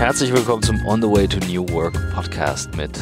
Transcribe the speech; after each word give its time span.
Herzlich 0.00 0.32
willkommen 0.32 0.62
zum 0.62 0.86
On 0.86 1.02
the 1.02 1.06
Way 1.06 1.28
to 1.28 1.38
New 1.46 1.68
Work 1.74 1.92
Podcast 2.14 2.74
mit 2.74 2.98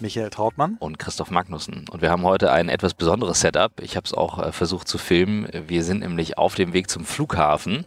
Michael 0.00 0.30
Trautmann 0.30 0.78
und 0.80 0.98
Christoph 0.98 1.30
Magnussen. 1.30 1.84
Und 1.90 2.00
wir 2.00 2.10
haben 2.10 2.22
heute 2.22 2.50
ein 2.50 2.70
etwas 2.70 2.94
besonderes 2.94 3.42
Setup. 3.42 3.72
Ich 3.82 3.94
habe 3.94 4.06
es 4.06 4.14
auch 4.14 4.38
äh, 4.38 4.50
versucht 4.50 4.88
zu 4.88 4.96
filmen. 4.96 5.46
Wir 5.68 5.84
sind 5.84 6.00
nämlich 6.00 6.38
auf 6.38 6.54
dem 6.54 6.72
Weg 6.72 6.88
zum 6.88 7.04
Flughafen. 7.04 7.84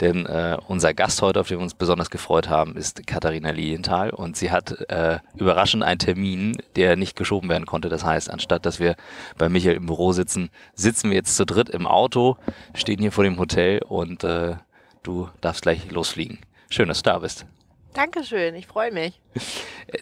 Denn 0.00 0.26
äh, 0.26 0.58
unser 0.66 0.92
Gast 0.92 1.22
heute, 1.22 1.38
auf 1.38 1.46
den 1.46 1.58
wir 1.58 1.62
uns 1.62 1.74
besonders 1.74 2.10
gefreut 2.10 2.48
haben, 2.48 2.74
ist 2.76 3.06
Katharina 3.06 3.50
Lilienthal 3.50 4.10
und 4.10 4.36
sie 4.36 4.50
hat 4.50 4.72
äh, 4.90 5.20
überraschend 5.36 5.84
einen 5.84 6.00
Termin, 6.00 6.56
der 6.74 6.96
nicht 6.96 7.14
geschoben 7.14 7.48
werden 7.48 7.64
konnte. 7.64 7.90
Das 7.90 8.04
heißt, 8.04 8.28
anstatt 8.28 8.66
dass 8.66 8.80
wir 8.80 8.96
bei 9.38 9.48
Michael 9.48 9.76
im 9.76 9.86
Büro 9.86 10.10
sitzen, 10.10 10.50
sitzen 10.74 11.10
wir 11.10 11.16
jetzt 11.18 11.36
zu 11.36 11.46
dritt 11.46 11.68
im 11.68 11.86
Auto, 11.86 12.38
stehen 12.74 12.98
hier 12.98 13.12
vor 13.12 13.22
dem 13.22 13.38
Hotel 13.38 13.82
und 13.82 14.24
äh, 14.24 14.56
du 15.04 15.28
darfst 15.40 15.62
gleich 15.62 15.92
losfliegen. 15.92 16.40
Schön, 16.70 16.88
dass 16.88 17.04
du 17.04 17.10
da 17.10 17.20
bist. 17.20 17.46
Dankeschön, 17.94 18.56
ich 18.56 18.66
freue 18.66 18.90
mich. 18.90 19.20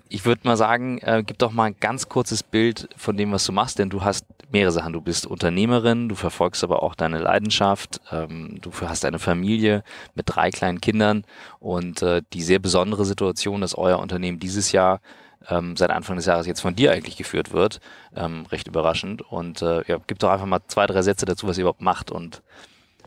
Ich 0.08 0.24
würde 0.24 0.40
mal 0.44 0.56
sagen, 0.56 0.98
äh, 0.98 1.22
gib 1.24 1.38
doch 1.38 1.52
mal 1.52 1.64
ein 1.64 1.76
ganz 1.78 2.08
kurzes 2.08 2.42
Bild 2.42 2.88
von 2.96 3.18
dem, 3.18 3.32
was 3.32 3.44
du 3.44 3.52
machst, 3.52 3.78
denn 3.78 3.90
du 3.90 4.02
hast 4.02 4.24
mehrere 4.50 4.72
Sachen. 4.72 4.94
Du 4.94 5.02
bist 5.02 5.26
Unternehmerin, 5.26 6.08
du 6.08 6.14
verfolgst 6.14 6.64
aber 6.64 6.82
auch 6.82 6.94
deine 6.94 7.18
Leidenschaft, 7.18 8.00
ähm, 8.10 8.58
du 8.62 8.72
hast 8.80 9.04
eine 9.04 9.18
Familie 9.18 9.84
mit 10.14 10.24
drei 10.26 10.50
kleinen 10.50 10.80
Kindern 10.80 11.24
und 11.60 12.00
äh, 12.00 12.22
die 12.32 12.42
sehr 12.42 12.58
besondere 12.60 13.04
Situation, 13.04 13.60
dass 13.60 13.76
euer 13.76 13.98
Unternehmen 13.98 14.38
dieses 14.38 14.72
Jahr 14.72 15.00
ähm, 15.48 15.76
seit 15.76 15.90
Anfang 15.90 16.16
des 16.16 16.24
Jahres 16.24 16.46
jetzt 16.46 16.62
von 16.62 16.74
dir 16.74 16.92
eigentlich 16.92 17.18
geführt 17.18 17.52
wird, 17.52 17.80
ähm, 18.16 18.46
recht 18.50 18.68
überraschend. 18.68 19.20
Und 19.20 19.60
äh, 19.60 19.82
ja, 19.86 19.98
gib 20.06 20.18
doch 20.18 20.30
einfach 20.30 20.46
mal 20.46 20.60
zwei, 20.66 20.86
drei 20.86 21.02
Sätze 21.02 21.26
dazu, 21.26 21.46
was 21.46 21.58
ihr 21.58 21.62
überhaupt 21.62 21.82
macht 21.82 22.10
und 22.10 22.42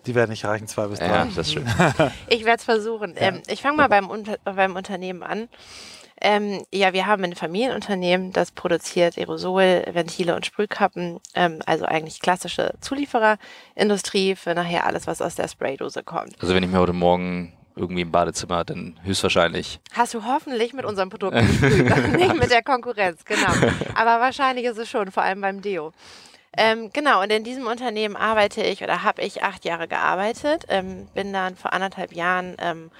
die 0.05 0.15
werden 0.15 0.31
nicht 0.31 0.45
reichen, 0.45 0.67
zwei 0.67 0.87
bis 0.87 0.99
drei. 0.99 1.07
Ja, 1.07 1.25
das 1.25 1.47
ist 1.47 1.53
schön. 1.53 1.67
ich 2.29 2.45
werde 2.45 2.57
es 2.57 2.63
versuchen. 2.63 3.13
Ja. 3.15 3.27
Ähm, 3.27 3.41
ich 3.47 3.61
fange 3.61 3.77
mal 3.77 3.87
beim, 3.87 4.09
Unter 4.09 4.37
beim 4.43 4.75
Unternehmen 4.75 5.23
an. 5.23 5.49
Ähm, 6.21 6.63
ja, 6.71 6.93
wir 6.93 7.07
haben 7.07 7.23
ein 7.25 7.35
Familienunternehmen, 7.35 8.31
das 8.31 8.51
produziert 8.51 9.17
Aerosol, 9.17 9.83
Ventile 9.91 10.35
und 10.35 10.45
Sprühkappen, 10.45 11.19
ähm, 11.33 11.59
also 11.65 11.85
eigentlich 11.85 12.21
klassische 12.21 12.73
Zuliefererindustrie 12.79 14.35
für 14.35 14.55
nachher 14.55 14.85
alles, 14.85 15.07
was 15.07 15.21
aus 15.21 15.35
der 15.35 15.49
Spraydose 15.49 16.03
kommt. 16.03 16.41
Also 16.41 16.55
wenn 16.55 16.63
ich 16.63 16.69
mir 16.69 16.79
heute 16.79 16.93
Morgen 16.93 17.51
irgendwie 17.75 18.01
im 18.01 18.11
Badezimmer, 18.11 18.63
dann 18.63 18.97
höchstwahrscheinlich. 19.03 19.81
Hast 19.91 20.13
du 20.13 20.23
hoffentlich 20.23 20.73
mit 20.73 20.85
unserem 20.85 21.09
Produkt 21.09 21.35
gesprüht, 21.35 21.85
nicht 22.15 22.35
mit 22.35 22.49
der 22.49 22.63
Konkurrenz, 22.63 23.25
genau. 23.25 23.51
Aber 23.95 24.21
wahrscheinlich 24.21 24.65
ist 24.65 24.77
es 24.77 24.89
schon, 24.89 25.11
vor 25.11 25.23
allem 25.23 25.41
beim 25.41 25.61
Deo. 25.61 25.91
Ähm, 26.57 26.89
genau, 26.93 27.21
und 27.21 27.31
in 27.31 27.43
diesem 27.43 27.67
Unternehmen 27.67 28.15
arbeite 28.15 28.61
ich 28.61 28.81
oder 28.83 29.03
habe 29.03 29.21
ich 29.21 29.43
acht 29.43 29.65
Jahre 29.65 29.87
gearbeitet, 29.87 30.65
ähm, 30.69 31.07
bin 31.13 31.33
dann 31.33 31.55
vor 31.55 31.73
anderthalb 31.73 32.13
Jahren 32.13 32.55
ähm, 32.59 32.91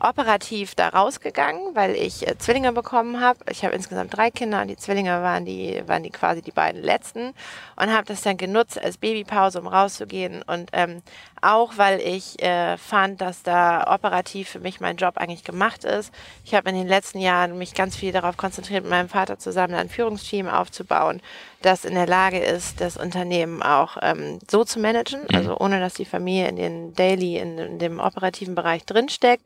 operativ 0.00 0.74
da 0.74 0.88
rausgegangen, 0.88 1.74
weil 1.74 1.94
ich 1.94 2.26
äh, 2.26 2.36
Zwillinge 2.38 2.72
bekommen 2.72 3.20
habe. 3.20 3.38
Ich 3.50 3.64
habe 3.64 3.74
insgesamt 3.74 4.16
drei 4.16 4.30
Kinder 4.30 4.62
und 4.62 4.68
die 4.68 4.76
Zwillinge 4.76 5.22
waren 5.22 5.44
die, 5.44 5.82
waren 5.86 6.02
die 6.02 6.10
quasi 6.10 6.42
die 6.42 6.50
beiden 6.50 6.82
letzten 6.82 7.32
und 7.76 7.92
habe 7.92 8.06
das 8.06 8.22
dann 8.22 8.36
genutzt 8.36 8.80
als 8.82 8.98
Babypause, 8.98 9.60
um 9.60 9.66
rauszugehen 9.66 10.42
und 10.42 10.70
ähm, 10.72 11.02
auch 11.42 11.76
weil 11.76 12.00
ich 12.00 12.42
äh, 12.42 12.76
fand, 12.76 13.20
dass 13.20 13.42
da 13.42 13.92
operativ 13.92 14.48
für 14.48 14.60
mich 14.60 14.80
mein 14.80 14.96
Job 14.96 15.16
eigentlich 15.16 15.44
gemacht 15.44 15.84
ist. 15.84 16.12
Ich 16.44 16.54
habe 16.54 16.70
in 16.70 16.76
den 16.76 16.88
letzten 16.88 17.18
Jahren 17.18 17.58
mich 17.58 17.74
ganz 17.74 17.96
viel 17.96 18.12
darauf 18.12 18.36
konzentriert, 18.36 18.84
mit 18.84 18.90
meinem 18.90 19.08
Vater 19.08 19.38
zusammen 19.38 19.74
ein 19.74 19.88
Führungsteam 19.88 20.48
aufzubauen, 20.48 21.20
das 21.62 21.84
in 21.84 21.94
der 21.94 22.06
Lage 22.06 22.38
ist, 22.38 22.80
das 22.80 22.96
Unternehmen 22.96 23.62
auch 23.62 23.96
ähm, 24.02 24.38
so 24.50 24.64
zu 24.64 24.78
managen, 24.78 25.22
mhm. 25.22 25.36
also 25.36 25.58
ohne 25.58 25.80
dass 25.80 25.94
die 25.94 26.04
Familie 26.04 26.48
in 26.48 26.56
den 26.56 26.94
Daily, 26.94 27.38
in, 27.38 27.58
in 27.58 27.78
dem 27.78 28.00
operativen 28.00 28.54
Bereich 28.54 28.84
drinsteckt. 28.84 29.44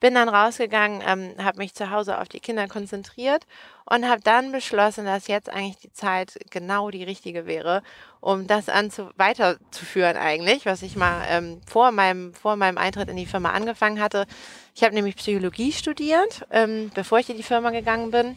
Bin 0.00 0.14
dann 0.14 0.28
rausgegangen, 0.28 1.02
ähm, 1.06 1.34
habe 1.44 1.58
mich 1.58 1.74
zu 1.74 1.90
Hause 1.90 2.18
auf 2.20 2.28
die 2.28 2.40
Kinder 2.40 2.66
konzentriert 2.68 3.46
und 3.84 4.08
habe 4.08 4.20
dann 4.22 4.50
beschlossen, 4.50 5.04
dass 5.04 5.28
jetzt 5.28 5.48
eigentlich 5.48 5.78
die 5.78 5.92
Zeit 5.92 6.38
genau 6.50 6.90
die 6.90 7.04
richtige 7.04 7.46
wäre, 7.46 7.82
um 8.20 8.46
das 8.46 8.68
anzu 8.68 9.10
weiterzuführen 9.16 10.16
eigentlich, 10.16 10.66
was 10.66 10.82
ich 10.82 10.96
mal 10.96 11.24
ähm, 11.28 11.60
vor, 11.66 11.92
meinem, 11.92 12.34
vor 12.34 12.56
meinem 12.56 12.78
Eintritt 12.78 13.08
in 13.08 13.16
die 13.16 13.26
Firma 13.26 13.50
angefangen 13.50 14.00
hatte. 14.00 14.26
Ich 14.74 14.82
habe 14.82 14.94
nämlich 14.94 15.16
Psychologie 15.16 15.72
studiert, 15.72 16.46
ähm, 16.50 16.90
bevor 16.94 17.18
ich 17.18 17.30
in 17.30 17.36
die 17.36 17.42
Firma 17.42 17.70
gegangen 17.70 18.10
bin 18.10 18.36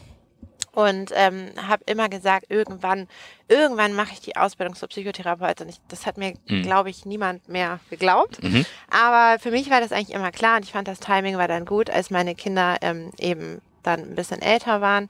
und 0.74 1.10
ähm, 1.14 1.50
habe 1.68 1.84
immer 1.86 2.08
gesagt, 2.08 2.46
irgendwann, 2.48 3.06
irgendwann 3.48 3.94
mache 3.94 4.12
ich 4.12 4.20
die 4.20 4.36
Ausbildung 4.36 4.74
zur 4.74 4.88
Psychotherapeutin. 4.88 5.68
Ich, 5.68 5.76
das 5.88 6.06
hat 6.06 6.18
mir, 6.18 6.34
mhm. 6.48 6.62
glaube 6.62 6.90
ich, 6.90 7.06
niemand 7.06 7.48
mehr 7.48 7.80
geglaubt. 7.90 8.42
Mhm. 8.42 8.66
Aber 8.90 9.38
für 9.38 9.50
mich 9.50 9.70
war 9.70 9.80
das 9.80 9.92
eigentlich 9.92 10.14
immer 10.14 10.32
klar 10.32 10.56
und 10.56 10.64
ich 10.64 10.72
fand 10.72 10.88
das 10.88 11.00
Timing 11.00 11.36
war 11.36 11.48
dann 11.48 11.64
gut, 11.64 11.90
als 11.90 12.10
meine 12.10 12.34
Kinder 12.34 12.76
ähm, 12.82 13.10
eben 13.18 13.60
dann 13.82 14.00
ein 14.00 14.14
bisschen 14.14 14.42
älter 14.42 14.80
waren. 14.80 15.08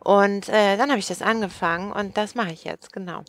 Und 0.00 0.48
äh, 0.48 0.76
dann 0.76 0.90
habe 0.90 0.98
ich 0.98 1.06
das 1.06 1.22
angefangen 1.22 1.92
und 1.92 2.16
das 2.16 2.34
mache 2.34 2.52
ich 2.52 2.64
jetzt, 2.64 2.92
genau. 2.92 3.22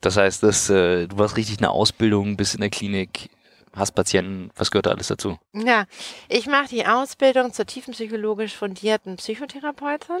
Das 0.00 0.16
heißt, 0.16 0.42
dass, 0.42 0.68
äh, 0.68 1.06
du 1.06 1.18
warst 1.18 1.36
richtig 1.36 1.58
eine 1.58 1.70
Ausbildung 1.70 2.36
bis 2.36 2.54
in 2.54 2.60
der 2.60 2.70
Klinik 2.70 3.30
hast 3.74 3.92
Patienten, 3.92 4.50
was 4.56 4.70
gehört 4.70 4.86
da 4.86 4.90
alles 4.90 5.08
dazu? 5.08 5.38
Ja, 5.52 5.86
ich 6.28 6.46
mache 6.46 6.68
die 6.68 6.86
Ausbildung 6.86 7.52
zur 7.52 7.66
tiefenpsychologisch 7.66 8.54
fundierten 8.54 9.16
Psychotherapeutin. 9.16 10.20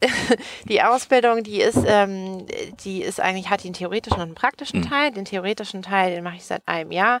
die 0.68 0.82
Ausbildung, 0.82 1.42
die 1.42 1.60
ist, 1.60 1.78
ähm, 1.86 2.46
die 2.84 3.02
ist 3.02 3.20
eigentlich, 3.20 3.48
hat 3.48 3.64
den 3.64 3.72
theoretischen 3.72 4.20
und 4.20 4.28
den 4.28 4.34
praktischen 4.34 4.80
mhm. 4.80 4.88
Teil. 4.88 5.10
Den 5.12 5.24
theoretischen 5.24 5.82
Teil, 5.82 6.14
den 6.14 6.24
mache 6.24 6.36
ich 6.36 6.44
seit 6.44 6.66
einem 6.66 6.92
Jahr. 6.92 7.20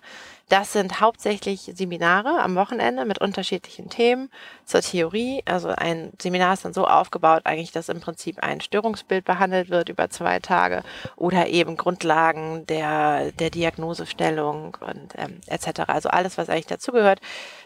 Das 0.54 0.72
sind 0.72 1.00
hauptsächlich 1.00 1.72
Seminare 1.74 2.40
am 2.40 2.54
Wochenende 2.54 3.04
mit 3.04 3.20
unterschiedlichen 3.20 3.90
Themen 3.90 4.30
zur 4.64 4.82
Theorie. 4.82 5.42
Also 5.46 5.70
ein 5.70 6.12
Seminar 6.22 6.52
ist 6.54 6.64
dann 6.64 6.72
so 6.72 6.86
aufgebaut, 6.86 7.40
eigentlich, 7.42 7.72
dass 7.72 7.88
im 7.88 8.00
Prinzip 8.00 8.40
ein 8.40 8.60
Störungsbild 8.60 9.24
behandelt 9.24 9.68
wird 9.68 9.88
über 9.88 10.10
zwei 10.10 10.38
Tage 10.38 10.84
oder 11.16 11.48
eben 11.48 11.76
Grundlagen 11.76 12.66
der, 12.66 13.32
der 13.32 13.50
Diagnosestellung 13.50 14.76
und 14.78 15.14
ähm, 15.16 15.40
etc. 15.48 15.88
Also 15.88 16.08
alles, 16.10 16.38
was 16.38 16.48
eigentlich 16.48 16.66
dazugehört 16.66 17.20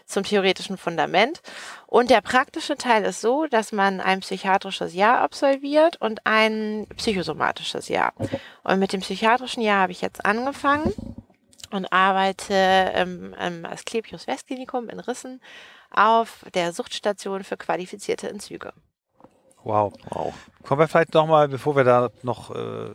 zum 0.07 0.23
theoretischen 0.23 0.79
Fundament. 0.79 1.43
Und 1.85 2.09
der 2.09 2.21
praktische 2.21 2.75
Teil 2.75 3.05
ist 3.05 3.21
so, 3.21 3.45
dass 3.45 3.71
man 3.71 4.01
ein 4.01 4.21
psychiatrisches 4.21 4.95
Jahr 4.95 5.19
absolviert 5.19 6.01
und 6.01 6.25
ein 6.25 6.87
psychosomatisches 6.97 7.87
Jahr. 7.87 8.13
Und 8.63 8.79
mit 8.79 8.93
dem 8.93 9.01
psychiatrischen 9.01 9.61
Jahr 9.61 9.83
habe 9.83 9.91
ich 9.91 10.01
jetzt 10.01 10.25
angefangen 10.25 10.91
und 11.71 11.91
arbeite 11.91 12.91
im, 12.95 13.33
im 13.33 13.65
Asklepios 13.65 14.27
Westklinikum 14.27 14.89
in 14.89 14.99
Rissen 14.99 15.41
auf 15.91 16.45
der 16.53 16.73
Suchtstation 16.73 17.43
für 17.43 17.57
qualifizierte 17.57 18.29
Entzüge. 18.29 18.73
Wow. 19.63 19.93
wow. 20.09 20.33
Kommen 20.63 20.81
wir 20.81 20.87
vielleicht 20.87 21.13
nochmal, 21.13 21.47
bevor 21.47 21.75
wir 21.75 21.83
da 21.83 22.09
noch, 22.23 22.55
äh, 22.55 22.91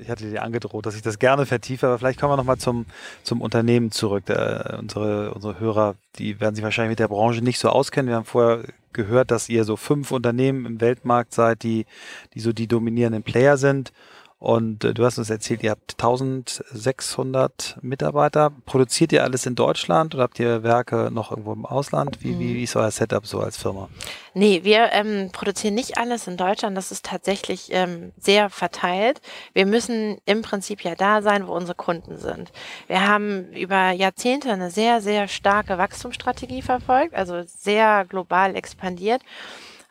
ich 0.00 0.10
hatte 0.10 0.28
dir 0.28 0.42
angedroht, 0.42 0.86
dass 0.86 0.96
ich 0.96 1.02
das 1.02 1.18
gerne 1.18 1.46
vertiefe, 1.46 1.86
aber 1.86 1.98
vielleicht 1.98 2.18
kommen 2.18 2.32
wir 2.32 2.36
nochmal 2.36 2.58
zum, 2.58 2.86
zum 3.22 3.40
Unternehmen 3.40 3.92
zurück. 3.92 4.26
Der, 4.26 4.78
unsere, 4.80 5.32
unsere 5.34 5.60
Hörer, 5.60 5.94
die 6.18 6.40
werden 6.40 6.54
sich 6.54 6.64
wahrscheinlich 6.64 6.92
mit 6.92 6.98
der 6.98 7.08
Branche 7.08 7.42
nicht 7.42 7.58
so 7.58 7.68
auskennen. 7.68 8.08
Wir 8.08 8.16
haben 8.16 8.24
vorher 8.24 8.64
gehört, 8.92 9.30
dass 9.30 9.48
ihr 9.48 9.64
so 9.64 9.76
fünf 9.76 10.10
Unternehmen 10.10 10.66
im 10.66 10.80
Weltmarkt 10.80 11.32
seid, 11.32 11.62
die, 11.62 11.86
die 12.34 12.40
so 12.40 12.52
die 12.52 12.66
dominierenden 12.66 13.22
Player 13.22 13.56
sind. 13.56 13.92
Und 14.40 14.84
äh, 14.84 14.94
du 14.94 15.04
hast 15.04 15.18
uns 15.18 15.28
erzählt, 15.28 15.62
ihr 15.62 15.70
habt 15.70 15.92
1600 16.02 17.76
Mitarbeiter. 17.82 18.50
Produziert 18.64 19.12
ihr 19.12 19.22
alles 19.22 19.44
in 19.44 19.54
Deutschland 19.54 20.14
oder 20.14 20.22
habt 20.22 20.40
ihr 20.40 20.62
Werke 20.62 21.10
noch 21.12 21.30
irgendwo 21.30 21.52
im 21.52 21.66
Ausland? 21.66 22.24
Wie, 22.24 22.32
mhm. 22.32 22.40
wie 22.40 22.62
ist 22.62 22.74
euer 22.74 22.90
Setup 22.90 23.26
so 23.26 23.40
als 23.40 23.58
Firma? 23.58 23.90
Nee, 24.32 24.60
wir 24.64 24.92
ähm, 24.92 25.28
produzieren 25.30 25.74
nicht 25.74 25.98
alles 25.98 26.26
in 26.26 26.38
Deutschland. 26.38 26.74
Das 26.74 26.90
ist 26.90 27.04
tatsächlich 27.04 27.68
ähm, 27.72 28.12
sehr 28.18 28.48
verteilt. 28.48 29.20
Wir 29.52 29.66
müssen 29.66 30.16
im 30.24 30.40
Prinzip 30.40 30.84
ja 30.84 30.94
da 30.94 31.20
sein, 31.20 31.46
wo 31.46 31.52
unsere 31.52 31.74
Kunden 31.74 32.16
sind. 32.16 32.50
Wir 32.86 33.06
haben 33.06 33.52
über 33.52 33.90
Jahrzehnte 33.90 34.50
eine 34.50 34.70
sehr, 34.70 35.02
sehr 35.02 35.28
starke 35.28 35.76
Wachstumsstrategie 35.76 36.62
verfolgt, 36.62 37.14
also 37.14 37.42
sehr 37.44 38.06
global 38.06 38.56
expandiert. 38.56 39.20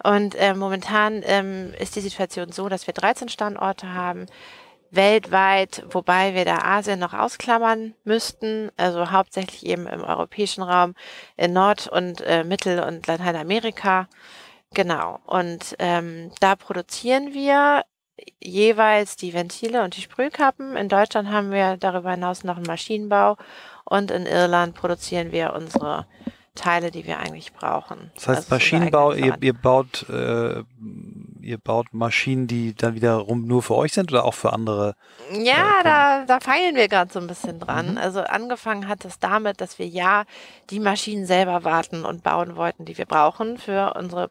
Und 0.03 0.35
äh, 0.35 0.53
momentan 0.53 1.21
ähm, 1.25 1.73
ist 1.77 1.95
die 1.95 2.01
Situation 2.01 2.51
so, 2.51 2.69
dass 2.69 2.87
wir 2.87 2.93
13 2.93 3.29
Standorte 3.29 3.93
haben, 3.93 4.27
weltweit, 4.91 5.83
wobei 5.91 6.33
wir 6.33 6.45
da 6.45 6.59
Asien 6.59 6.99
noch 6.99 7.13
ausklammern 7.13 7.93
müssten, 8.03 8.71
also 8.77 9.11
hauptsächlich 9.11 9.65
eben 9.65 9.85
im 9.87 10.03
europäischen 10.03 10.63
Raum, 10.63 10.95
in 11.37 11.53
Nord- 11.53 11.87
und 11.87 12.21
äh, 12.21 12.43
Mittel- 12.43 12.81
und 12.81 13.05
Lateinamerika. 13.07 14.07
Genau. 14.73 15.19
Und 15.25 15.75
ähm, 15.79 16.31
da 16.39 16.55
produzieren 16.55 17.33
wir 17.33 17.83
jeweils 18.39 19.15
die 19.15 19.33
Ventile 19.33 19.83
und 19.83 19.95
die 19.95 20.01
Sprühkappen. 20.01 20.75
In 20.75 20.89
Deutschland 20.89 21.29
haben 21.29 21.51
wir 21.51 21.77
darüber 21.77 22.11
hinaus 22.11 22.43
noch 22.43 22.57
einen 22.57 22.65
Maschinenbau 22.65 23.37
und 23.85 24.11
in 24.11 24.25
Irland 24.25 24.75
produzieren 24.75 25.31
wir 25.31 25.53
unsere 25.53 26.05
Teile, 26.59 26.91
die 26.91 27.07
wir 27.07 27.19
eigentlich 27.19 27.53
brauchen. 27.53 28.11
Das 28.15 28.27
heißt, 28.27 28.37
also 28.37 28.55
Maschinenbau, 28.55 29.13
ihr, 29.13 29.35
ihr, 29.41 29.53
baut, 29.53 30.07
äh, 30.09 30.63
ihr 31.41 31.57
baut 31.57 31.87
Maschinen, 31.93 32.47
die 32.47 32.75
dann 32.75 32.95
wiederum 32.95 33.47
nur 33.47 33.63
für 33.63 33.75
euch 33.75 33.93
sind 33.93 34.11
oder 34.11 34.25
auch 34.25 34.33
für 34.33 34.51
andere? 34.51 34.95
Ja, 35.31 35.79
äh, 35.79 35.83
da, 35.83 36.25
da 36.25 36.39
feilen 36.39 36.75
wir 36.75 36.87
gerade 36.87 37.11
so 37.11 37.19
ein 37.19 37.27
bisschen 37.27 37.59
dran. 37.59 37.91
Mhm. 37.91 37.97
Also 37.97 38.21
angefangen 38.21 38.87
hat 38.87 39.05
es 39.05 39.19
damit, 39.19 39.61
dass 39.61 39.79
wir 39.79 39.87
ja 39.87 40.25
die 40.69 40.79
Maschinen 40.79 41.25
selber 41.25 41.63
warten 41.63 42.03
und 42.03 42.23
bauen 42.23 42.55
wollten, 42.55 42.85
die 42.85 42.97
wir 42.97 43.05
brauchen 43.05 43.57
für 43.57 43.93
unsere 43.97 44.29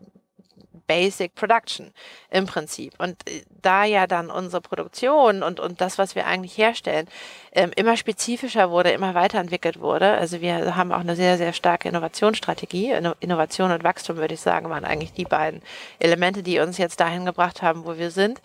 Basic 0.88 1.35
Production 1.37 1.93
im 2.31 2.46
Prinzip. 2.46 2.94
Und 2.99 3.17
äh, 3.29 3.43
da 3.62 3.85
ja 3.85 4.08
dann 4.08 4.31
unsere 4.31 4.61
Produktion 4.61 5.44
und, 5.44 5.61
und 5.61 5.81
das, 5.81 5.99
was 5.99 6.17
wir 6.17 6.26
eigentlich 6.26 6.58
herstellen, 6.58 7.06
ähm, 7.52 7.70
immer 7.76 7.96
spezifischer 7.96 8.70
wurde, 8.70 8.90
immer 8.90 9.14
weiterentwickelt 9.14 9.79
wurde. 9.79 10.11
Also 10.14 10.40
wir 10.40 10.75
haben 10.75 10.90
auch 10.90 11.00
eine 11.00 11.14
sehr, 11.14 11.38
sehr 11.38 11.52
starke 11.52 11.88
Innovationsstrategie. 11.88 12.93
Innovation 13.20 13.70
und 13.70 13.85
Wachstum, 13.85 14.17
würde 14.17 14.35
ich 14.35 14.40
sagen, 14.40 14.70
waren 14.70 14.85
eigentlich 14.85 15.12
die 15.12 15.25
beiden 15.25 15.62
Elemente, 16.00 16.43
die 16.43 16.58
uns 16.58 16.79
jetzt 16.79 16.99
dahin 16.99 17.25
gebracht 17.25 17.62
haben, 17.62 17.84
wo 17.84 17.96
wir 17.96 18.11
sind 18.11 18.41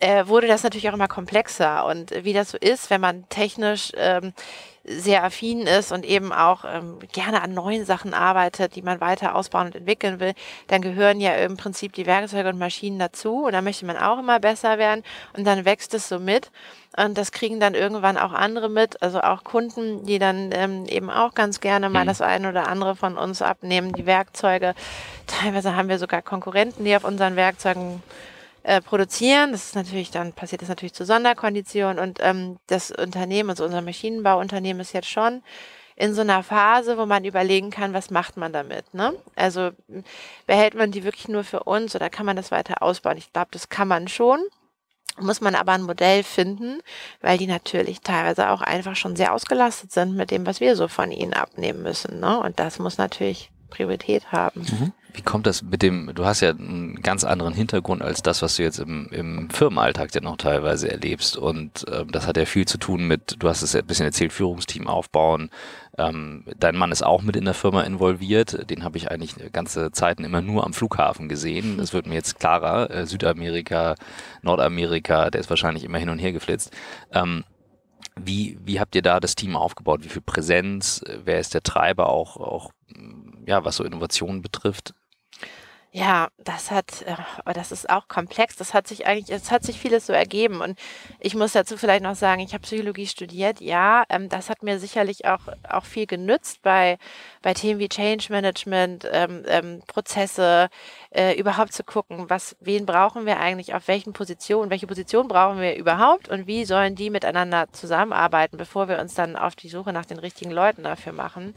äh, 0.00 0.26
wurde 0.26 0.46
das 0.46 0.62
natürlich 0.62 0.88
auch 0.88 0.94
immer 0.94 1.08
komplexer. 1.08 1.86
Und 1.86 2.12
wie 2.24 2.32
das 2.32 2.50
so 2.50 2.58
ist, 2.58 2.90
wenn 2.90 3.00
man 3.00 3.28
technisch 3.28 3.92
ähm, 3.96 4.32
sehr 4.84 5.22
affin 5.22 5.66
ist 5.66 5.92
und 5.92 6.04
eben 6.04 6.32
auch 6.32 6.64
ähm, 6.66 6.98
gerne 7.12 7.42
an 7.42 7.52
neuen 7.52 7.84
Sachen 7.84 8.14
arbeitet, 8.14 8.74
die 8.74 8.82
man 8.82 9.00
weiter 9.00 9.34
ausbauen 9.34 9.66
und 9.66 9.76
entwickeln 9.76 10.18
will, 10.18 10.32
dann 10.68 10.80
gehören 10.80 11.20
ja 11.20 11.34
im 11.34 11.56
Prinzip 11.56 11.92
die 11.92 12.06
Werkzeuge 12.06 12.48
und 12.48 12.58
Maschinen 12.58 12.98
dazu 12.98 13.44
und 13.46 13.52
da 13.52 13.60
möchte 13.60 13.84
man 13.84 13.98
auch 13.98 14.18
immer 14.18 14.40
besser 14.40 14.78
werden 14.78 15.04
und 15.36 15.46
dann 15.46 15.64
wächst 15.66 15.92
es 15.92 16.08
so 16.08 16.18
mit 16.18 16.50
und 16.96 17.18
das 17.18 17.32
kriegen 17.32 17.60
dann 17.60 17.74
irgendwann 17.74 18.16
auch 18.16 18.32
andere 18.32 18.70
mit, 18.70 19.02
also 19.02 19.20
auch 19.20 19.44
Kunden, 19.44 20.06
die 20.06 20.18
dann 20.18 20.50
ähm, 20.52 20.86
eben 20.86 21.10
auch 21.10 21.34
ganz 21.34 21.60
gerne 21.60 21.90
mal 21.90 22.04
mhm. 22.04 22.08
das 22.08 22.22
eine 22.22 22.48
oder 22.48 22.66
andere 22.68 22.96
von 22.96 23.18
uns 23.18 23.42
abnehmen, 23.42 23.92
die 23.92 24.06
Werkzeuge. 24.06 24.74
Teilweise 25.26 25.76
haben 25.76 25.88
wir 25.90 25.98
sogar 25.98 26.22
Konkurrenten, 26.22 26.84
die 26.84 26.96
auf 26.96 27.04
unseren 27.04 27.36
Werkzeugen 27.36 28.02
äh, 28.68 28.82
produzieren. 28.82 29.50
Das 29.52 29.64
ist 29.64 29.74
natürlich, 29.74 30.10
dann 30.10 30.34
passiert 30.34 30.60
das 30.60 30.68
natürlich 30.68 30.92
zu 30.92 31.06
Sonderkonditionen 31.06 31.98
und 31.98 32.18
ähm, 32.20 32.58
das 32.66 32.90
Unternehmen, 32.90 33.48
also 33.48 33.64
unser 33.64 33.80
Maschinenbauunternehmen 33.80 34.80
ist 34.82 34.92
jetzt 34.92 35.08
schon 35.08 35.42
in 35.96 36.12
so 36.14 36.20
einer 36.20 36.42
Phase, 36.42 36.98
wo 36.98 37.06
man 37.06 37.24
überlegen 37.24 37.70
kann, 37.70 37.94
was 37.94 38.10
macht 38.10 38.36
man 38.36 38.52
damit. 38.52 38.92
Ne? 38.92 39.14
Also 39.36 39.70
behält 40.46 40.74
man 40.74 40.92
die 40.92 41.02
wirklich 41.02 41.28
nur 41.28 41.44
für 41.44 41.62
uns 41.62 41.96
oder 41.96 42.10
kann 42.10 42.26
man 42.26 42.36
das 42.36 42.50
weiter 42.50 42.82
ausbauen? 42.82 43.16
Ich 43.16 43.32
glaube, 43.32 43.48
das 43.52 43.70
kann 43.70 43.88
man 43.88 44.06
schon. 44.06 44.38
Muss 45.18 45.40
man 45.40 45.54
aber 45.54 45.72
ein 45.72 45.82
Modell 45.82 46.22
finden, 46.22 46.80
weil 47.22 47.38
die 47.38 47.46
natürlich 47.46 48.02
teilweise 48.02 48.50
auch 48.50 48.60
einfach 48.60 48.96
schon 48.96 49.16
sehr 49.16 49.32
ausgelastet 49.32 49.92
sind 49.92 50.14
mit 50.14 50.30
dem, 50.30 50.44
was 50.44 50.60
wir 50.60 50.76
so 50.76 50.88
von 50.88 51.10
ihnen 51.10 51.32
abnehmen 51.32 51.82
müssen. 51.82 52.20
Ne? 52.20 52.38
Und 52.38 52.60
das 52.60 52.78
muss 52.78 52.98
natürlich 52.98 53.50
Priorität 53.68 54.32
haben. 54.32 54.60
Mhm. 54.62 54.92
Wie 55.14 55.22
kommt 55.22 55.46
das 55.46 55.62
mit 55.62 55.82
dem, 55.82 56.12
du 56.14 56.24
hast 56.24 56.40
ja 56.40 56.50
einen 56.50 57.00
ganz 57.02 57.24
anderen 57.24 57.54
Hintergrund 57.54 58.02
als 58.02 58.22
das, 58.22 58.42
was 58.42 58.56
du 58.56 58.62
jetzt 58.62 58.78
im, 58.78 59.08
im 59.10 59.50
Firmenalltag 59.50 60.14
ja 60.14 60.20
noch 60.20 60.36
teilweise 60.36 60.90
erlebst. 60.90 61.36
Und 61.36 61.84
ähm, 61.90 62.12
das 62.12 62.26
hat 62.26 62.36
ja 62.36 62.44
viel 62.44 62.66
zu 62.66 62.78
tun 62.78 63.06
mit, 63.06 63.36
du 63.38 63.48
hast 63.48 63.62
es 63.62 63.72
ja 63.72 63.80
ein 63.80 63.86
bisschen 63.86 64.06
erzählt, 64.06 64.32
Führungsteam 64.32 64.86
aufbauen. 64.86 65.50
Ähm, 65.96 66.44
dein 66.58 66.76
Mann 66.76 66.92
ist 66.92 67.02
auch 67.02 67.22
mit 67.22 67.36
in 67.36 67.44
der 67.44 67.54
Firma 67.54 67.82
involviert. 67.82 68.70
Den 68.70 68.84
habe 68.84 68.96
ich 68.96 69.10
eigentlich 69.10 69.34
ganze 69.52 69.90
Zeiten 69.90 70.24
immer 70.24 70.40
nur 70.40 70.64
am 70.64 70.72
Flughafen 70.72 71.28
gesehen. 71.28 71.78
Das 71.78 71.92
wird 71.92 72.06
mir 72.06 72.14
jetzt 72.14 72.38
klarer. 72.38 72.90
Äh, 72.90 73.06
Südamerika, 73.06 73.96
Nordamerika, 74.42 75.30
der 75.30 75.40
ist 75.40 75.50
wahrscheinlich 75.50 75.84
immer 75.84 75.98
hin 75.98 76.10
und 76.10 76.18
her 76.18 76.32
geflitzt. 76.32 76.72
Ähm, 77.12 77.44
wie, 78.24 78.58
wie 78.64 78.80
habt 78.80 78.94
ihr 78.94 79.02
da 79.02 79.20
das 79.20 79.34
Team 79.34 79.56
aufgebaut? 79.56 80.04
Wie 80.04 80.08
viel 80.08 80.22
Präsenz? 80.22 81.02
Wer 81.24 81.40
ist 81.40 81.54
der 81.54 81.62
Treiber 81.62 82.08
auch, 82.08 82.36
auch 82.36 82.72
ja, 83.46 83.64
was 83.64 83.76
so 83.76 83.84
Innovationen 83.84 84.42
betrifft? 84.42 84.94
Ja, 85.90 86.28
das 86.36 86.70
hat, 86.70 87.00
äh, 87.02 87.16
das 87.54 87.72
ist 87.72 87.88
auch 87.88 88.08
komplex. 88.08 88.56
Das 88.56 88.74
hat 88.74 88.86
sich 88.86 89.06
eigentlich, 89.06 89.34
es 89.34 89.50
hat 89.50 89.62
sich 89.64 89.80
vieles 89.80 90.06
so 90.06 90.12
ergeben. 90.12 90.60
Und 90.60 90.78
ich 91.18 91.34
muss 91.34 91.52
dazu 91.52 91.78
vielleicht 91.78 92.02
noch 92.02 92.14
sagen, 92.14 92.42
ich 92.42 92.52
habe 92.52 92.62
Psychologie 92.62 93.06
studiert. 93.06 93.60
Ja, 93.62 94.04
ähm, 94.10 94.28
das 94.28 94.50
hat 94.50 94.62
mir 94.62 94.78
sicherlich 94.78 95.24
auch, 95.24 95.40
auch 95.68 95.86
viel 95.86 96.06
genützt 96.06 96.60
bei, 96.62 96.98
bei 97.40 97.54
Themen 97.54 97.80
wie 97.80 97.88
Change 97.88 98.26
Management, 98.30 99.08
ähm, 99.10 99.44
ähm, 99.46 99.82
Prozesse, 99.86 100.68
äh, 101.10 101.38
überhaupt 101.40 101.72
zu 101.72 101.84
gucken, 101.84 102.28
was, 102.28 102.54
wen 102.60 102.84
brauchen 102.84 103.24
wir 103.24 103.40
eigentlich, 103.40 103.72
auf 103.74 103.88
welchen 103.88 104.12
Positionen, 104.12 104.70
welche 104.70 104.86
Position 104.86 105.26
brauchen 105.26 105.58
wir 105.58 105.74
überhaupt 105.74 106.28
und 106.28 106.46
wie 106.46 106.66
sollen 106.66 106.96
die 106.96 107.08
miteinander 107.08 107.66
zusammenarbeiten, 107.72 108.58
bevor 108.58 108.88
wir 108.88 108.98
uns 108.98 109.14
dann 109.14 109.36
auf 109.36 109.56
die 109.56 109.70
Suche 109.70 109.94
nach 109.94 110.04
den 110.04 110.18
richtigen 110.18 110.50
Leuten 110.50 110.82
dafür 110.82 111.14
machen. 111.14 111.54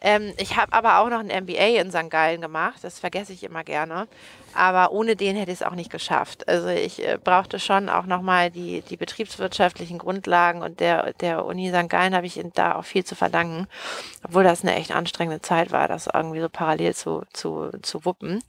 Ähm, 0.00 0.32
ich 0.38 0.56
habe 0.56 0.72
aber 0.72 0.98
auch 0.98 1.08
noch 1.08 1.18
ein 1.18 1.44
MBA 1.44 1.80
in 1.80 1.90
St. 1.90 2.08
Gallen 2.08 2.40
gemacht, 2.40 2.78
das 2.82 3.00
vergesse 3.00 3.32
ich 3.32 3.42
immer 3.42 3.64
gerne. 3.64 4.06
Aber 4.54 4.92
ohne 4.92 5.16
den 5.16 5.36
hätte 5.36 5.50
ich 5.50 5.60
es 5.60 5.66
auch 5.66 5.74
nicht 5.74 5.90
geschafft. 5.90 6.48
Also 6.48 6.68
ich 6.68 7.04
äh, 7.04 7.18
brauchte 7.22 7.58
schon 7.58 7.88
auch 7.88 8.06
nochmal 8.06 8.50
die, 8.50 8.82
die 8.82 8.96
betriebswirtschaftlichen 8.96 9.98
Grundlagen 9.98 10.62
und 10.62 10.80
der, 10.80 11.12
der 11.14 11.44
Uni 11.44 11.70
St. 11.70 11.88
Gallen 11.88 12.14
habe 12.14 12.26
ich 12.26 12.40
da 12.54 12.76
auch 12.76 12.84
viel 12.84 13.04
zu 13.04 13.16
verdanken, 13.16 13.66
obwohl 14.22 14.44
das 14.44 14.62
eine 14.62 14.76
echt 14.76 14.92
anstrengende 14.92 15.42
Zeit 15.42 15.72
war, 15.72 15.88
das 15.88 16.08
irgendwie 16.12 16.40
so 16.40 16.48
parallel 16.48 16.94
zu, 16.94 17.24
zu, 17.32 17.70
zu 17.82 18.04
wuppen. 18.04 18.42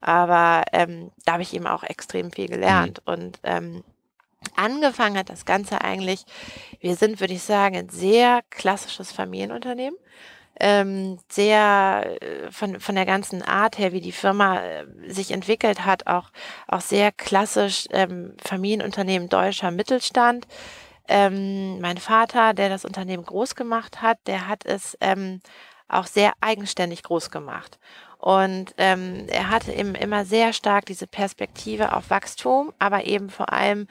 Aber 0.00 0.64
ähm, 0.72 1.10
da 1.24 1.32
habe 1.32 1.42
ich 1.42 1.52
eben 1.52 1.66
auch 1.66 1.82
extrem 1.82 2.30
viel 2.32 2.48
gelernt. 2.48 3.02
Mhm. 3.06 3.12
Und 3.12 3.40
ähm, 3.42 3.84
angefangen 4.56 5.18
hat 5.18 5.28
das 5.28 5.44
Ganze 5.44 5.82
eigentlich, 5.82 6.24
wir 6.80 6.96
sind, 6.96 7.20
würde 7.20 7.34
ich 7.34 7.42
sagen, 7.42 7.76
ein 7.76 7.88
sehr 7.90 8.40
klassisches 8.50 9.12
Familienunternehmen 9.12 9.98
ähm, 10.60 11.18
sehr 11.28 12.16
äh, 12.20 12.50
von, 12.50 12.80
von 12.80 12.94
der 12.94 13.06
ganzen 13.06 13.42
Art 13.42 13.78
her, 13.78 13.92
wie 13.92 14.00
die 14.00 14.12
Firma 14.12 14.60
äh, 14.60 14.84
sich 15.06 15.30
entwickelt 15.30 15.84
hat, 15.84 16.06
auch, 16.06 16.30
auch 16.66 16.80
sehr 16.80 17.12
klassisch 17.12 17.86
ähm, 17.90 18.34
Familienunternehmen 18.44 19.28
deutscher 19.28 19.70
Mittelstand. 19.70 20.46
Ähm, 21.08 21.80
mein 21.80 21.96
Vater, 21.96 22.54
der 22.54 22.68
das 22.68 22.84
Unternehmen 22.84 23.24
groß 23.24 23.54
gemacht 23.54 24.02
hat, 24.02 24.18
der 24.26 24.48
hat 24.48 24.66
es 24.66 24.96
ähm, 25.00 25.40
auch 25.88 26.06
sehr 26.06 26.32
eigenständig 26.40 27.02
groß 27.02 27.30
gemacht. 27.30 27.78
Und 28.18 28.74
ähm, 28.78 29.26
er 29.28 29.48
hatte 29.48 29.72
eben 29.72 29.94
immer 29.94 30.24
sehr 30.24 30.52
stark 30.52 30.86
diese 30.86 31.06
Perspektive 31.06 31.94
auf 31.94 32.10
Wachstum, 32.10 32.72
aber 32.78 33.04
eben 33.04 33.30
vor 33.30 33.52
allem 33.52 33.86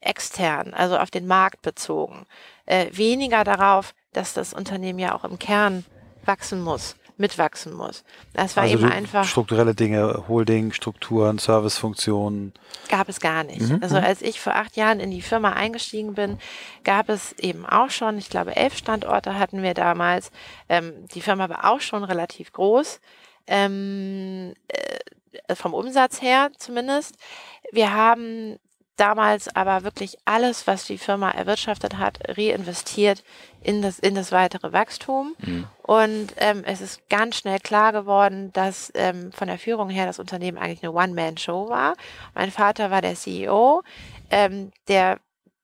extern, 0.00 0.74
also 0.74 0.96
auf 0.96 1.10
den 1.10 1.26
Markt 1.26 1.62
bezogen. 1.62 2.24
Äh, 2.66 2.86
weniger 2.92 3.42
darauf, 3.42 3.94
dass 4.12 4.32
das 4.32 4.54
Unternehmen 4.54 4.98
ja 4.98 5.14
auch 5.14 5.24
im 5.24 5.38
Kern 5.38 5.84
wachsen 6.26 6.62
muss, 6.62 6.96
mitwachsen 7.16 7.72
muss. 7.74 8.04
Das 8.32 8.56
war 8.56 8.64
also 8.64 8.78
eben 8.78 8.90
einfach. 8.90 9.24
Strukturelle 9.24 9.74
Dinge, 9.74 10.24
Holding, 10.28 10.72
Strukturen, 10.72 11.38
Servicefunktionen. 11.38 12.52
Gab 12.88 13.08
es 13.08 13.20
gar 13.20 13.44
nicht. 13.44 13.60
Mhm. 13.60 13.78
Also 13.82 13.96
mhm. 13.96 14.04
als 14.04 14.22
ich 14.22 14.40
vor 14.40 14.54
acht 14.56 14.76
Jahren 14.76 15.00
in 15.00 15.10
die 15.10 15.22
Firma 15.22 15.52
eingestiegen 15.52 16.14
bin, 16.14 16.38
gab 16.82 17.08
es 17.08 17.32
eben 17.38 17.66
auch 17.66 17.90
schon, 17.90 18.18
ich 18.18 18.30
glaube, 18.30 18.56
elf 18.56 18.76
Standorte 18.76 19.38
hatten 19.38 19.62
wir 19.62 19.74
damals. 19.74 20.30
Ähm, 20.68 20.92
die 21.14 21.20
Firma 21.20 21.48
war 21.48 21.70
auch 21.70 21.80
schon 21.80 22.04
relativ 22.04 22.52
groß. 22.52 23.00
Ähm, 23.46 24.54
äh, 24.68 25.54
vom 25.54 25.74
Umsatz 25.74 26.22
her 26.22 26.50
zumindest. 26.58 27.16
Wir 27.72 27.92
haben 27.92 28.58
damals 28.96 29.54
aber 29.54 29.82
wirklich 29.82 30.16
alles, 30.24 30.66
was 30.66 30.86
die 30.86 30.98
Firma 30.98 31.30
erwirtschaftet 31.30 31.98
hat, 31.98 32.18
reinvestiert 32.36 33.24
in 33.62 33.82
das, 33.82 33.98
in 33.98 34.14
das 34.14 34.32
weitere 34.32 34.72
Wachstum. 34.72 35.34
Mhm. 35.38 35.66
Und 35.82 36.34
ähm, 36.36 36.62
es 36.64 36.80
ist 36.80 37.08
ganz 37.08 37.36
schnell 37.36 37.58
klar 37.58 37.92
geworden, 37.92 38.52
dass 38.52 38.92
ähm, 38.94 39.32
von 39.32 39.48
der 39.48 39.58
Führung 39.58 39.90
her 39.90 40.06
das 40.06 40.18
Unternehmen 40.18 40.58
eigentlich 40.58 40.82
eine 40.82 40.92
One-Man-Show 40.92 41.68
war. 41.68 41.94
Mein 42.34 42.50
Vater 42.50 42.90
war 42.90 43.02
der 43.02 43.14
CEO, 43.14 43.82
ähm, 44.30 44.72
der 44.88 45.18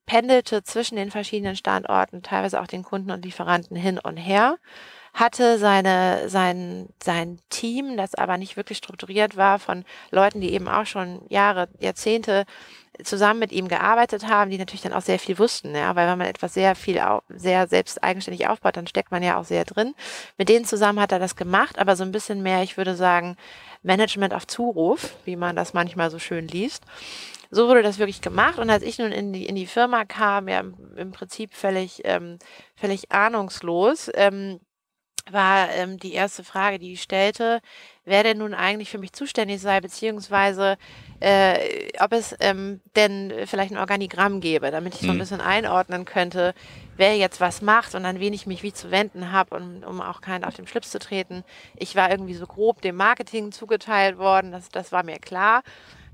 pendelte 0.06 0.64
zwischen 0.64 0.96
den 0.96 1.10
verschiedenen 1.10 1.54
Standorten, 1.54 2.22
teilweise 2.22 2.60
auch 2.60 2.66
den 2.66 2.82
Kunden 2.82 3.12
und 3.12 3.24
Lieferanten 3.24 3.76
hin 3.76 3.98
und 3.98 4.16
her 4.16 4.56
hatte 5.12 5.58
seine, 5.58 6.28
sein, 6.28 6.88
sein 7.02 7.40
Team, 7.48 7.96
das 7.96 8.14
aber 8.14 8.36
nicht 8.36 8.56
wirklich 8.56 8.78
strukturiert 8.78 9.36
war 9.36 9.58
von 9.58 9.84
Leuten, 10.10 10.40
die 10.40 10.52
eben 10.52 10.68
auch 10.68 10.86
schon 10.86 11.22
Jahre, 11.28 11.68
Jahrzehnte 11.80 12.44
zusammen 13.04 13.40
mit 13.40 13.52
ihm 13.52 13.68
gearbeitet 13.68 14.28
haben, 14.28 14.50
die 14.50 14.58
natürlich 14.58 14.82
dann 14.82 14.92
auch 14.92 15.02
sehr 15.02 15.18
viel 15.18 15.38
wussten, 15.38 15.74
ja, 15.74 15.94
weil 15.96 16.08
wenn 16.08 16.18
man 16.18 16.26
etwas 16.26 16.54
sehr 16.54 16.74
viel, 16.74 17.00
sehr 17.28 17.66
selbst 17.68 18.02
eigenständig 18.02 18.48
aufbaut, 18.48 18.76
dann 18.76 18.86
steckt 18.86 19.10
man 19.10 19.22
ja 19.22 19.38
auch 19.38 19.44
sehr 19.44 19.64
drin. 19.64 19.94
Mit 20.38 20.48
denen 20.48 20.64
zusammen 20.64 21.00
hat 21.00 21.12
er 21.12 21.18
das 21.18 21.36
gemacht, 21.36 21.78
aber 21.78 21.96
so 21.96 22.04
ein 22.04 22.12
bisschen 22.12 22.42
mehr, 22.42 22.62
ich 22.62 22.76
würde 22.76 22.94
sagen, 22.94 23.36
Management 23.82 24.34
auf 24.34 24.46
Zuruf, 24.46 25.14
wie 25.24 25.36
man 25.36 25.56
das 25.56 25.72
manchmal 25.72 26.10
so 26.10 26.18
schön 26.18 26.48
liest. 26.48 26.84
So 27.50 27.66
wurde 27.66 27.82
das 27.82 27.98
wirklich 27.98 28.20
gemacht 28.20 28.58
und 28.58 28.70
als 28.70 28.84
ich 28.84 28.98
nun 28.98 29.10
in 29.10 29.32
die, 29.32 29.46
in 29.46 29.56
die 29.56 29.66
Firma 29.66 30.04
kam, 30.04 30.46
ja 30.46 30.62
im 30.96 31.10
Prinzip 31.10 31.54
völlig, 31.54 32.02
ähm, 32.04 32.38
völlig 32.76 33.10
ahnungslos, 33.10 34.10
ähm, 34.14 34.60
war 35.30 35.70
ähm, 35.70 35.98
die 35.98 36.12
erste 36.12 36.44
Frage, 36.44 36.78
die 36.78 36.94
ich 36.94 37.02
stellte, 37.02 37.60
wer 38.04 38.22
denn 38.22 38.38
nun 38.38 38.54
eigentlich 38.54 38.90
für 38.90 38.98
mich 38.98 39.12
zuständig 39.12 39.60
sei, 39.60 39.80
beziehungsweise 39.80 40.76
äh, 41.20 41.88
ob 42.00 42.12
es 42.12 42.34
ähm, 42.40 42.80
denn 42.96 43.32
vielleicht 43.46 43.72
ein 43.72 43.78
Organigramm 43.78 44.40
gäbe, 44.40 44.70
damit 44.70 44.94
ich 44.94 45.00
so 45.00 45.08
ein 45.08 45.14
mhm. 45.14 45.20
bisschen 45.20 45.40
einordnen 45.40 46.04
könnte, 46.04 46.54
wer 46.96 47.16
jetzt 47.16 47.40
was 47.40 47.62
macht 47.62 47.94
und 47.94 48.04
an 48.04 48.20
wen 48.20 48.32
ich 48.32 48.46
mich 48.46 48.62
wie 48.62 48.72
zu 48.72 48.90
wenden 48.90 49.32
habe, 49.32 49.56
um, 49.56 49.82
um 49.82 50.00
auch 50.00 50.20
keinen 50.20 50.44
auf 50.44 50.54
den 50.54 50.66
Schlips 50.66 50.90
zu 50.90 50.98
treten. 50.98 51.44
Ich 51.76 51.96
war 51.96 52.10
irgendwie 52.10 52.34
so 52.34 52.46
grob 52.46 52.80
dem 52.82 52.96
Marketing 52.96 53.52
zugeteilt 53.52 54.18
worden, 54.18 54.52
das, 54.52 54.68
das 54.68 54.92
war 54.92 55.04
mir 55.04 55.18
klar. 55.18 55.62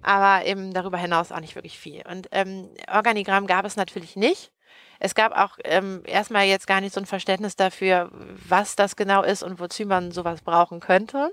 aber 0.02 0.46
eben 0.46 0.72
darüber 0.72 0.98
hinaus 0.98 1.32
auch 1.32 1.40
nicht 1.40 1.56
wirklich 1.56 1.78
viel. 1.78 2.02
Und 2.08 2.28
ähm, 2.30 2.68
Organigramm 2.92 3.46
gab 3.46 3.64
es 3.64 3.76
natürlich 3.76 4.14
nicht. 4.16 4.52
Es 4.98 5.14
gab 5.14 5.36
auch 5.36 5.58
ähm, 5.64 6.02
erstmal 6.06 6.46
jetzt 6.46 6.66
gar 6.66 6.80
nicht 6.80 6.94
so 6.94 7.00
ein 7.00 7.06
Verständnis 7.06 7.56
dafür, 7.56 8.10
was 8.48 8.76
das 8.76 8.96
genau 8.96 9.22
ist 9.22 9.42
und 9.42 9.60
wozu 9.60 9.84
man 9.84 10.12
sowas 10.12 10.42
brauchen 10.42 10.80
könnte. 10.80 11.32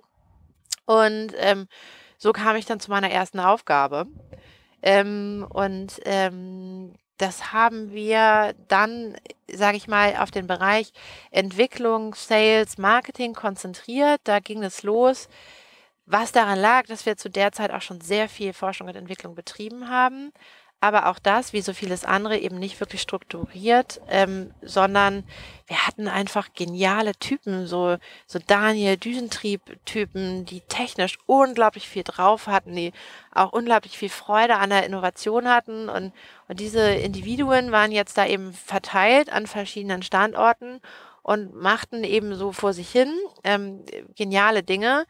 Und 0.85 1.33
ähm, 1.37 1.67
so 2.17 2.33
kam 2.33 2.55
ich 2.55 2.65
dann 2.65 2.79
zu 2.79 2.89
meiner 2.91 3.09
ersten 3.09 3.39
Aufgabe. 3.39 4.07
Ähm, 4.81 5.47
und 5.49 5.99
ähm, 6.05 6.93
das 7.17 7.53
haben 7.53 7.93
wir 7.93 8.53
dann, 8.67 9.15
sage 9.51 9.77
ich 9.77 9.87
mal, 9.87 10.17
auf 10.17 10.31
den 10.31 10.47
Bereich 10.47 10.91
Entwicklung, 11.31 12.15
Sales, 12.15 12.77
Marketing 12.77 13.33
konzentriert. 13.33 14.19
Da 14.25 14.39
ging 14.39 14.63
es 14.63 14.83
los. 14.83 15.29
Was 16.05 16.33
daran 16.33 16.59
lag, 16.59 16.85
dass 16.87 17.05
wir 17.05 17.15
zu 17.15 17.29
der 17.29 17.53
Zeit 17.53 17.71
auch 17.71 17.81
schon 17.81 18.01
sehr 18.01 18.27
viel 18.27 18.51
Forschung 18.51 18.87
und 18.87 18.95
Entwicklung 18.95 19.35
betrieben 19.35 19.89
haben 19.89 20.33
aber 20.83 21.07
auch 21.07 21.17
das, 21.17 21.53
wie 21.53 21.61
so 21.61 21.71
vieles 21.71 22.03
andere, 22.03 22.37
eben 22.37 22.59
nicht 22.59 22.81
wirklich 22.81 23.01
strukturiert, 23.01 24.01
ähm, 24.09 24.51
sondern 24.61 25.23
wir 25.65 25.87
hatten 25.87 26.09
einfach 26.09 26.49
geniale 26.53 27.13
Typen, 27.13 27.67
so, 27.67 27.95
so 28.27 28.37
Daniel 28.45 28.97
Düsentrieb-Typen, 28.97 30.43
die 30.43 30.59
technisch 30.59 31.19
unglaublich 31.25 31.87
viel 31.87 32.03
drauf 32.03 32.47
hatten, 32.47 32.75
die 32.75 32.91
auch 33.33 33.53
unglaublich 33.53 33.97
viel 33.97 34.09
Freude 34.09 34.57
an 34.57 34.71
der 34.71 34.85
Innovation 34.85 35.47
hatten. 35.47 35.87
Und, 35.87 36.11
und 36.49 36.59
diese 36.59 36.81
Individuen 36.81 37.71
waren 37.71 37.93
jetzt 37.93 38.17
da 38.17 38.27
eben 38.27 38.51
verteilt 38.51 39.31
an 39.31 39.47
verschiedenen 39.47 40.03
Standorten 40.03 40.81
und 41.21 41.55
machten 41.55 42.03
eben 42.03 42.35
so 42.35 42.51
vor 42.51 42.73
sich 42.73 42.91
hin 42.91 43.13
ähm, 43.45 43.85
geniale 44.17 44.63
Dinge. 44.63 45.05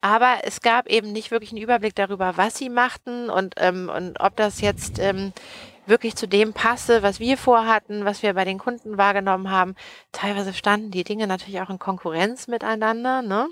Aber 0.00 0.38
es 0.44 0.60
gab 0.60 0.88
eben 0.88 1.12
nicht 1.12 1.30
wirklich 1.30 1.50
einen 1.50 1.62
Überblick 1.62 1.94
darüber, 1.94 2.36
was 2.36 2.56
sie 2.56 2.70
machten 2.70 3.28
und, 3.28 3.54
ähm, 3.58 3.90
und 3.94 4.18
ob 4.18 4.34
das 4.36 4.60
jetzt 4.60 4.98
ähm, 4.98 5.32
wirklich 5.86 6.16
zu 6.16 6.26
dem 6.26 6.54
passe, 6.54 7.02
was 7.02 7.20
wir 7.20 7.36
vorhatten, 7.36 8.04
was 8.04 8.22
wir 8.22 8.32
bei 8.32 8.44
den 8.44 8.58
Kunden 8.58 8.96
wahrgenommen 8.96 9.50
haben. 9.50 9.74
Teilweise 10.12 10.54
standen 10.54 10.90
die 10.90 11.04
Dinge 11.04 11.26
natürlich 11.26 11.60
auch 11.60 11.68
in 11.68 11.78
Konkurrenz 11.78 12.48
miteinander. 12.48 13.20
Ne? 13.20 13.48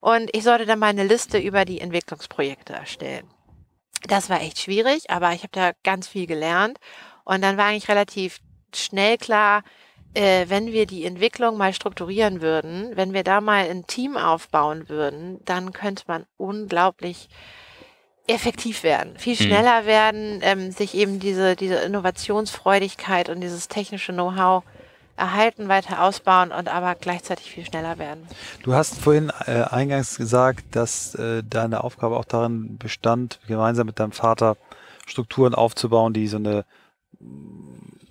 Und 0.00 0.30
ich 0.34 0.44
sollte 0.44 0.64
dann 0.64 0.78
meine 0.78 1.04
Liste 1.04 1.38
über 1.38 1.64
die 1.64 1.80
Entwicklungsprojekte 1.80 2.72
erstellen. 2.72 3.28
Das 4.06 4.30
war 4.30 4.40
echt 4.40 4.58
schwierig, 4.58 5.10
aber 5.10 5.32
ich 5.32 5.42
habe 5.42 5.52
da 5.52 5.72
ganz 5.82 6.08
viel 6.08 6.26
gelernt. 6.26 6.78
Und 7.24 7.42
dann 7.42 7.56
war 7.56 7.66
eigentlich 7.66 7.88
relativ 7.88 8.40
schnell 8.74 9.18
klar, 9.18 9.62
äh, 10.14 10.46
wenn 10.48 10.66
wir 10.72 10.86
die 10.86 11.04
Entwicklung 11.04 11.56
mal 11.56 11.72
strukturieren 11.72 12.40
würden, 12.40 12.92
wenn 12.94 13.12
wir 13.12 13.24
da 13.24 13.40
mal 13.40 13.68
ein 13.68 13.86
Team 13.86 14.16
aufbauen 14.16 14.88
würden, 14.88 15.40
dann 15.44 15.72
könnte 15.72 16.04
man 16.06 16.24
unglaublich 16.36 17.28
effektiv 18.26 18.82
werden, 18.84 19.18
viel 19.18 19.36
hm. 19.36 19.46
schneller 19.46 19.82
mhm. 19.82 19.86
werden, 19.86 20.38
ähm, 20.42 20.70
sich 20.70 20.94
eben 20.94 21.20
diese, 21.20 21.56
diese 21.56 21.76
Innovationsfreudigkeit 21.76 23.28
und 23.28 23.40
dieses 23.40 23.68
technische 23.68 24.12
Know-how 24.12 24.62
erhalten, 25.16 25.68
weiter 25.68 26.02
ausbauen 26.02 26.50
und 26.50 26.68
aber 26.68 26.94
gleichzeitig 26.94 27.50
viel 27.50 27.64
schneller 27.64 27.98
werden. 27.98 28.26
Du 28.62 28.74
hast 28.74 28.98
vorhin 28.98 29.30
äh, 29.46 29.62
eingangs 29.62 30.16
gesagt, 30.16 30.64
dass 30.72 31.14
äh, 31.14 31.42
deine 31.48 31.84
Aufgabe 31.84 32.16
auch 32.16 32.24
darin 32.24 32.78
bestand, 32.78 33.38
gemeinsam 33.46 33.86
mit 33.86 34.00
deinem 34.00 34.12
Vater 34.12 34.56
Strukturen 35.06 35.54
aufzubauen, 35.54 36.14
die 36.14 36.26
so 36.26 36.38
eine 36.38 36.64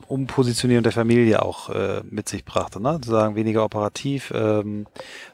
Umpositionierung 0.08 0.84
der 0.84 0.92
Familie 0.92 1.42
auch 1.42 1.70
äh, 1.70 2.02
mit 2.10 2.30
sich 2.30 2.46
brachte, 2.46 2.82
ne? 2.82 3.00
Zu 3.02 3.12
sagen, 3.12 3.36
weniger 3.36 3.64
operativ. 3.64 4.32
Ähm, 4.36 4.88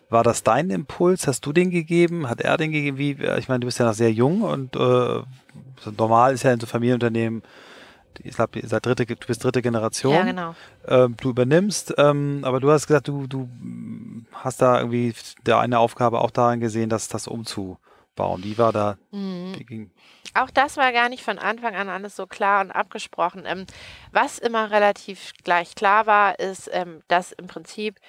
war 0.10 0.24
das 0.24 0.44
dein 0.44 0.70
Impuls? 0.70 1.28
Hast 1.28 1.46
du 1.46 1.54
den 1.54 1.70
gegeben? 1.70 2.30
Hat 2.30 2.42
er 2.42 2.58
den 2.58 2.72
gegeben? 2.72 2.98
Wie, 2.98 3.12
ich 3.38 3.48
meine, 3.48 3.60
du 3.60 3.68
bist 3.68 3.80
ja 3.80 3.86
noch 3.86 3.94
sehr 3.94 4.12
jung 4.12 4.42
und 4.42 4.76
äh, 4.76 5.22
normal 5.98 6.34
ist 6.34 6.44
ja 6.44 6.52
in 6.52 6.60
so 6.60 6.66
Familienunternehmen, 6.66 7.44
ich 8.22 8.36
glaube, 8.36 8.60
seit 8.66 8.86
dritte, 8.86 9.06
du 9.06 9.28
bist 9.28 9.44
dritte 9.44 9.62
Generation. 9.62 10.14
Ja, 10.14 10.24
genau. 10.24 10.56
Ähm, 10.88 11.16
du 11.22 11.30
übernimmst, 11.30 11.94
ähm, 11.98 12.40
aber 12.44 12.60
du 12.60 12.70
hast 12.72 12.88
gesagt, 12.88 13.08
du, 13.08 13.28
du 13.28 13.50
hast 14.34 14.62
da 14.62 14.80
irgendwie 14.80 15.14
der 15.46 15.60
eine 15.60 15.80
Aufgabe 15.80 16.20
auch 16.20 16.32
darin 16.32 16.60
gesehen, 16.60 16.90
dass 16.90 17.08
das 17.08 17.28
umzubauen. 18.20 18.44
Wie 18.44 18.58
war 18.58 18.72
da? 18.72 18.98
Mhm. 19.12 19.54
Ging? 19.66 19.92
Auch 20.34 20.50
das 20.50 20.78
war 20.78 20.92
gar 20.92 21.10
nicht 21.10 21.24
von 21.24 21.40
Anfang 21.40 21.76
an 21.76 21.90
alles 21.90 22.16
so 22.16 22.28
klar 22.28 22.62
und 22.62 22.72
abgesprochen. 22.72 23.44
Ähm, 23.46 23.66
was 24.12 24.38
immer 24.38 24.72
relativ 24.72 25.34
gleich 25.44 25.76
klar 25.76 26.06
war, 26.06 26.40
ist, 26.40 26.70
ähm, 26.72 27.02
dass 27.08 27.32
im 27.32 27.48
Prinzip 27.48 28.00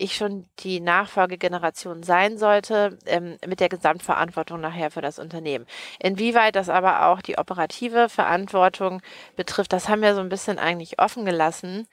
ich 0.00 0.14
schon 0.14 0.46
die 0.60 0.78
Nachfolgegeneration 0.78 2.04
sein 2.04 2.38
sollte, 2.38 2.98
ähm, 3.06 3.36
mit 3.46 3.58
der 3.58 3.68
Gesamtverantwortung 3.68 4.60
nachher 4.60 4.92
für 4.92 5.00
das 5.00 5.18
Unternehmen. 5.18 5.66
Inwieweit 5.98 6.54
das 6.54 6.68
aber 6.68 7.06
auch 7.06 7.20
die 7.20 7.36
operative 7.36 8.08
Verantwortung 8.08 9.02
betrifft, 9.34 9.72
das 9.72 9.88
haben 9.88 10.02
wir 10.02 10.14
so 10.14 10.20
ein 10.20 10.28
bisschen 10.28 10.60
eigentlich 10.60 11.00
offen 11.00 11.24
gelassen. 11.24 11.88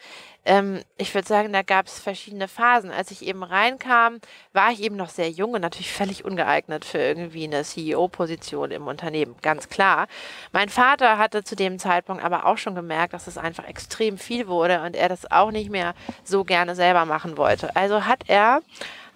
Ähm, 0.45 0.83
ich 0.97 1.13
würde 1.15 1.27
sagen, 1.27 1.51
da 1.51 1.63
gab 1.63 1.87
es 1.87 1.99
verschiedene 1.99 2.47
Phasen. 2.47 2.91
Als 2.91 3.09
ich 3.09 3.25
eben 3.25 3.43
reinkam, 3.43 4.19
war 4.53 4.71
ich 4.71 4.81
eben 4.81 4.95
noch 4.95 5.09
sehr 5.09 5.29
jung 5.29 5.53
und 5.53 5.61
natürlich 5.61 5.91
völlig 5.91 6.23
ungeeignet 6.23 6.85
für 6.85 6.99
irgendwie 6.99 7.45
eine 7.45 7.63
CEO-Position 7.63 8.69
im 8.71 8.87
Unternehmen, 8.87 9.35
ganz 9.41 9.69
klar. 9.69 10.07
Mein 10.51 10.69
Vater 10.69 11.17
hatte 11.17 11.43
zu 11.43 11.55
dem 11.55 11.79
Zeitpunkt 11.79 12.23
aber 12.23 12.45
auch 12.45 12.57
schon 12.57 12.75
gemerkt, 12.75 13.13
dass 13.13 13.25
es 13.27 13.37
einfach 13.37 13.67
extrem 13.67 14.19
viel 14.19 14.47
wurde 14.47 14.81
und 14.83 14.95
er 14.95 15.09
das 15.09 15.31
auch 15.31 15.49
nicht 15.49 15.71
mehr 15.71 15.95
so 16.23 16.43
gerne 16.43 16.75
selber 16.75 17.05
machen 17.05 17.37
wollte. 17.37 17.75
Also 17.75 18.05
hat 18.05 18.23
er 18.27 18.61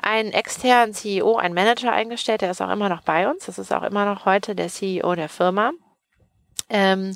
einen 0.01 0.31
externen 0.31 0.93
CEO, 0.93 1.37
einen 1.37 1.53
Manager 1.53 1.91
eingestellt, 1.91 2.41
der 2.41 2.51
ist 2.51 2.61
auch 2.61 2.71
immer 2.71 2.89
noch 2.89 3.01
bei 3.01 3.29
uns. 3.29 3.45
Das 3.45 3.59
ist 3.59 3.71
auch 3.71 3.83
immer 3.83 4.05
noch 4.05 4.25
heute 4.25 4.55
der 4.55 4.69
CEO 4.69 5.13
der 5.13 5.29
Firma. 5.29 5.71
Ähm, 6.69 7.15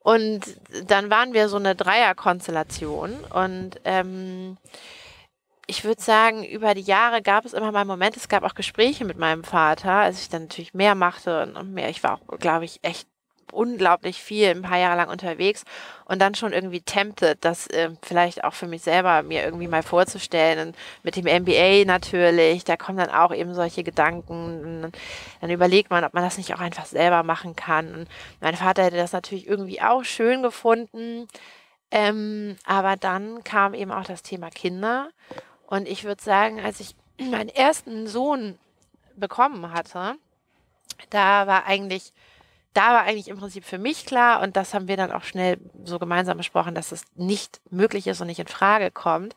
und 0.00 0.40
dann 0.86 1.10
waren 1.10 1.32
wir 1.32 1.48
so 1.48 1.56
eine 1.56 1.74
Dreierkonstellation 1.74 3.12
und 3.32 3.80
ähm, 3.84 4.56
ich 5.66 5.84
würde 5.84 6.00
sagen, 6.00 6.44
über 6.44 6.74
die 6.74 6.80
Jahre 6.80 7.20
gab 7.20 7.44
es 7.44 7.52
immer 7.52 7.70
mal 7.72 7.84
Momente, 7.84 8.18
es 8.18 8.28
gab 8.28 8.42
auch 8.42 8.54
Gespräche 8.54 9.04
mit 9.04 9.18
meinem 9.18 9.44
Vater, 9.44 9.92
als 9.92 10.22
ich 10.22 10.30
dann 10.30 10.42
natürlich 10.44 10.72
mehr 10.72 10.94
machte 10.94 11.52
und 11.54 11.74
mehr. 11.74 11.90
Ich 11.90 12.02
war 12.02 12.14
auch, 12.14 12.38
glaube 12.38 12.64
ich, 12.64 12.78
echt 12.82 13.06
unglaublich 13.52 14.22
viel, 14.22 14.48
ein 14.48 14.62
paar 14.62 14.78
Jahre 14.78 14.96
lang 14.96 15.08
unterwegs 15.08 15.64
und 16.08 16.20
dann 16.20 16.34
schon 16.34 16.52
irgendwie 16.52 16.80
tempted, 16.80 17.44
das 17.44 17.66
äh, 17.68 17.90
vielleicht 18.02 18.42
auch 18.42 18.54
für 18.54 18.66
mich 18.66 18.82
selber 18.82 19.22
mir 19.22 19.44
irgendwie 19.44 19.68
mal 19.68 19.82
vorzustellen. 19.82 20.68
Und 20.68 20.76
mit 21.02 21.16
dem 21.16 21.24
MBA 21.24 21.84
natürlich, 21.84 22.64
da 22.64 22.76
kommen 22.76 22.98
dann 22.98 23.10
auch 23.10 23.32
eben 23.32 23.54
solche 23.54 23.84
Gedanken. 23.84 24.90
Dann 25.40 25.50
überlegt 25.50 25.90
man, 25.90 26.04
ob 26.04 26.14
man 26.14 26.24
das 26.24 26.38
nicht 26.38 26.54
auch 26.54 26.60
einfach 26.60 26.86
selber 26.86 27.22
machen 27.22 27.56
kann. 27.56 27.94
Und 27.94 28.08
mein 28.40 28.56
Vater 28.56 28.84
hätte 28.84 28.96
das 28.96 29.12
natürlich 29.12 29.46
irgendwie 29.46 29.82
auch 29.82 30.02
schön 30.02 30.42
gefunden. 30.42 31.28
Ähm, 31.90 32.56
aber 32.64 32.96
dann 32.96 33.44
kam 33.44 33.74
eben 33.74 33.92
auch 33.92 34.04
das 34.04 34.22
Thema 34.22 34.48
Kinder. 34.48 35.10
Und 35.66 35.86
ich 35.86 36.04
würde 36.04 36.22
sagen, 36.22 36.58
als 36.64 36.80
ich 36.80 36.96
meinen 37.18 37.50
ersten 37.50 38.06
Sohn 38.06 38.58
bekommen 39.16 39.72
hatte, 39.72 40.14
da 41.10 41.46
war 41.46 41.66
eigentlich 41.66 42.12
da 42.74 42.94
war 42.94 43.02
eigentlich 43.02 43.28
im 43.28 43.38
Prinzip 43.38 43.64
für 43.64 43.78
mich 43.78 44.06
klar, 44.06 44.40
und 44.42 44.56
das 44.56 44.74
haben 44.74 44.88
wir 44.88 44.96
dann 44.96 45.12
auch 45.12 45.24
schnell 45.24 45.58
so 45.84 45.98
gemeinsam 45.98 46.36
besprochen, 46.36 46.74
dass 46.74 46.92
es 46.92 47.02
nicht 47.16 47.60
möglich 47.70 48.06
ist 48.06 48.20
und 48.20 48.26
nicht 48.26 48.40
in 48.40 48.46
Frage 48.46 48.90
kommt. 48.90 49.34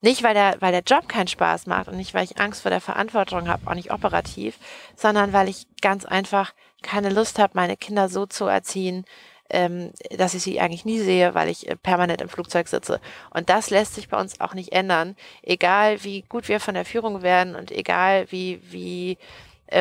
Nicht, 0.00 0.22
weil 0.22 0.34
der, 0.34 0.56
weil 0.60 0.70
der 0.70 0.82
Job 0.82 1.08
keinen 1.08 1.26
Spaß 1.26 1.66
macht 1.66 1.88
und 1.88 1.96
nicht, 1.96 2.14
weil 2.14 2.24
ich 2.24 2.40
Angst 2.40 2.62
vor 2.62 2.70
der 2.70 2.80
Verantwortung 2.80 3.48
habe, 3.48 3.66
auch 3.66 3.74
nicht 3.74 3.90
operativ, 3.90 4.58
sondern 4.94 5.32
weil 5.32 5.48
ich 5.48 5.66
ganz 5.80 6.04
einfach 6.04 6.52
keine 6.82 7.10
Lust 7.10 7.38
habe, 7.40 7.54
meine 7.54 7.76
Kinder 7.76 8.08
so 8.08 8.24
zu 8.26 8.44
erziehen, 8.46 9.04
ähm, 9.50 9.92
dass 10.16 10.34
ich 10.34 10.42
sie 10.42 10.60
eigentlich 10.60 10.84
nie 10.84 10.98
sehe, 11.00 11.34
weil 11.34 11.48
ich 11.48 11.68
äh, 11.68 11.76
permanent 11.76 12.20
im 12.20 12.28
Flugzeug 12.28 12.68
sitze. 12.68 13.00
Und 13.30 13.48
das 13.48 13.70
lässt 13.70 13.94
sich 13.94 14.08
bei 14.08 14.20
uns 14.20 14.40
auch 14.40 14.54
nicht 14.54 14.72
ändern. 14.72 15.16
Egal 15.42 16.04
wie 16.04 16.22
gut 16.22 16.48
wir 16.48 16.60
von 16.60 16.74
der 16.74 16.84
Führung 16.84 17.22
werden 17.22 17.56
und 17.56 17.72
egal 17.72 18.30
wie, 18.30 18.60
wie 18.70 19.18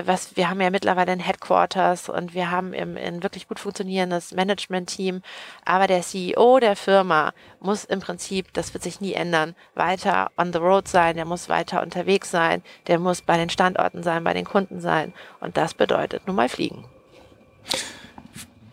was, 0.05 0.35
wir 0.35 0.49
haben 0.49 0.59
ja 0.59 0.69
mittlerweile 0.69 1.11
ein 1.11 1.19
Headquarters 1.19 2.09
und 2.09 2.33
wir 2.33 2.51
haben 2.51 2.73
im, 2.73 2.97
ein 2.97 3.23
wirklich 3.23 3.47
gut 3.47 3.59
funktionierendes 3.59 4.33
Management-Team. 4.33 5.21
Aber 5.65 5.87
der 5.87 6.01
CEO 6.01 6.59
der 6.59 6.75
Firma 6.75 7.33
muss 7.59 7.85
im 7.85 7.99
Prinzip, 7.99 8.53
das 8.53 8.73
wird 8.73 8.83
sich 8.83 9.01
nie 9.01 9.13
ändern, 9.13 9.55
weiter 9.75 10.31
on 10.37 10.51
the 10.51 10.59
road 10.59 10.87
sein, 10.87 11.15
der 11.15 11.25
muss 11.25 11.49
weiter 11.49 11.81
unterwegs 11.81 12.31
sein, 12.31 12.61
der 12.87 12.99
muss 12.99 13.21
bei 13.21 13.37
den 13.37 13.49
Standorten 13.49 14.03
sein, 14.03 14.23
bei 14.23 14.33
den 14.33 14.45
Kunden 14.45 14.81
sein. 14.81 15.13
Und 15.39 15.57
das 15.57 15.73
bedeutet 15.73 16.27
nun 16.27 16.35
mal 16.35 16.49
fliegen. 16.49 16.85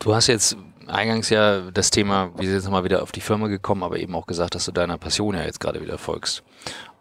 Du 0.01 0.15
hast 0.15 0.27
jetzt 0.27 0.57
eingangs 0.87 1.31
ja 1.31 1.71
das 1.71 1.91
Thema, 1.91 2.31
wir 2.37 2.47
sind 2.47 2.57
jetzt 2.57 2.65
nochmal 2.65 2.85
wieder 2.85 3.03
auf 3.03 3.13
die 3.13 3.21
Firma 3.21 3.47
gekommen, 3.47 3.83
aber 3.83 3.99
eben 3.99 4.15
auch 4.15 4.27
gesagt, 4.27 4.55
dass 4.55 4.65
du 4.67 4.73
deiner 4.73 4.99
Passion 4.99 5.35
ja 5.35 5.43
jetzt 5.43 5.61
gerade 5.61 5.81
wieder 5.81 5.99
folgst. 5.99 6.43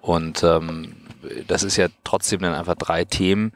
Und 0.01 0.43
ähm, 0.43 0.96
das 1.48 1.63
ist 1.63 1.77
ja 1.77 1.88
trotzdem 2.03 2.41
dann 2.41 2.53
einfach 2.53 2.75
drei 2.75 3.05
Themen, 3.05 3.53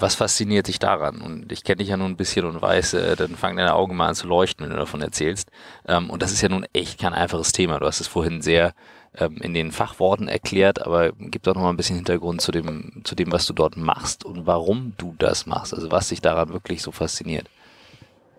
was 0.00 0.14
fasziniert 0.14 0.68
dich 0.68 0.78
daran? 0.78 1.20
Und 1.20 1.52
ich 1.52 1.64
kenne 1.64 1.76
dich 1.76 1.88
ja 1.88 1.96
nun 1.96 2.12
ein 2.12 2.16
bisschen 2.16 2.44
und 2.44 2.60
weiß, 2.60 2.94
äh, 2.94 3.16
dann 3.16 3.36
fangen 3.36 3.56
deine 3.56 3.74
Augen 3.74 3.96
mal 3.96 4.08
an 4.08 4.14
zu 4.14 4.26
leuchten, 4.26 4.64
wenn 4.64 4.72
du 4.72 4.78
davon 4.78 5.02
erzählst. 5.02 5.50
Ähm, 5.86 6.10
und 6.10 6.22
das 6.22 6.32
ist 6.32 6.42
ja 6.42 6.48
nun 6.48 6.66
echt 6.72 6.98
kein 6.98 7.14
einfaches 7.14 7.52
Thema. 7.52 7.78
Du 7.78 7.86
hast 7.86 8.00
es 8.00 8.06
vorhin 8.06 8.42
sehr 8.42 8.74
ähm, 9.16 9.38
in 9.38 9.54
den 9.54 9.72
Fachworten 9.72 10.28
erklärt, 10.28 10.82
aber 10.82 11.12
gib 11.12 11.42
doch 11.42 11.54
noch 11.54 11.62
mal 11.62 11.70
ein 11.70 11.76
bisschen 11.76 11.96
Hintergrund 11.96 12.40
zu 12.40 12.52
dem, 12.52 13.02
zu 13.04 13.14
dem, 13.14 13.32
was 13.32 13.46
du 13.46 13.52
dort 13.52 13.76
machst 13.76 14.24
und 14.24 14.46
warum 14.46 14.94
du 14.98 15.14
das 15.18 15.46
machst. 15.46 15.74
Also 15.74 15.90
was 15.90 16.08
dich 16.08 16.20
daran 16.20 16.50
wirklich 16.50 16.82
so 16.82 16.92
fasziniert. 16.92 17.48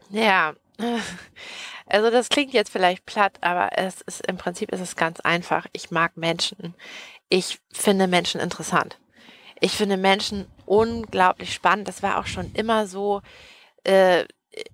Ja, 0.10 0.54
also 1.86 2.10
das 2.10 2.30
klingt 2.30 2.54
jetzt 2.54 2.72
vielleicht 2.72 3.06
platt, 3.06 3.38
aber 3.42 3.78
es 3.78 4.02
ist 4.02 4.26
im 4.28 4.38
Prinzip 4.38 4.72
ist 4.72 4.82
es 4.82 4.96
ganz 4.96 5.20
einfach. 5.20 5.66
Ich 5.74 5.92
mag 5.92 6.18
Menschen. 6.18 6.74
Ich 7.30 7.60
finde 7.72 8.08
Menschen 8.08 8.40
interessant. 8.40 8.98
Ich 9.60 9.74
finde 9.74 9.98
Menschen 9.98 10.48
unglaublich 10.70 11.54
spannend. 11.54 11.88
Das 11.88 12.04
war 12.04 12.20
auch 12.20 12.28
schon 12.28 12.52
immer 12.54 12.88
so. 12.88 13.22
Äh, 13.84 14.26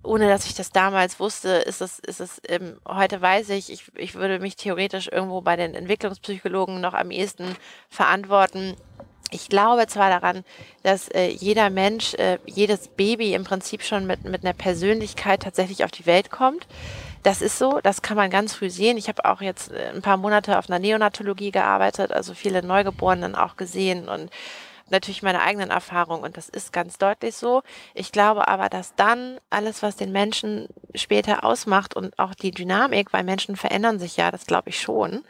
ohne 0.02 0.26
dass 0.26 0.46
ich 0.46 0.54
das 0.54 0.70
damals 0.70 1.20
wusste, 1.20 1.50
ist 1.50 1.80
es, 1.80 1.98
ist 1.98 2.20
es, 2.20 2.40
ähm, 2.48 2.80
heute 2.88 3.20
weiß 3.20 3.50
ich, 3.50 3.70
ich, 3.70 3.84
ich 3.94 4.14
würde 4.14 4.40
mich 4.40 4.56
theoretisch 4.56 5.08
irgendwo 5.12 5.42
bei 5.42 5.54
den 5.54 5.74
Entwicklungspsychologen 5.74 6.80
noch 6.80 6.94
am 6.94 7.10
ehesten 7.10 7.54
verantworten. 7.88 8.74
Ich 9.30 9.48
glaube 9.48 9.86
zwar 9.86 10.08
daran, 10.08 10.44
dass 10.82 11.08
äh, 11.08 11.28
jeder 11.28 11.68
Mensch, 11.68 12.14
äh, 12.14 12.38
jedes 12.46 12.88
Baby 12.88 13.34
im 13.34 13.44
Prinzip 13.44 13.82
schon 13.82 14.06
mit, 14.06 14.24
mit 14.24 14.44
einer 14.44 14.54
Persönlichkeit 14.54 15.42
tatsächlich 15.42 15.84
auf 15.84 15.90
die 15.90 16.06
Welt 16.06 16.30
kommt. 16.30 16.66
Das 17.22 17.42
ist 17.42 17.58
so, 17.58 17.80
das 17.82 18.02
kann 18.02 18.16
man 18.16 18.30
ganz 18.30 18.54
früh 18.54 18.70
sehen. 18.70 18.96
Ich 18.96 19.08
habe 19.08 19.24
auch 19.24 19.40
jetzt 19.40 19.72
äh, 19.72 19.90
ein 19.94 20.02
paar 20.02 20.16
Monate 20.16 20.58
auf 20.58 20.70
einer 20.70 20.78
Neonatologie 20.78 21.50
gearbeitet, 21.50 22.12
also 22.12 22.34
viele 22.34 22.62
Neugeborenen 22.62 23.34
auch 23.34 23.56
gesehen 23.56 24.08
und 24.08 24.30
natürlich 24.90 25.22
meine 25.22 25.42
eigenen 25.42 25.70
Erfahrungen 25.70 26.22
und 26.22 26.36
das 26.36 26.48
ist 26.48 26.72
ganz 26.72 26.98
deutlich 26.98 27.36
so. 27.36 27.62
Ich 27.94 28.12
glaube 28.12 28.48
aber, 28.48 28.68
dass 28.68 28.94
dann 28.94 29.38
alles, 29.50 29.82
was 29.82 29.96
den 29.96 30.12
Menschen 30.12 30.68
später 30.94 31.44
ausmacht 31.44 31.94
und 31.94 32.18
auch 32.18 32.34
die 32.34 32.50
Dynamik, 32.50 33.12
weil 33.12 33.24
Menschen 33.24 33.56
verändern 33.56 33.98
sich 33.98 34.16
ja, 34.16 34.30
das 34.30 34.46
glaube 34.46 34.70
ich 34.70 34.80
schon, 34.80 35.24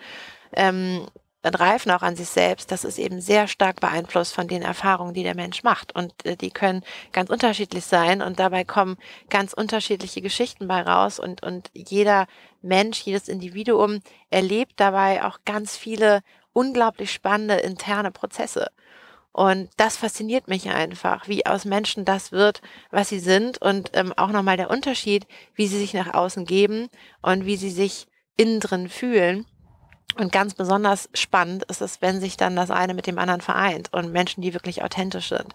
ähm, 0.53 1.07
und 1.47 1.61
reifen 1.61 1.93
auch 1.93 2.03
an 2.03 2.17
sich 2.17 2.29
selbst, 2.29 2.73
das 2.73 2.85
ist 2.85 2.99
eben 2.99 3.21
sehr 3.21 3.47
stark 3.47 3.81
beeinflusst 3.81 4.35
von 4.35 4.49
den 4.49 4.63
Erfahrungen, 4.63 5.15
die 5.15 5.23
der 5.23 5.37
Mensch 5.37 5.63
macht. 5.63 5.95
Und 5.95 6.13
äh, 6.27 6.37
die 6.37 6.51
können 6.51 6.83
ganz 7.13 7.31
unterschiedlich 7.31 7.85
sein 7.85 8.21
und 8.21 8.41
dabei 8.41 8.65
kommen 8.65 8.97
ganz 9.31 9.53
unterschiedliche 9.53 10.23
Geschichten 10.23 10.67
bei 10.67 10.83
raus 10.83 11.21
und, 11.21 11.45
und 11.45 11.71
jeder 11.73 12.27
Mensch, 12.63 13.01
jedes 13.03 13.29
Individuum 13.29 14.01
erlebt 14.31 14.75
dabei 14.77 15.25
auch 15.25 15.39
ganz 15.45 15.77
viele 15.77 16.23
unglaublich 16.53 17.13
spannende 17.13 17.55
interne 17.55 18.11
Prozesse. 18.11 18.69
Und 19.37 19.69
das 19.77 19.99
fasziniert 19.99 20.49
mich 20.49 20.71
einfach, 20.71 21.29
wie 21.29 21.45
aus 21.45 21.67
Menschen 21.67 22.07
das 22.07 22.33
wird, 22.33 22.63
was 22.91 23.11
sie 23.11 23.19
sind 23.19 23.61
und 23.61 23.91
ähm, 23.93 24.15
auch 24.17 24.31
nochmal 24.31 24.57
der 24.57 24.71
Unterschied, 24.71 25.27
wie 25.55 25.67
sie 25.67 25.79
sich 25.79 25.93
nach 25.93 26.15
außen 26.15 26.47
geben 26.47 26.89
und 27.21 27.45
wie 27.45 27.59
sie 27.59 27.69
sich 27.69 28.07
innen 28.39 28.61
drin 28.61 28.89
fühlen. 28.89 29.45
Und 30.19 30.33
ganz 30.33 30.55
besonders 30.55 31.11
spannend 31.13 31.65
ist 31.65 31.83
es, 31.83 32.01
wenn 32.01 32.19
sich 32.19 32.39
dann 32.39 32.57
das 32.57 32.71
eine 32.71 32.95
mit 32.95 33.07
dem 33.07 33.19
anderen 33.19 33.43
vereint 33.43 33.93
und 33.93 34.11
Menschen, 34.11 34.41
die 34.41 34.55
wirklich 34.55 34.83
authentisch 34.83 35.29
sind. 35.29 35.55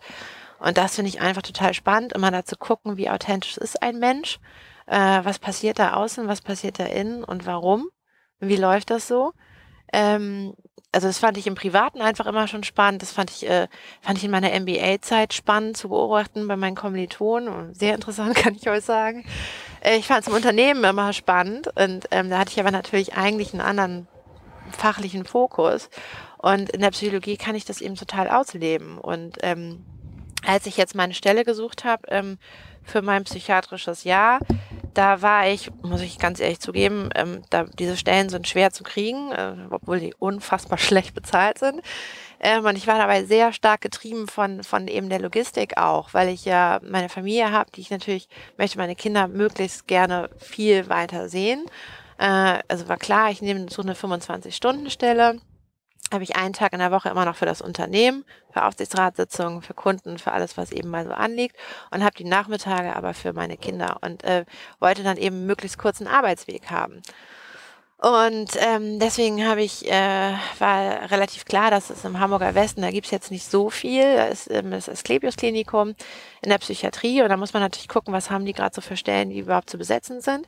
Und 0.60 0.78
das 0.78 0.94
finde 0.94 1.10
ich 1.10 1.20
einfach 1.20 1.42
total 1.42 1.74
spannend, 1.74 2.14
immer 2.14 2.30
da 2.30 2.46
zu 2.46 2.58
gucken, 2.58 2.98
wie 2.98 3.10
authentisch 3.10 3.58
ist 3.58 3.82
ein 3.82 3.98
Mensch, 3.98 4.40
äh, 4.86 5.22
was 5.24 5.40
passiert 5.40 5.80
da 5.80 5.94
außen, 5.94 6.28
was 6.28 6.42
passiert 6.42 6.78
da 6.78 6.86
innen 6.86 7.24
und 7.24 7.48
warum, 7.48 7.88
wie 8.40 8.58
läuft 8.58 8.92
das 8.92 9.08
so. 9.08 9.34
Ähm, 9.94 10.54
also 10.94 11.08
das 11.08 11.20
fand 11.20 11.38
ich 11.38 11.48
im 11.48 11.56
Privaten 11.56 12.02
einfach 12.02 12.26
immer 12.26 12.48
schon 12.48 12.64
spannend. 12.64 13.02
Das 13.02 13.12
fand 13.12 13.32
ich, 13.32 13.50
äh, 13.50 13.68
fand 14.02 14.18
ich 14.18 14.26
in 14.26 14.32
meiner 14.32 14.52
MBA-Zeit 14.52 15.34
spannend 15.34 15.78
zu 15.78 15.90
beobachten 15.90 16.48
bei 16.48 16.58
meinen 16.58 16.76
Kommilitonen. 16.76 17.74
Sehr 17.74 17.96
interessant, 17.96 18.36
kann 18.36 18.56
ich 18.56 18.70
euch 18.70 18.84
sagen. 18.84 19.26
Äh, 19.82 19.98
ich 19.98 20.08
fand 20.08 20.22
es 20.22 20.28
im 20.28 20.34
Unternehmen 20.34 20.84
immer 20.84 21.14
spannend 21.14 21.70
und 21.78 22.08
ähm, 22.12 22.30
da 22.30 22.40
hatte 22.40 22.52
ich 22.52 22.60
aber 22.60 22.72
natürlich 22.72 23.16
eigentlich 23.16 23.54
einen 23.54 23.62
anderen 23.62 24.08
fachlichen 24.72 25.26
Fokus. 25.26 25.90
Und 26.38 26.70
in 26.72 26.82
der 26.82 26.92
Psychologie 26.92 27.38
kann 27.38 27.56
ich 27.56 27.66
das 27.66 27.82
eben 27.82 27.96
total 27.96 28.30
ausleben. 28.30 28.98
Und 28.98 29.38
ähm, 29.42 29.86
als 30.46 30.66
ich 30.66 30.76
jetzt 30.76 30.96
meine 30.96 31.14
Stelle 31.14 31.46
gesucht 31.46 31.86
habe 31.86 32.04
ähm, 32.10 32.38
für 32.84 33.02
mein 33.02 33.24
psychiatrisches 33.24 34.04
Jahr, 34.04 34.40
da 34.94 35.22
war 35.22 35.48
ich, 35.48 35.72
muss 35.82 36.02
ich 36.02 36.20
ganz 36.20 36.40
ehrlich 36.40 36.60
zugeben, 36.60 37.10
ähm, 37.16 37.42
da, 37.50 37.64
diese 37.64 37.98
Stellen 37.98 38.30
sind 38.30 38.48
schwer 38.48 38.72
zu 38.72 38.84
kriegen, 38.84 39.32
äh, 39.32 39.56
obwohl 39.70 40.00
die 40.00 40.14
unfassbar 40.18 40.78
schlecht 40.80 41.14
bezahlt 41.14 41.60
sind. 41.60 41.82
Ähm, 42.40 42.66
und 42.66 42.76
ich 42.76 42.88
war 42.88 42.98
dabei 42.98 43.24
sehr 43.24 43.54
stark 43.54 43.82
getrieben 43.82 44.28
von, 44.28 44.64
von 44.64 44.88
eben 44.88 45.10
der 45.10 45.22
Logistik 45.22 45.78
auch, 45.78 46.14
weil 46.14 46.30
ich 46.30 46.46
ja 46.46 46.80
meine 46.84 47.10
Familie 47.10 47.52
habe, 47.52 47.72
die 47.72 47.82
ich 47.82 47.92
natürlich 47.92 48.28
möchte 48.58 48.78
meine 48.78 48.96
Kinder 48.96 49.28
möglichst 49.28 49.88
gerne 49.88 50.30
viel 50.38 50.90
weiter 50.90 51.30
sehen. 51.30 51.66
Äh, 52.18 52.60
also 52.68 52.88
war 52.88 52.98
klar, 52.98 53.30
ich 53.32 53.42
nehme 53.42 53.68
so 53.70 53.82
eine 53.82 53.94
25-Stunden-Stelle 53.94 55.40
habe 56.12 56.24
ich 56.24 56.36
einen 56.36 56.54
Tag 56.54 56.74
in 56.74 56.80
der 56.80 56.92
Woche 56.92 57.10
immer 57.10 57.26
noch 57.26 57.36
für 57.36 57.46
das 57.46 57.62
Unternehmen, 57.62 58.26
für 58.52 58.66
Aufsichtsratssitzungen, 58.66 59.62
für 59.62 59.74
Kunden, 59.74 60.18
für 60.18 60.32
alles, 60.32 60.58
was 60.58 60.72
eben 60.72 60.90
mal 60.90 61.06
so 61.06 61.12
anliegt 61.12 61.56
und 61.92 62.04
habe 62.04 62.16
die 62.16 62.26
Nachmittage 62.26 62.96
aber 62.96 63.14
für 63.14 63.34
meine 63.34 63.58
Kinder 63.58 63.98
und 64.02 64.24
äh, 64.24 64.46
wollte 64.80 65.04
dann 65.04 65.18
eben 65.18 65.46
möglichst 65.46 65.78
kurzen 65.78 66.08
Arbeitsweg 66.08 66.70
haben. 66.70 67.02
Und 68.02 68.50
ähm, 68.58 68.98
deswegen 68.98 69.46
habe 69.48 69.62
ich, 69.62 69.88
äh, 69.88 70.34
war 70.58 71.12
relativ 71.12 71.46
klar, 71.46 71.70
dass 71.70 71.92
es 71.92 72.04
im 72.04 72.20
Hamburger 72.20 72.56
Westen, 72.56 72.82
da 72.82 72.90
gibt's 72.90 73.12
jetzt 73.12 73.30
nicht 73.30 73.46
so 73.46 73.70
viel. 73.70 74.16
Da 74.16 74.26
ist 74.26 74.50
ähm, 74.50 74.72
das 74.72 74.90
Asklepios-Klinikum 74.90 75.90
in 76.42 76.50
der 76.50 76.58
Psychiatrie 76.58 77.22
und 77.22 77.30
da 77.30 77.38
muss 77.38 77.54
man 77.54 77.62
natürlich 77.62 77.88
gucken, 77.88 78.12
was 78.12 78.32
haben 78.32 78.46
die 78.46 78.54
gerade 78.54 78.74
so 78.74 78.82
für 78.82 78.98
Stellen, 78.98 79.30
die 79.30 79.38
überhaupt 79.38 79.70
zu 79.70 79.78
besetzen 79.78 80.20
sind. 80.20 80.48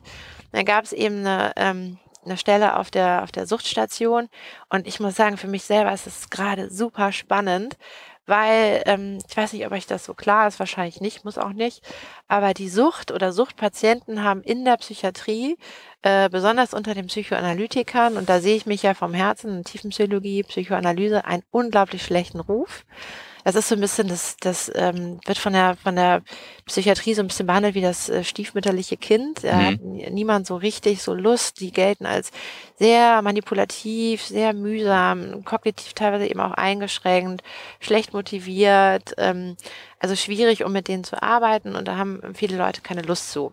dann 0.50 0.64
gab 0.64 0.84
es 0.84 0.92
eben 0.92 1.20
eine 1.20 1.52
ähm, 1.54 1.98
eine 2.24 2.36
Stelle 2.36 2.78
auf 2.78 2.90
der, 2.90 3.22
auf 3.22 3.32
der 3.32 3.46
Suchtstation. 3.46 4.28
Und 4.68 4.86
ich 4.86 5.00
muss 5.00 5.16
sagen, 5.16 5.36
für 5.36 5.48
mich 5.48 5.64
selber 5.64 5.92
ist 5.92 6.06
es 6.06 6.30
gerade 6.30 6.70
super 6.70 7.12
spannend, 7.12 7.76
weil 8.26 8.82
ähm, 8.86 9.18
ich 9.28 9.36
weiß 9.36 9.52
nicht, 9.52 9.66
ob 9.66 9.72
euch 9.72 9.86
das 9.86 10.04
so 10.04 10.14
klar 10.14 10.48
ist, 10.48 10.58
wahrscheinlich 10.58 11.00
nicht, 11.00 11.24
muss 11.24 11.38
auch 11.38 11.52
nicht. 11.52 11.82
Aber 12.28 12.54
die 12.54 12.68
Sucht 12.68 13.10
oder 13.10 13.32
Suchtpatienten 13.32 14.22
haben 14.24 14.42
in 14.42 14.64
der 14.64 14.76
Psychiatrie, 14.78 15.56
äh, 16.02 16.28
besonders 16.30 16.72
unter 16.74 16.94
den 16.94 17.06
Psychoanalytikern, 17.06 18.16
und 18.16 18.28
da 18.28 18.40
sehe 18.40 18.56
ich 18.56 18.66
mich 18.66 18.82
ja 18.82 18.94
vom 18.94 19.14
Herzen, 19.14 19.64
Tiefenpsychologie, 19.64 20.42
Psychoanalyse, 20.44 21.24
einen 21.24 21.42
unglaublich 21.50 22.02
schlechten 22.02 22.40
Ruf 22.40 22.84
das 23.44 23.54
ist 23.54 23.68
so 23.68 23.74
ein 23.74 23.80
bisschen, 23.80 24.08
das, 24.08 24.36
das 24.40 24.72
ähm, 24.74 25.20
wird 25.26 25.38
von 25.38 25.52
der, 25.52 25.76
von 25.76 25.94
der 25.94 26.22
Psychiatrie 26.64 27.14
so 27.14 27.22
ein 27.22 27.28
bisschen 27.28 27.46
behandelt 27.46 27.74
wie 27.74 27.82
das 27.82 28.08
äh, 28.08 28.24
stiefmütterliche 28.24 28.96
Kind. 28.96 29.44
Mhm. 29.44 29.48
hat 29.48 29.80
niemand 29.80 30.46
so 30.46 30.56
richtig 30.56 31.02
so 31.02 31.12
Lust. 31.12 31.60
Die 31.60 31.70
gelten 31.70 32.06
als 32.06 32.30
sehr 32.78 33.20
manipulativ, 33.22 34.22
sehr 34.22 34.54
mühsam, 34.54 35.44
kognitiv 35.44 35.92
teilweise 35.92 36.26
eben 36.26 36.40
auch 36.40 36.52
eingeschränkt, 36.52 37.42
schlecht 37.80 38.14
motiviert, 38.14 39.14
ähm, 39.18 39.56
also 39.98 40.16
schwierig, 40.16 40.64
um 40.64 40.72
mit 40.72 40.88
denen 40.88 41.04
zu 41.04 41.22
arbeiten. 41.22 41.76
Und 41.76 41.86
da 41.86 41.96
haben 41.96 42.34
viele 42.34 42.56
Leute 42.56 42.80
keine 42.80 43.02
Lust 43.02 43.30
zu. 43.30 43.52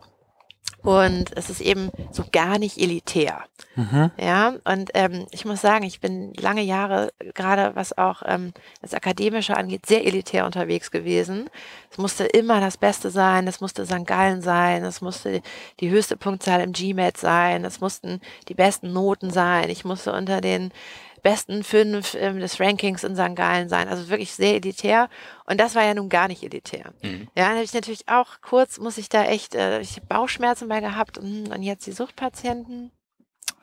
Und 0.83 1.35
es 1.35 1.49
ist 1.49 1.61
eben 1.61 1.91
so 2.11 2.23
gar 2.31 2.57
nicht 2.57 2.77
elitär. 2.77 3.43
Mhm. 3.75 4.11
Ja, 4.19 4.55
und 4.63 4.89
ähm, 4.95 5.27
ich 5.31 5.45
muss 5.45 5.61
sagen, 5.61 5.85
ich 5.85 5.99
bin 5.99 6.33
lange 6.33 6.61
Jahre, 6.61 7.11
gerade 7.35 7.75
was 7.75 7.97
auch 7.97 8.23
ähm, 8.25 8.53
das 8.81 8.93
Akademische 8.93 9.55
angeht, 9.55 9.85
sehr 9.85 10.05
elitär 10.05 10.45
unterwegs 10.45 10.89
gewesen. 10.89 11.49
Es 11.91 11.97
musste 11.97 12.25
immer 12.25 12.59
das 12.59 12.77
Beste 12.77 13.11
sein, 13.11 13.47
es 13.47 13.61
musste 13.61 13.85
St. 13.85 14.05
Gallen 14.05 14.41
sein, 14.41 14.83
es 14.83 15.01
musste 15.01 15.41
die 15.79 15.89
höchste 15.89 16.17
Punktzahl 16.17 16.61
im 16.61 16.73
GMAT 16.73 17.17
sein, 17.17 17.63
es 17.63 17.79
mussten 17.79 18.19
die 18.47 18.55
besten 18.55 18.91
Noten 18.91 19.29
sein, 19.29 19.69
ich 19.69 19.85
musste 19.85 20.13
unter 20.13 20.41
den 20.41 20.71
besten 21.21 21.63
fünf 21.63 22.15
ähm, 22.15 22.39
des 22.39 22.59
Rankings 22.59 23.03
in 23.03 23.15
St. 23.15 23.35
Gallen 23.35 23.69
sein. 23.69 23.87
Also 23.87 24.09
wirklich 24.09 24.33
sehr 24.33 24.55
elitär. 24.55 25.09
Und 25.45 25.59
das 25.59 25.75
war 25.75 25.83
ja 25.83 25.93
nun 25.93 26.09
gar 26.09 26.27
nicht 26.27 26.43
elitär. 26.43 26.93
Mhm. 27.01 27.27
Ja, 27.35 27.45
dann 27.45 27.53
habe 27.53 27.63
ich 27.63 27.73
natürlich 27.73 28.07
auch 28.07 28.41
kurz, 28.41 28.79
muss 28.79 28.97
ich 28.97 29.09
da 29.09 29.23
echt, 29.25 29.55
äh, 29.55 29.81
ich 29.81 29.97
habe 29.97 30.07
Bauchschmerzen 30.07 30.67
bei 30.67 30.79
gehabt 30.79 31.17
und, 31.17 31.51
und 31.51 31.63
jetzt 31.63 31.85
die 31.85 31.91
Suchtpatienten. 31.91 32.91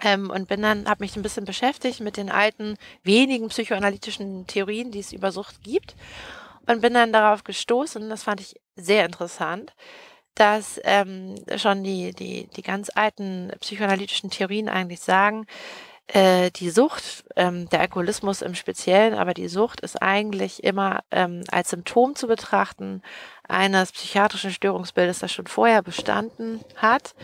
Ähm, 0.01 0.31
und 0.31 0.47
bin 0.47 0.63
dann, 0.63 0.89
habe 0.89 1.03
mich 1.03 1.17
ein 1.17 1.23
bisschen 1.23 1.45
beschäftigt 1.45 2.01
mit 2.01 2.17
den 2.17 2.31
alten, 2.31 2.77
wenigen 3.03 3.49
psychoanalytischen 3.49 4.47
Theorien, 4.47 4.93
die 4.93 5.01
es 5.01 5.13
über 5.13 5.33
Sucht 5.33 5.63
gibt. 5.63 5.97
Und 6.67 6.83
bin 6.83 6.95
dann 6.95 7.13
darauf 7.13 7.45
gestoßen, 7.45 8.09
das 8.09 8.23
fand 8.23 8.41
ich 8.41 8.55
sehr 8.77 9.07
interessant, 9.07 9.75
dass 10.35 10.81
ähm, 10.85 11.35
schon 11.57 11.83
die, 11.83 12.13
die, 12.13 12.47
die 12.55 12.63
ganz 12.63 12.91
alten 12.95 13.51
psychoanalytischen 13.61 14.31
Theorien 14.31 14.69
eigentlich 14.69 15.01
sagen, 15.01 15.47
äh, 16.09 16.51
die 16.51 16.71
Sucht, 16.71 17.25
ähm, 17.37 17.69
der 17.69 17.81
Alkoholismus 17.81 18.43
im 18.43 18.55
Speziellen, 18.55 19.15
aber 19.15 19.35
die 19.35 19.49
Sucht 19.49 19.81
ist 19.81 20.01
eigentlich 20.01 20.65
immer 20.65 21.01
ähm, 21.11 21.45
als 21.51 21.71
Symptom 21.71 22.15
zu 22.15 22.27
betrachten 22.27 23.03
eines 23.47 23.93
psychiatrischen 23.93 24.51
Störungsbildes, 24.51 25.19
das 25.19 25.33
schon 25.33 25.47
vorher 25.47 25.83
bestanden 25.83 26.61
hat, 26.77 27.15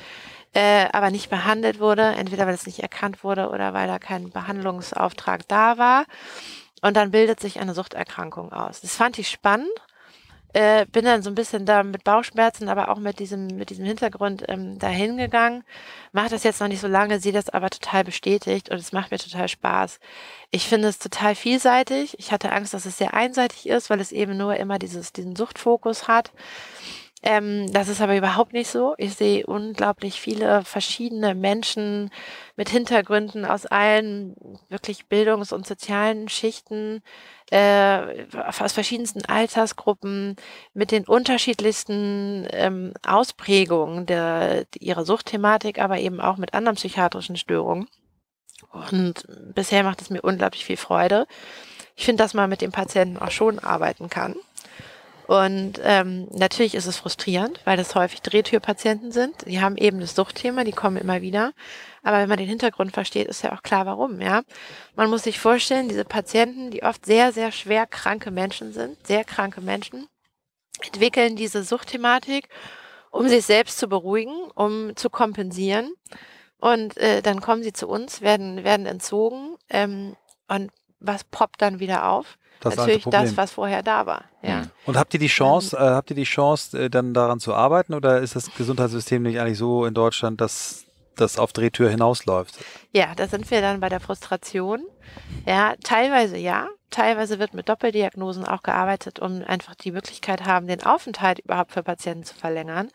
äh, 0.52 0.86
aber 0.92 1.10
nicht 1.10 1.30
behandelt 1.30 1.80
wurde, 1.80 2.02
entweder 2.02 2.46
weil 2.46 2.54
es 2.54 2.66
nicht 2.66 2.80
erkannt 2.80 3.24
wurde 3.24 3.48
oder 3.48 3.72
weil 3.72 3.88
da 3.88 3.98
kein 3.98 4.30
Behandlungsauftrag 4.30 5.48
da 5.48 5.78
war. 5.78 6.04
Und 6.82 6.96
dann 6.96 7.10
bildet 7.10 7.40
sich 7.40 7.60
eine 7.60 7.72
Suchterkrankung 7.72 8.52
aus. 8.52 8.82
Das 8.82 8.96
fand 8.96 9.18
ich 9.18 9.30
spannend 9.30 9.70
äh, 10.54 10.86
bin 10.86 11.04
dann 11.04 11.22
so 11.22 11.30
ein 11.30 11.34
bisschen 11.34 11.66
da 11.66 11.82
mit 11.82 12.04
Bauchschmerzen, 12.04 12.68
aber 12.68 12.88
auch 12.88 12.98
mit 12.98 13.18
diesem, 13.18 13.48
mit 13.48 13.70
diesem 13.70 13.84
Hintergrund 13.84 14.44
ähm, 14.48 14.78
dahin 14.78 15.16
gegangen. 15.16 15.64
Mache 16.12 16.30
das 16.30 16.44
jetzt 16.44 16.60
noch 16.60 16.68
nicht 16.68 16.80
so 16.80 16.86
lange, 16.86 17.20
sehe 17.20 17.32
das 17.32 17.50
aber 17.50 17.70
total 17.70 18.04
bestätigt 18.04 18.70
und 18.70 18.78
es 18.78 18.92
macht 18.92 19.10
mir 19.10 19.18
total 19.18 19.48
Spaß. 19.48 19.98
Ich 20.52 20.68
finde 20.68 20.88
es 20.88 20.98
total 20.98 21.34
vielseitig. 21.34 22.16
Ich 22.18 22.30
hatte 22.30 22.52
Angst, 22.52 22.72
dass 22.72 22.86
es 22.86 22.96
sehr 22.96 23.14
einseitig 23.14 23.68
ist, 23.68 23.90
weil 23.90 24.00
es 24.00 24.12
eben 24.12 24.36
nur 24.36 24.56
immer 24.56 24.78
dieses, 24.78 25.12
diesen 25.12 25.34
Suchtfokus 25.34 26.06
hat. 26.06 26.30
Ähm, 27.26 27.72
das 27.72 27.88
ist 27.88 28.02
aber 28.02 28.18
überhaupt 28.18 28.52
nicht 28.52 28.68
so. 28.68 28.94
Ich 28.98 29.14
sehe 29.14 29.46
unglaublich 29.46 30.20
viele 30.20 30.62
verschiedene 30.62 31.34
Menschen 31.34 32.10
mit 32.54 32.68
Hintergründen 32.68 33.46
aus 33.46 33.64
allen 33.64 34.36
wirklich 34.68 35.06
Bildungs- 35.06 35.50
und 35.54 35.66
sozialen 35.66 36.28
Schichten, 36.28 37.02
äh, 37.50 38.26
aus 38.46 38.72
verschiedensten 38.74 39.24
Altersgruppen, 39.24 40.36
mit 40.74 40.90
den 40.90 41.06
unterschiedlichsten 41.06 42.46
ähm, 42.50 42.92
Ausprägungen 43.06 44.04
der, 44.04 44.66
ihrer 44.78 45.06
Suchtthematik, 45.06 45.78
aber 45.78 45.98
eben 46.00 46.20
auch 46.20 46.36
mit 46.36 46.52
anderen 46.52 46.76
psychiatrischen 46.76 47.38
Störungen. 47.38 47.88
Und 48.70 49.26
bisher 49.54 49.82
macht 49.82 50.02
es 50.02 50.10
mir 50.10 50.20
unglaublich 50.20 50.66
viel 50.66 50.76
Freude. 50.76 51.26
Ich 51.96 52.04
finde, 52.04 52.22
dass 52.22 52.34
man 52.34 52.50
mit 52.50 52.60
dem 52.60 52.70
Patienten 52.72 53.16
auch 53.16 53.30
schon 53.30 53.60
arbeiten 53.60 54.10
kann. 54.10 54.36
Und 55.26 55.80
ähm, 55.82 56.28
natürlich 56.32 56.74
ist 56.74 56.86
es 56.86 56.98
frustrierend, 56.98 57.60
weil 57.64 57.78
das 57.78 57.94
häufig 57.94 58.20
Drehtürpatienten 58.20 59.10
sind. 59.10 59.46
Die 59.46 59.60
haben 59.60 59.76
eben 59.78 60.00
das 60.00 60.14
Suchtthema, 60.14 60.64
die 60.64 60.72
kommen 60.72 60.98
immer 60.98 61.22
wieder. 61.22 61.52
Aber 62.02 62.18
wenn 62.18 62.28
man 62.28 62.38
den 62.38 62.48
Hintergrund 62.48 62.92
versteht, 62.92 63.28
ist 63.28 63.42
ja 63.42 63.54
auch 63.54 63.62
klar, 63.62 63.86
warum, 63.86 64.20
ja. 64.20 64.42
Man 64.96 65.08
muss 65.08 65.22
sich 65.22 65.40
vorstellen, 65.40 65.88
diese 65.88 66.04
Patienten, 66.04 66.70
die 66.70 66.82
oft 66.82 67.06
sehr, 67.06 67.32
sehr 67.32 67.52
schwer 67.52 67.86
kranke 67.86 68.30
Menschen 68.30 68.74
sind, 68.74 69.06
sehr 69.06 69.24
kranke 69.24 69.62
Menschen, 69.62 70.06
entwickeln 70.82 71.36
diese 71.36 71.64
Suchtthematik, 71.64 72.48
um 73.10 73.28
sich 73.28 73.46
selbst 73.46 73.78
zu 73.78 73.88
beruhigen, 73.88 74.34
um 74.54 74.94
zu 74.96 75.08
kompensieren. 75.08 75.94
Und 76.58 76.98
äh, 76.98 77.22
dann 77.22 77.40
kommen 77.40 77.62
sie 77.62 77.72
zu 77.72 77.88
uns, 77.88 78.20
werden, 78.20 78.64
werden 78.64 78.84
entzogen. 78.84 79.56
Ähm, 79.70 80.16
und 80.48 80.70
was 81.00 81.24
poppt 81.24 81.62
dann 81.62 81.80
wieder 81.80 82.10
auf? 82.10 82.38
Das 82.60 82.76
Natürlich 82.76 83.04
das, 83.04 83.36
was 83.36 83.52
vorher 83.52 83.82
da 83.82 84.06
war. 84.06 84.24
Ja. 84.42 84.60
Mhm. 84.60 84.70
Und 84.86 84.96
habt 84.96 85.12
ihr 85.14 85.20
die 85.20 85.26
Chance, 85.26 85.76
äh, 85.76 85.80
habt 85.80 86.10
ihr 86.10 86.16
die 86.16 86.24
Chance, 86.24 86.84
äh, 86.84 86.90
dann 86.90 87.12
daran 87.12 87.40
zu 87.40 87.54
arbeiten 87.54 87.94
oder 87.94 88.20
ist 88.20 88.36
das 88.36 88.54
Gesundheitssystem 88.54 89.22
nicht 89.22 89.38
eigentlich 89.38 89.58
so 89.58 89.84
in 89.84 89.94
Deutschland, 89.94 90.40
dass 90.40 90.84
das 91.16 91.38
auf 91.38 91.52
Drehtür 91.52 91.90
hinausläuft? 91.90 92.56
Ja, 92.92 93.14
da 93.14 93.28
sind 93.28 93.50
wir 93.50 93.60
dann 93.60 93.80
bei 93.80 93.88
der 93.88 94.00
Frustration. 94.00 94.82
Ja, 95.46 95.74
teilweise 95.82 96.36
ja. 96.36 96.68
Teilweise 96.90 97.40
wird 97.40 97.54
mit 97.54 97.68
Doppeldiagnosen 97.68 98.44
auch 98.44 98.62
gearbeitet, 98.62 99.18
um 99.18 99.42
einfach 99.44 99.74
die 99.74 99.90
Möglichkeit 99.90 100.44
haben, 100.44 100.68
den 100.68 100.84
Aufenthalt 100.84 101.40
überhaupt 101.40 101.72
für 101.72 101.82
Patienten 101.82 102.24
zu 102.24 102.36
verlängern. 102.36 102.90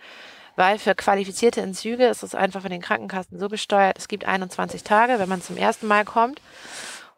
Weil 0.55 0.79
für 0.79 0.95
qualifizierte 0.95 1.61
Entzüge 1.61 2.07
ist 2.07 2.23
es 2.23 2.33
einfach 2.33 2.61
von 2.61 2.71
den 2.71 2.81
Krankenkassen 2.81 3.39
so 3.39 3.49
gesteuert, 3.49 3.97
es 3.97 4.07
gibt 4.07 4.25
21 4.25 4.83
Tage, 4.83 5.19
wenn 5.19 5.29
man 5.29 5.41
zum 5.41 5.57
ersten 5.57 5.87
Mal 5.87 6.05
kommt 6.05 6.41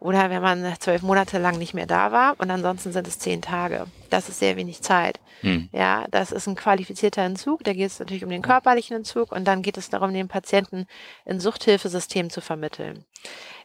oder 0.02 0.32
wenn 0.32 0.42
man 0.42 0.76
zwölf 0.80 1.04
Monate 1.04 1.38
lang 1.38 1.60
nicht 1.60 1.76
mehr 1.76 1.86
da 1.86 2.12
war 2.12 2.36
und 2.40 2.50
ansonsten 2.50 2.92
sind 2.92 3.08
es 3.08 3.20
zehn 3.20 3.42
Tage. 3.42 3.86
Das 4.10 4.30
ist 4.30 4.40
sehr 4.40 4.58
wenig 4.58 4.82
Zeit. 4.82 5.20
Hm. 5.42 5.70
Ja, 5.72 6.06
das 6.10 6.32
ist 6.32 6.48
ein 6.48 6.56
qualifizierter 6.56 7.22
Entzug. 7.22 7.64
Da 7.64 7.74
geht 7.74 7.86
es 7.86 8.00
natürlich 8.00 8.24
um 8.24 8.32
den 8.32 8.42
körperlichen 8.42 8.98
Entzug 8.98 9.32
und 9.32 9.46
dann 9.46 9.62
geht 9.62 9.78
es 9.78 9.92
darum, 9.92 10.12
den 10.12 10.28
Patienten 10.28 10.88
ein 11.26 11.40
Suchthilfesystem 11.40 12.32
zu 12.32 12.42
vermitteln. 12.42 13.06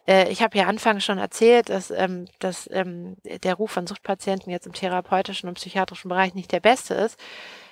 Äh, 0.07 0.29
ich 0.31 0.43
habe 0.43 0.59
ja 0.59 0.67
anfangs 0.67 1.05
schon 1.05 1.17
erzählt, 1.17 1.71
dass, 1.71 1.91
ähm, 1.91 2.27
dass 2.39 2.69
ähm, 2.71 3.17
der 3.25 3.55
Ruf 3.55 3.71
von 3.71 3.87
Suchtpatienten 3.87 4.53
jetzt 4.53 4.67
im 4.67 4.75
therapeutischen 4.75 5.49
und 5.49 5.55
psychiatrischen 5.55 6.11
Bereich 6.11 6.35
nicht 6.35 6.53
der 6.53 6.61
beste 6.61 6.93
ist 6.93 7.19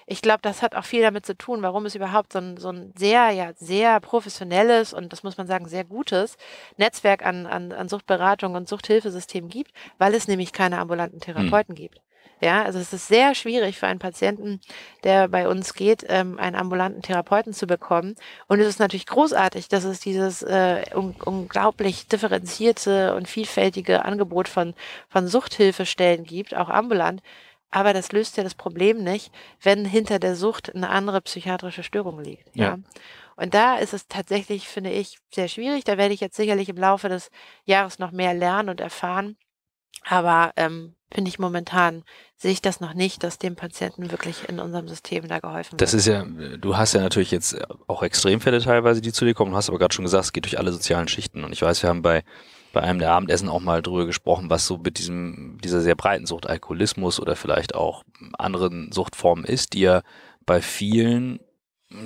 ich 0.07 0.23
glaube, 0.23 0.40
das 0.43 0.62
hat 0.62 0.75
auch 0.75 0.85
viel 0.85 1.03
damit 1.03 1.27
zu 1.27 1.37
tun, 1.37 1.62
warum 1.62 1.87
es 1.87 1.95
überhaupt 1.95 2.33
so 2.33 2.38
ein, 2.38 2.57
so 2.57 2.71
ein 2.71 2.93
sehr, 2.97 3.31
ja, 3.31 3.53
sehr 3.57 4.01
professionelles 4.01 4.93
und 4.93 5.12
das 5.12 5.23
muss 5.23 5.37
man 5.37 5.47
sagen, 5.47 5.69
sehr 5.69 5.85
gutes 5.85 6.37
Netzwerk 6.77 7.25
an, 7.25 7.47
an, 7.47 7.73
an 7.73 7.88
Suchtberatung 7.88 8.55
und 8.55 8.69
Suchthilfesystemen 8.69 9.51
gibt, 9.51 9.73
weil 9.99 10.14
es 10.14 10.29
nämlich 10.29 10.53
keine 10.53 10.79
ambulanten 10.79 11.21
hm. 11.21 11.35
Therapeuten 11.35 11.75
hm. 11.75 11.83
gibt. 11.83 12.01
Ja, 12.40 12.62
also 12.62 12.79
es 12.79 12.93
ist 12.93 13.09
sehr 13.09 13.35
schwierig 13.35 13.79
für 13.79 13.87
einen 13.87 14.01
Patienten, 14.01 14.61
der 15.03 15.29
bei 15.29 15.49
uns 15.49 15.73
geht, 15.73 16.05
ähm, 16.09 16.38
einen 16.38 16.57
ambulanten 16.57 17.01
Therapeuten 17.01 17.55
zu 17.55 17.67
bekommen. 17.67 18.17
Und 18.49 18.61
es 18.61 18.67
ist 18.67 18.81
natürlich 18.81 19.07
großartig, 19.07 19.69
dass 19.69 19.85
es 19.85 20.01
dieses 20.01 20.43
äh, 20.43 20.85
un 20.95 21.14
unglaublich 21.25 22.07
differenzierte 22.09 23.14
und 23.14 23.29
vielfältige 23.29 24.05
Angebot 24.05 24.49
von, 24.49 24.75
von 25.09 25.27
Suchthilfestellen 25.27 26.25
gibt, 26.25 26.55
auch 26.55 26.69
ambulant. 26.69 27.23
Aber 27.75 27.93
das 27.93 28.13
löst 28.13 28.37
ja 28.37 28.45
das 28.45 28.55
Problem 28.55 29.03
nicht, 29.03 29.33
wenn 29.61 29.85
hinter 29.85 30.21
der 30.21 30.37
Sucht 30.37 30.73
eine 30.73 30.91
andere 30.91 31.21
psychiatrische 31.21 31.83
Störung 31.83 32.23
liegt. 32.23 32.55
Ja. 32.55 32.65
ja. 32.65 32.79
Und 33.35 33.53
da 33.53 33.79
ist 33.79 33.93
es 33.93 34.07
tatsächlich, 34.07 34.69
finde 34.69 34.91
ich, 34.91 35.19
sehr 35.35 35.49
schwierig. 35.49 35.83
Da 35.83 35.99
werde 35.99 36.15
ich 36.15 36.21
jetzt 36.21 36.37
sicherlich 36.37 36.69
im 36.69 36.77
Laufe 36.77 37.09
des 37.09 37.33
Jahres 37.65 37.99
noch 37.99 38.13
mehr 38.13 38.33
lernen 38.33 38.69
und 38.69 38.81
erfahren. 38.81 39.37
Aber 40.07 40.53
ähm, 40.55 40.95
finde 41.13 41.29
ich 41.29 41.41
momentan, 41.41 42.05
sehe 42.37 42.53
ich 42.53 42.63
das 42.63 42.79
noch 42.79 42.95
nicht, 42.95 43.25
dass 43.25 43.39
dem 43.39 43.57
Patienten 43.57 44.13
wirklich 44.13 44.49
in 44.49 44.61
unserem 44.61 44.87
System 44.87 45.27
da 45.27 45.41
geholfen 45.41 45.73
wird. 45.73 45.81
Das 45.81 45.95
ist 45.95 46.07
ja, 46.07 46.25
du 46.25 46.77
hast 46.77 46.93
ja 46.93 47.01
natürlich 47.01 47.33
jetzt 47.33 47.57
auch 47.89 48.05
Extremfälle 48.05 48.61
teilweise, 48.61 49.01
die 49.01 49.13
zu 49.13 49.25
dir 49.25 49.35
kommen. 49.35 49.51
Du 49.51 49.57
hast 49.57 49.69
aber 49.69 49.79
gerade 49.81 49.95
schon 49.95 50.05
gesagt, 50.05 50.27
es 50.27 50.33
geht 50.33 50.45
durch 50.45 50.61
alle 50.61 50.71
sozialen 50.71 51.09
Schichten. 51.09 51.43
Und 51.43 51.53
ich 51.53 51.63
weiß, 51.63 51.83
wir 51.83 51.91
haben 51.91 52.03
bei 52.03 52.23
bei 52.75 52.83
einem 52.83 52.99
der 52.99 53.13
Abendessen 53.13 53.49
auch 53.49 53.61
mal 53.61 53.81
drüber 53.81 54.05
gesprochen, 54.05 54.51
was 54.51 54.67
so 54.67 54.79
mit 54.79 54.99
diesem, 54.99 55.59
dieser 55.63 55.81
sehr 55.81 55.95
breiten 55.95 56.27
Sucht, 56.27 56.47
Alkoholismus 56.47 57.21
oder 57.21 57.37
vielleicht 57.37 57.75
auch 57.75 58.05
anderen 58.39 58.93
Suchtformen 58.93 59.45
ist, 59.45 59.73
die 59.73 59.81
ja 59.81 60.03
bei 60.45 60.61
vielen, 60.61 61.41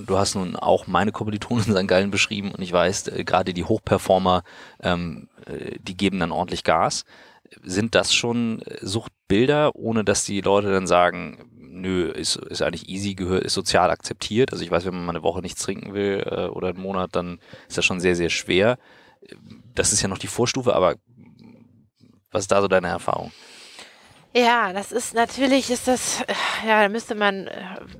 du 0.07 0.16
hast 0.16 0.37
nun 0.37 0.54
auch 0.54 0.87
meine 0.87 1.11
Kommilitonen 1.11 1.64
in 1.66 1.76
St. 1.76 1.88
Gallen 1.88 2.11
beschrieben 2.12 2.52
und 2.52 2.62
ich 2.62 2.72
weiß, 2.72 3.09
äh, 3.09 3.24
gerade 3.24 3.52
die 3.52 3.64
Hochperformer, 3.64 4.44
ähm, 4.81 5.28
äh, 5.46 5.78
die 5.81 5.96
geben 5.96 6.20
dann 6.20 6.31
ordentlich 6.31 6.62
Gas. 6.62 7.04
Sind 7.62 7.94
das 7.94 8.14
schon 8.14 8.62
Suchtbilder, 8.83 9.74
ohne 9.74 10.04
dass 10.04 10.24
die 10.24 10.42
Leute 10.42 10.70
dann 10.70 10.87
sagen, 10.87 11.50
nö, 11.57 12.11
ist, 12.11 12.37
ist 12.37 12.61
eigentlich 12.61 12.90
easy, 12.90 13.14
gehört, 13.14 13.44
ist 13.44 13.54
sozial 13.54 13.90
akzeptiert. 13.90 14.52
Also 14.52 14.62
ich 14.62 14.70
weiß, 14.70 14.85
wenn 14.85 14.94
man 14.94 15.07
mal 15.07 15.12
eine 15.12 15.22
Woche 15.22 15.40
nichts 15.40 15.62
trinken 15.62 15.94
will 15.94 16.24
äh, 16.31 16.46
oder 16.48 16.68
einen 16.68 16.83
Monat, 16.83 17.16
dann 17.16 17.38
ist 17.68 17.78
das 17.78 17.87
schon 17.87 18.00
sehr, 18.00 18.16
sehr 18.16 18.28
schwer 18.28 18.78
das 19.74 19.92
ist 19.92 20.02
ja 20.02 20.09
noch 20.09 20.18
die 20.18 20.26
Vorstufe, 20.26 20.74
aber 20.74 20.96
was 22.31 22.42
ist 22.42 22.52
da 22.52 22.61
so 22.61 22.68
deine 22.68 22.88
Erfahrung? 22.88 23.33
Ja, 24.35 24.74
das 24.74 24.92
ist 24.92 25.14
natürlich 25.14 25.70
ist 25.70 25.88
das 25.88 26.22
ja, 26.64 26.83
da 26.83 26.88
müsste 26.90 27.14
man 27.14 27.48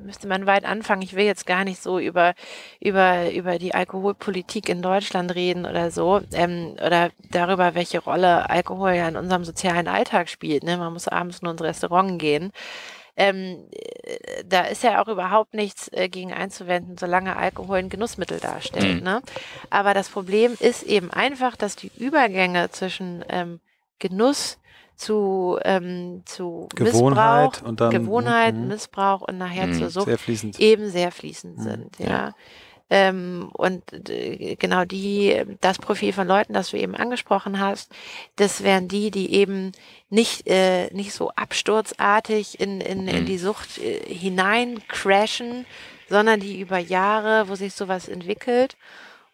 müsste 0.05 0.29
man 0.29 0.47
weit 0.47 0.65
anfangen. 0.67 1.01
Ich 1.03 1.17
will 1.17 1.25
jetzt 1.25 1.47
gar 1.47 1.65
nicht 1.65 1.83
so 1.83 1.99
über 1.99 2.35
über 2.81 3.33
über 3.33 3.59
die 3.59 3.75
Alkoholpolitik 3.75 4.69
in 4.69 4.83
Deutschland 4.83 5.35
reden 5.35 5.65
oder 5.65 5.91
so 5.91 6.21
ähm, 6.33 6.77
oder 6.85 7.11
darüber, 7.31 7.75
welche 7.75 8.01
Rolle 8.01 8.51
Alkohol 8.51 8.93
ja 8.93 9.09
in 9.09 9.17
unserem 9.17 9.45
sozialen 9.45 9.89
Alltag 9.89 10.29
spielt. 10.29 10.65
Ne? 10.65 10.77
Man 10.77 10.93
muss 10.93 11.09
abends 11.09 11.41
nur 11.41 11.53
ins 11.53 11.63
Restaurant 11.63 12.21
gehen 12.21 12.53
ähm, 13.19 13.67
äh, 13.73 14.45
da 14.47 14.63
ist 14.63 14.83
ja 14.83 15.03
auch 15.03 15.09
überhaupt 15.09 15.53
nichts 15.53 15.91
äh, 15.93 16.09
gegen 16.09 16.33
einzuwenden, 16.33 16.97
solange 16.97 17.37
Alkohol 17.37 17.79
ein 17.79 17.89
Genussmittel 17.89 18.39
darstellt. 18.39 18.99
Mhm. 18.99 19.05
Ne? 19.05 19.23
Aber 19.71 19.93
das 19.93 20.09
Problem 20.09 20.57
ist 20.59 20.85
eben 20.85 21.11
einfach, 21.11 21.57
dass 21.57 21.77
die 21.77 21.91
Übergänge 21.97 22.71
zwischen 22.71 23.25
ähm, 23.29 23.61
Genuss 23.99 24.59
zu, 24.95 25.59
ähm, 25.65 26.23
zu 26.25 26.69
Gewohnheit 26.75 27.51
Missbrauch, 27.51 27.69
und 27.69 27.81
dann 27.81 27.91
Gewohnheit, 27.91 28.55
mh. 28.55 28.67
Missbrauch 28.67 29.21
und 29.23 29.39
nachher 29.39 29.67
mh, 29.67 29.79
zur 29.79 29.91
Sucht 29.91 30.07
sehr 30.07 30.61
eben 30.61 30.89
sehr 30.89 31.13
fließend 31.13 31.59
mhm. 31.59 31.63
sind. 31.63 31.99
Ja. 31.99 32.07
ja. 32.07 32.35
Ähm, 32.91 33.51
und 33.53 34.09
äh, 34.09 34.57
genau 34.57 34.85
die, 34.85 35.43
das 35.61 35.79
Profil 35.79 36.13
von 36.13 36.27
Leuten, 36.27 36.55
das 36.55 36.71
du 36.71 36.79
eben 36.79 36.95
angesprochen 36.95 37.61
hast, 37.61 37.93
das 38.37 38.63
wären 38.63 38.89
die, 38.89 39.11
die 39.11 39.35
eben 39.35 39.73
nicht, 40.09 40.47
äh, 40.47 40.89
nicht 40.95 41.13
so 41.13 41.31
absturzartig 41.31 42.61
in, 42.61 42.81
in, 42.81 43.07
in 43.07 43.23
mhm. 43.23 43.27
die 43.27 43.39
Sucht 43.39 43.79
äh, 43.79 44.01
hinein 44.13 44.81
crashen, 44.89 45.67
sondern 46.09 46.41
die 46.41 46.61
über 46.61 46.79
Jahre, 46.79 47.49
wo 47.49 47.55
sich 47.55 47.75
sowas 47.75 48.09
entwickelt 48.09 48.77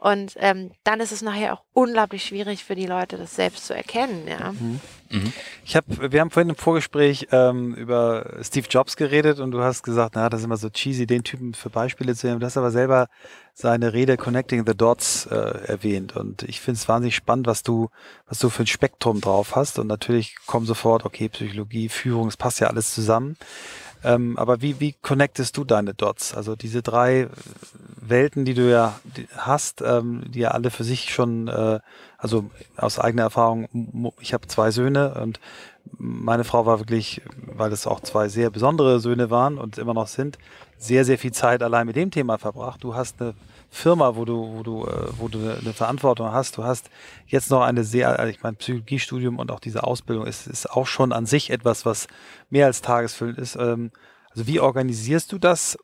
und 0.05 0.35
ähm, 0.37 0.71
dann 0.85 1.01
ist 1.01 1.13
es 1.13 1.23
nachher 1.23 1.55
auch 1.55 1.63
unglaublich 1.73 2.27
schwierig 2.27 2.63
für 2.63 2.75
die 2.75 2.85
Leute, 2.85 3.17
das 3.17 3.35
selbst 3.37 3.65
zu 3.65 3.75
erkennen. 3.75 4.29
Ja. 4.29 4.53
Mhm. 4.53 4.81
Mhm. 5.09 5.33
Ich 5.65 5.77
hab, 5.77 5.87
wir 5.89 6.21
haben 6.21 6.31
vorhin 6.31 6.51
im 6.51 6.57
Vorgespräch 6.57 7.29
ähm, 7.33 7.75
über 7.75 8.37
Steve 8.43 8.67
Jobs 8.69 8.97
geredet 8.97 9.41
und 9.41 9.51
du 9.51 9.63
hast 9.63 9.83
gesagt, 9.83 10.15
na, 10.15 10.29
das 10.29 10.41
ist 10.41 10.45
immer 10.45 10.59
so 10.59 10.69
cheesy, 10.69 11.07
den 11.07 11.25
Typen 11.25 11.55
für 11.55 11.71
Beispiele 11.71 12.15
zu 12.15 12.27
nehmen. 12.27 12.41
Du 12.41 12.45
hast 12.45 12.59
aber 12.59 12.71
selber 12.71 13.07
seine 13.55 13.95
Rede 13.95 14.19
Connecting 14.19 14.67
the 14.67 14.77
Dots 14.77 15.25
äh, 15.25 15.35
erwähnt 15.35 16.15
und 16.15 16.43
ich 16.43 16.61
finde 16.61 16.77
es 16.77 16.87
wahnsinnig 16.87 17.17
spannend, 17.17 17.47
was 17.47 17.63
du, 17.63 17.89
was 18.29 18.39
du 18.41 18.51
für 18.51 18.65
ein 18.65 18.67
Spektrum 18.67 19.23
drauf 19.23 19.57
hast 19.57 19.79
und 19.79 19.87
natürlich 19.87 20.37
kommen 20.45 20.67
sofort, 20.67 21.07
okay, 21.07 21.31
Psychologie, 21.31 21.89
Führung, 21.89 22.29
es 22.29 22.37
passt 22.37 22.61
ja 22.61 22.67
alles 22.67 22.93
zusammen. 22.93 23.39
Ähm, 24.05 24.37
aber 24.39 24.61
wie, 24.61 24.81
wie 24.81 24.95
connectest 25.01 25.57
du 25.57 25.65
deine 25.65 25.95
Dots? 25.95 26.35
Also 26.35 26.57
diese 26.57 26.83
drei 26.83 27.29
Welten, 27.97 28.45
die 28.45 28.55
du 28.55 28.71
ja 28.71 29.01
hast, 29.37 29.81
ähm, 29.81 30.25
die 30.29 30.41
ja 30.41 30.51
alle 30.51 30.71
für 30.71 30.85
sich 30.85 31.13
schon, 31.13 31.49
äh, 31.49 31.81
also 32.19 32.51
aus 32.77 32.99
eigener 32.99 33.23
Erfahrung, 33.23 34.13
ich 34.21 34.35
habe 34.35 34.47
zwei 34.47 34.71
Söhne 34.71 35.15
und 35.23 35.41
meine 35.99 36.45
Frau 36.45 36.67
war 36.67 36.79
wirklich, 36.81 37.23
weil 37.47 37.73
es 37.73 37.87
auch 37.87 38.01
zwei 38.01 38.29
sehr 38.29 38.51
besondere 38.51 39.01
Söhne 39.01 39.31
waren 39.31 39.59
und 39.59 39.79
immer 39.79 39.95
noch 39.95 40.09
sind, 40.09 40.39
sehr, 40.79 41.05
sehr 41.05 41.19
viel 41.19 41.33
Zeit 41.33 41.63
allein 41.63 41.87
mit 41.87 41.97
dem 41.97 42.11
Thema 42.11 42.39
verbracht. 42.39 42.85
Du 42.85 42.95
hast 42.95 43.21
eine 43.21 43.35
Firma, 43.75 44.17
wo 44.17 44.25
du, 44.25 44.55
wo 44.57 44.63
du, 44.63 44.87
äh, 44.87 45.09
wo 45.19 45.29
du 45.29 45.39
eine 45.39 45.73
Verantwortung 45.73 46.33
hast. 46.33 46.57
Du 46.57 46.65
hast 46.65 46.91
jetzt 47.27 47.51
noch 47.51 47.63
eine 47.63 47.85
sehr, 47.85 48.19
also 48.19 48.31
ich 48.31 48.43
meine, 48.43 48.57
Psychologiestudium 48.57 49.39
und 49.39 49.51
auch 49.51 49.61
diese 49.61 49.85
Ausbildung 49.85 50.27
ist, 50.27 50.47
ist 50.47 50.71
auch 50.71 50.87
schon 50.87 51.13
an 51.13 51.27
sich 51.27 51.51
etwas, 51.51 51.85
was 51.85 52.07
mehr 52.51 52.67
als 52.67 52.83
tagesfüllend 52.83 53.39
ist. 53.39 53.57
Ähm, 53.57 53.91
also 54.31 54.47
wie 54.47 54.61
organisierst 54.61 55.31
du 55.33 55.39
das 55.39 55.77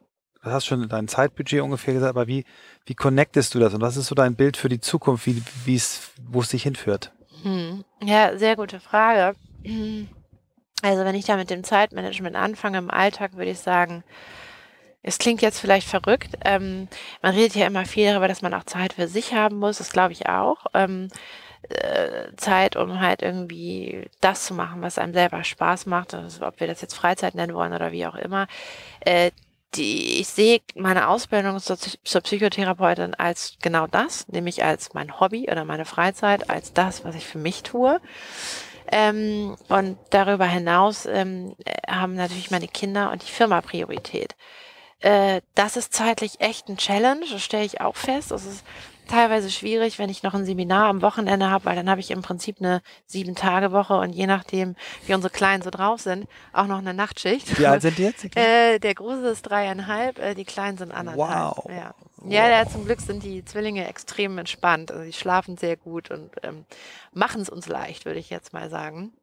du 0.43 0.51
hast 0.51 0.67
schon 0.67 0.89
dein 0.89 1.09
Zeitbudget 1.09 1.61
ungefähr 1.61 1.95
gesagt, 1.95 2.11
aber 2.11 2.27
wie, 2.27 2.45
wie 2.87 2.95
connectest 2.95 3.55
du 3.55 3.59
das 3.59 3.75
und 3.75 3.81
was 3.81 3.97
ist 3.97 4.07
so 4.07 4.15
dein 4.15 4.37
Bild 4.37 4.57
für 4.57 4.69
die 4.69 4.81
Zukunft, 4.81 5.27
wie, 5.27 5.43
wie 5.65 5.77
es, 5.77 6.13
wo 6.29 6.41
es 6.41 6.49
dich 6.49 6.63
hinführt? 6.63 7.13
Hm. 7.43 7.85
Ja, 8.03 8.37
sehr 8.39 8.57
gute 8.57 8.81
Frage. 8.81 9.35
Also 10.83 11.05
wenn 11.05 11.15
ich 11.15 11.27
da 11.27 11.37
mit 11.37 11.51
dem 11.51 11.65
Zeitmanagement 11.65 12.37
anfange 12.37 12.79
im 12.79 12.91
Alltag, 12.91 13.37
würde 13.37 13.51
ich 13.51 13.59
sagen, 13.59 14.03
es 15.03 15.19
klingt 15.19 15.43
jetzt 15.43 15.61
vielleicht 15.61 15.89
verrückt. 15.89 16.37
Ähm, 16.45 16.89
man 17.23 17.35
redet 17.35 17.57
ja 17.57 17.67
immer 17.67 17.87
viel 17.87 18.07
darüber, 18.07 18.29
dass 18.29 18.43
man 18.43 18.55
auch 18.55 18.65
Zeit 18.65 18.95
für 18.95 19.09
sich 19.09 19.33
haben 19.35 19.59
muss. 19.59 19.79
Das 19.79 19.93
glaube 19.93 20.13
ich 20.13 20.29
auch. 20.29 20.67
Ähm, 20.75 21.09
äh, 21.69 22.35
Zeit, 22.37 22.77
um 22.77 23.01
halt 23.01 23.23
irgendwie 23.23 24.09
das 24.21 24.45
zu 24.47 24.55
machen, 24.55 24.83
was 24.83 24.99
einem 24.99 25.13
selber 25.15 25.45
Spaß 25.45 25.87
macht. 25.87 26.15
Also, 26.15 26.47
ob 26.47 26.61
wir 26.61 26.67
das 26.67 26.81
jetzt 26.81 26.95
Freizeit 26.95 27.35
nennen 27.35 27.55
wollen 27.55 27.73
oder 27.73 27.93
wie 27.93 28.07
auch 28.07 28.15
immer. 28.15 28.47
Äh, 29.01 29.31
die, 29.75 30.21
ich 30.21 30.29
sehe 30.29 30.61
meine 30.75 31.09
Ausbildung 31.09 31.59
zur, 31.61 31.79
zur 31.79 32.21
Psychotherapeutin 32.23 33.15
als 33.15 33.57
genau 33.63 33.87
das, 33.87 34.27
nämlich 34.29 34.65
als 34.65 34.95
mein 34.95 35.21
Hobby 35.21 35.49
oder 35.51 35.65
meine 35.65 35.85
Freizeit, 35.85 36.51
als 36.51 36.73
das, 36.73 37.05
was 37.05 37.15
ich 37.15 37.27
für 37.27 37.39
mich 37.39 37.63
tue. 37.63 38.01
Ähm, 38.91 39.57
und 39.69 39.99
darüber 40.11 40.47
hinaus 40.47 41.07
ähm, 41.07 41.55
haben 41.89 42.17
natürlich 42.17 42.51
meine 42.51 42.67
Kinder 42.67 43.13
und 43.13 43.23
die 43.23 43.31
Firma 43.31 43.61
Priorität. 43.61 44.35
Äh, 45.01 45.41
das 45.55 45.77
ist 45.77 45.93
zeitlich 45.93 46.41
echt 46.41 46.69
ein 46.69 46.77
Challenge, 46.77 47.25
das 47.31 47.43
stelle 47.43 47.65
ich 47.65 47.81
auch 47.81 47.97
fest. 47.97 48.33
Es 48.33 48.45
ist 48.45 48.65
teilweise 49.09 49.51
schwierig, 49.51 49.99
wenn 49.99 50.09
ich 50.09 50.23
noch 50.23 50.35
ein 50.35 50.45
Seminar 50.45 50.89
am 50.89 51.03
Wochenende 51.03 51.51
habe, 51.51 51.65
weil 51.65 51.77
dann 51.77 51.91
habe 51.91 52.01
ich 52.01 52.11
im 52.11 52.23
Prinzip 52.23 52.57
eine 52.61 52.81
Sieben-Tage-Woche 53.07 53.95
und 53.95 54.13
je 54.13 54.27
nachdem, 54.27 54.77
wie 55.07 55.15
unsere 55.15 55.33
Kleinen 55.33 55.63
so 55.63 55.71
drauf 55.71 56.01
sind, 56.01 56.29
auch 56.53 56.67
noch 56.67 56.79
eine 56.79 56.95
Nachtschicht. 56.95 57.59
Wie 57.59 57.67
alt 57.67 57.83
sind 57.83 57.99
die 57.99 58.05
jetzt? 58.05 58.25
äh, 58.37 58.79
der 58.79 58.95
Große 58.95 59.29
ist 59.29 59.43
dreieinhalb, 59.43 60.19
äh, 60.19 60.35
die 60.35 60.45
Kleinen 60.45 60.79
sind 60.79 60.93
anderthalb. 60.93 61.57
Wow. 61.57 61.71
Ja. 61.71 61.95
Ja, 62.29 62.51
ja, 62.51 62.69
zum 62.69 62.85
Glück 62.85 63.01
sind 63.01 63.23
die 63.23 63.43
Zwillinge 63.47 63.89
extrem 63.89 64.37
entspannt. 64.37 64.93
Also 64.93 65.05
die 65.05 65.13
schlafen 65.15 65.57
sehr 65.57 65.79
gut 65.79 66.11
und 66.11 66.31
ähm, 66.43 66.67
machen 67.15 67.41
es 67.41 67.49
uns 67.49 67.67
leicht, 67.67 68.05
würde 68.05 68.21
ich 68.21 68.29
jetzt 68.29 68.53
mal 68.53 68.69
sagen. 68.69 69.15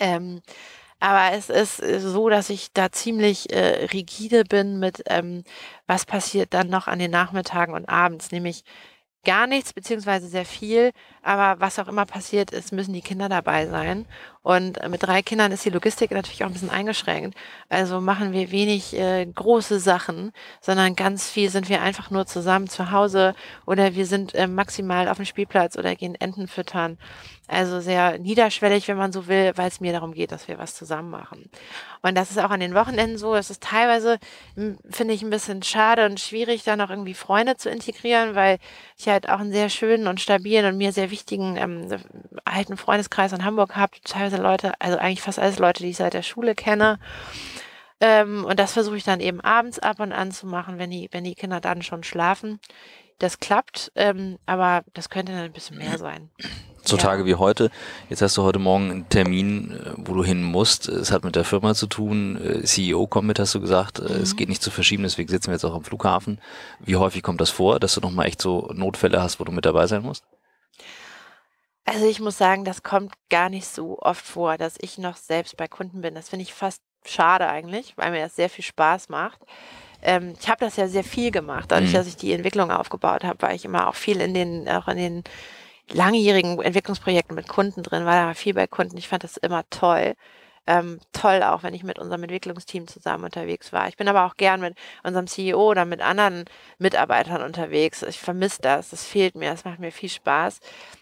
Ähm, 0.00 0.42
aber 1.00 1.36
es 1.36 1.50
ist 1.50 1.82
äh, 1.82 2.00
so, 2.00 2.28
dass 2.28 2.50
ich 2.50 2.72
da 2.72 2.90
ziemlich 2.90 3.52
äh, 3.52 3.86
rigide 3.92 4.44
bin 4.44 4.78
mit, 4.78 5.02
ähm, 5.06 5.44
was 5.86 6.06
passiert 6.06 6.54
dann 6.54 6.68
noch 6.68 6.86
an 6.86 6.98
den 6.98 7.10
Nachmittagen 7.10 7.74
und 7.74 7.88
abends, 7.88 8.32
nämlich 8.32 8.64
gar 9.26 9.46
nichts, 9.48 9.72
beziehungsweise 9.72 10.28
sehr 10.28 10.46
viel. 10.46 10.92
Aber 11.22 11.60
was 11.60 11.78
auch 11.78 11.88
immer 11.88 12.06
passiert 12.06 12.52
ist, 12.52 12.72
müssen 12.72 12.94
die 12.94 13.02
Kinder 13.02 13.28
dabei 13.28 13.66
sein. 13.66 14.06
Und 14.42 14.78
mit 14.88 15.02
drei 15.02 15.20
Kindern 15.22 15.50
ist 15.50 15.64
die 15.64 15.70
Logistik 15.70 16.12
natürlich 16.12 16.44
auch 16.44 16.46
ein 16.46 16.52
bisschen 16.52 16.70
eingeschränkt. 16.70 17.36
Also 17.68 18.00
machen 18.00 18.32
wir 18.32 18.52
wenig 18.52 18.96
äh, 18.96 19.26
große 19.26 19.80
Sachen, 19.80 20.30
sondern 20.60 20.94
ganz 20.94 21.28
viel 21.28 21.50
sind 21.50 21.68
wir 21.68 21.82
einfach 21.82 22.10
nur 22.10 22.26
zusammen 22.26 22.68
zu 22.68 22.92
Hause 22.92 23.34
oder 23.66 23.96
wir 23.96 24.06
sind 24.06 24.34
äh, 24.36 24.46
maximal 24.46 25.08
auf 25.08 25.16
dem 25.16 25.26
Spielplatz 25.26 25.76
oder 25.76 25.96
gehen 25.96 26.14
Enten 26.14 26.46
füttern. 26.46 26.96
Also 27.48 27.80
sehr 27.80 28.18
niederschwellig, 28.18 28.88
wenn 28.88 28.96
man 28.96 29.12
so 29.12 29.28
will, 29.28 29.52
weil 29.54 29.68
es 29.68 29.80
mir 29.80 29.92
darum 29.92 30.12
geht, 30.12 30.32
dass 30.32 30.48
wir 30.48 30.58
was 30.58 30.74
zusammen 30.74 31.10
machen. 31.10 31.48
Und 32.02 32.16
das 32.16 32.30
ist 32.30 32.38
auch 32.38 32.50
an 32.50 32.58
den 32.60 32.74
Wochenenden 32.74 33.18
so. 33.18 33.36
Es 33.36 33.50
ist 33.50 33.62
teilweise, 33.62 34.18
finde 34.90 35.14
ich, 35.14 35.22
ein 35.22 35.30
bisschen 35.30 35.62
schade 35.62 36.06
und 36.06 36.18
schwierig, 36.18 36.64
da 36.64 36.76
noch 36.76 36.90
irgendwie 36.90 37.14
Freunde 37.14 37.56
zu 37.56 37.70
integrieren, 37.70 38.34
weil 38.34 38.58
ich 38.96 39.08
halt 39.08 39.28
auch 39.28 39.38
einen 39.38 39.52
sehr 39.52 39.68
schönen 39.70 40.08
und 40.08 40.20
stabilen 40.20 40.66
und 40.66 40.76
mir 40.76 40.92
sehr 40.92 41.12
wichtigen 41.12 41.56
ähm, 41.56 41.88
alten 42.44 42.76
Freundeskreis 42.76 43.32
in 43.32 43.44
Hamburg 43.44 43.76
habe. 43.76 43.92
Teilweise 44.02 44.42
Leute, 44.42 44.72
also 44.80 44.98
eigentlich 44.98 45.22
fast 45.22 45.38
alles 45.38 45.60
Leute, 45.60 45.84
die 45.84 45.90
ich 45.90 45.96
seit 45.96 46.14
der 46.14 46.22
Schule 46.22 46.56
kenne. 46.56 46.98
Ähm, 48.00 48.44
und 48.44 48.58
das 48.58 48.72
versuche 48.72 48.96
ich 48.96 49.04
dann 49.04 49.20
eben 49.20 49.40
abends 49.40 49.78
ab 49.78 50.00
und 50.00 50.12
an 50.12 50.30
zu 50.30 50.46
machen, 50.46 50.78
wenn 50.78 50.90
die, 50.90 51.08
wenn 51.12 51.24
die 51.24 51.34
Kinder 51.34 51.60
dann 51.60 51.82
schon 51.82 52.02
schlafen. 52.02 52.60
Das 53.18 53.40
klappt, 53.40 53.92
ähm, 53.94 54.38
aber 54.44 54.84
das 54.92 55.08
könnte 55.08 55.32
dann 55.32 55.42
ein 55.42 55.52
bisschen 55.52 55.78
mehr 55.78 55.96
sein. 55.96 56.30
So 56.84 56.96
ja. 56.96 57.02
Tage 57.02 57.24
wie 57.24 57.34
heute. 57.34 57.70
Jetzt 58.10 58.22
hast 58.22 58.36
du 58.36 58.42
heute 58.42 58.58
Morgen 58.58 58.90
einen 58.90 59.08
Termin, 59.08 59.72
äh, 59.72 59.92
wo 59.96 60.14
du 60.14 60.22
hin 60.22 60.42
musst. 60.42 60.88
Es 60.88 61.10
hat 61.10 61.24
mit 61.24 61.34
der 61.34 61.44
Firma 61.44 61.74
zu 61.74 61.86
tun. 61.86 62.40
Äh, 62.40 62.62
CEO 62.62 63.06
kommt 63.06 63.26
mit, 63.26 63.38
hast 63.38 63.54
du 63.54 63.60
gesagt. 63.60 63.98
Äh, 63.98 64.02
mhm. 64.02 64.22
Es 64.22 64.36
geht 64.36 64.48
nicht 64.48 64.62
zu 64.62 64.70
verschieben, 64.70 65.02
deswegen 65.02 65.28
sitzen 65.28 65.48
wir 65.48 65.54
jetzt 65.54 65.64
auch 65.64 65.74
am 65.74 65.82
Flughafen. 65.82 66.40
Wie 66.80 66.96
häufig 66.96 67.22
kommt 67.22 67.40
das 67.40 67.50
vor, 67.50 67.80
dass 67.80 67.94
du 67.94 68.00
nochmal 68.00 68.26
echt 68.26 68.40
so 68.40 68.70
Notfälle 68.72 69.20
hast, 69.20 69.40
wo 69.40 69.44
du 69.44 69.50
mit 69.50 69.64
dabei 69.64 69.86
sein 69.86 70.02
musst? 70.02 70.24
Also 71.86 72.06
ich 72.06 72.20
muss 72.20 72.36
sagen, 72.36 72.64
das 72.64 72.82
kommt 72.82 73.14
gar 73.30 73.48
nicht 73.48 73.66
so 73.66 73.98
oft 74.00 74.24
vor, 74.24 74.58
dass 74.58 74.74
ich 74.80 74.98
noch 74.98 75.16
selbst 75.16 75.56
bei 75.56 75.68
Kunden 75.68 76.02
bin. 76.02 76.14
Das 76.14 76.28
finde 76.28 76.42
ich 76.42 76.52
fast 76.52 76.82
schade 77.04 77.48
eigentlich, 77.48 77.96
weil 77.96 78.10
mir 78.10 78.20
das 78.20 78.36
sehr 78.36 78.50
viel 78.50 78.64
Spaß 78.64 79.08
macht. 79.08 79.40
Ähm, 80.06 80.34
ich 80.40 80.48
habe 80.48 80.64
das 80.64 80.76
ja 80.76 80.86
sehr 80.86 81.02
viel 81.02 81.32
gemacht, 81.32 81.72
dadurch, 81.72 81.90
mhm. 81.90 81.96
dass 81.96 82.06
ich 82.06 82.16
die 82.16 82.32
Entwicklung 82.32 82.70
aufgebaut 82.70 83.24
habe, 83.24 83.42
war 83.42 83.52
ich 83.52 83.64
immer 83.64 83.88
auch 83.88 83.96
viel 83.96 84.20
in 84.20 84.34
den, 84.34 84.68
auch 84.68 84.86
in 84.86 84.96
den 84.96 85.24
langjährigen 85.90 86.62
Entwicklungsprojekten 86.62 87.34
mit 87.34 87.48
Kunden 87.48 87.82
drin, 87.82 88.04
war 88.04 88.28
da 88.28 88.34
viel 88.34 88.54
bei 88.54 88.68
Kunden. 88.68 88.96
Ich 88.98 89.08
fand 89.08 89.24
das 89.24 89.36
immer 89.36 89.68
toll. 89.68 90.14
Ähm, 90.68 91.00
toll 91.12 91.42
auch, 91.42 91.64
wenn 91.64 91.74
ich 91.74 91.82
mit 91.82 91.98
unserem 91.98 92.22
Entwicklungsteam 92.22 92.86
zusammen 92.86 93.24
unterwegs 93.24 93.72
war. 93.72 93.88
Ich 93.88 93.96
bin 93.96 94.08
aber 94.08 94.26
auch 94.26 94.36
gern 94.36 94.60
mit 94.60 94.76
unserem 95.02 95.26
CEO 95.26 95.70
oder 95.70 95.84
mit 95.84 96.00
anderen 96.00 96.44
Mitarbeitern 96.78 97.42
unterwegs. 97.42 98.02
Ich 98.02 98.20
vermisse 98.20 98.62
das, 98.62 98.90
das 98.90 99.04
fehlt 99.04 99.34
mir, 99.34 99.50
das 99.50 99.64
macht 99.64 99.80
mir 99.80 99.92
viel 99.92 100.08
Spaß. 100.08 100.60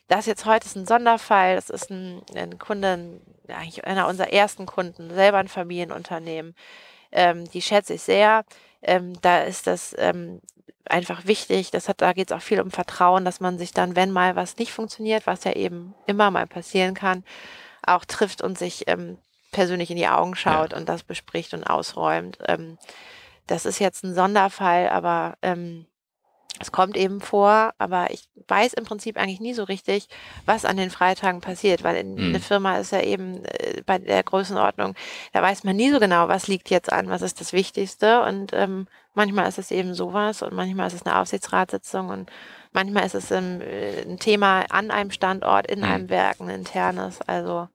Das 0.09 0.27
jetzt 0.27 0.47
heute 0.47 0.67
ist 0.67 0.77
ein 0.77 0.87
Sonderfall, 0.87 1.57
das 1.57 1.69
ist 1.71 1.91
ein, 1.91 2.23
ein 2.35 2.59
Kunde, 2.59 3.21
eigentlich 3.49 3.85
einer 3.85 4.07
unserer 4.09 4.33
ersten 4.33 4.65
Kunden, 4.67 5.11
selber 5.15 5.39
ein 5.39 5.49
Familienunternehmen. 5.49 6.55
Ähm, 7.13 7.45
die 7.51 7.63
schätze 7.63 7.95
ich 7.95 8.03
sehr. 8.03 8.45
Ähm, 8.85 9.21
da 9.23 9.43
ist 9.43 9.67
das 9.67 9.95
ähm, 9.99 10.41
einfach 10.85 11.27
wichtig. 11.27 11.71
Das 11.71 11.89
hat, 11.89 12.01
da 12.01 12.13
geht 12.13 12.31
es 12.31 12.37
auch 12.37 12.43
viel 12.43 12.61
um 12.61 12.71
Vertrauen, 12.71 13.25
dass 13.25 13.41
man 13.41 13.59
sich 13.59 13.73
dann, 13.73 13.97
wenn 13.97 14.11
mal 14.11 14.37
was 14.37 14.57
nicht 14.59 14.73
funktioniert, 14.73 15.27
was 15.27 15.45
ja 15.45 15.53
eben 15.53 15.95
immer 16.07 16.31
mal 16.31 16.47
passieren 16.47 16.95
kann, 16.95 17.25
auch 17.87 18.05
trifft 18.05 18.43
und 18.43 18.59
sich 18.59 18.89
ähm, 18.89 19.19
persönlich 19.53 19.91
in 19.91 19.97
die 19.97 20.09
Augen 20.09 20.35
schaut 20.35 20.73
ja. 20.73 20.79
und 20.79 20.89
das 20.89 21.03
bespricht 21.03 21.55
und 21.55 21.65
ausräumt. 21.65 22.39
Ähm, 22.47 22.79
das 23.47 23.67
ist 23.67 23.79
jetzt 23.79 24.05
ein 24.05 24.15
Sonderfall, 24.15 24.89
aber 24.89 25.37
ähm, 25.43 25.87
es 26.61 26.71
kommt 26.71 26.97
eben 26.97 27.21
vor, 27.21 27.75
aber 27.79 28.11
ich 28.11 28.29
weiß 28.47 28.75
im 28.75 28.85
Prinzip 28.85 29.17
eigentlich 29.17 29.41
nie 29.41 29.55
so 29.55 29.65
richtig, 29.65 30.09
was 30.47 30.65
an 30.65 30.77
den 30.77 30.91
Freitagen 30.91 31.41
passiert, 31.41 31.83
weil 31.83 31.97
in 31.97 32.15
mhm. 32.15 32.29
eine 32.29 32.41
Firma 32.41 32.77
ist 32.77 32.93
ja 32.93 33.01
eben 33.01 33.45
äh, 33.45 33.83
bei 33.85 33.99
der 33.99 34.23
Größenordnung, 34.23 34.95
da 35.33 35.43
weiß 35.43 35.65
man 35.65 35.77
nie 35.77 35.91
so 35.91 35.99
genau, 35.99 36.29
was 36.29 36.47
liegt 36.47 36.71
jetzt 36.71 36.93
an, 36.93 37.09
was 37.09 37.23
ist 37.23 37.41
das 37.41 37.53
Wichtigste 37.53 38.23
und 38.23 38.53
ähm, 38.53 38.87
manchmal 39.15 39.49
ist 39.49 39.59
es 39.59 39.71
eben 39.71 39.95
sowas 39.95 40.43
und 40.43 40.53
manchmal 40.53 40.87
ist 40.87 40.95
es 40.95 41.07
eine 41.07 41.19
Aufsichtsratssitzung 41.19 42.09
und 42.09 42.31
manchmal 42.73 43.07
ist 43.07 43.15
es 43.15 43.33
ein, 43.33 43.61
äh, 43.61 44.03
ein 44.03 44.19
Thema 44.19 44.65
an 44.71 44.91
einem 44.91 45.11
Standort, 45.11 45.67
in 45.67 45.81
mhm. 45.81 45.85
einem 45.85 46.09
Werk, 46.09 46.41
ein 46.41 46.51
internes, 46.51 47.21
also 47.23 47.69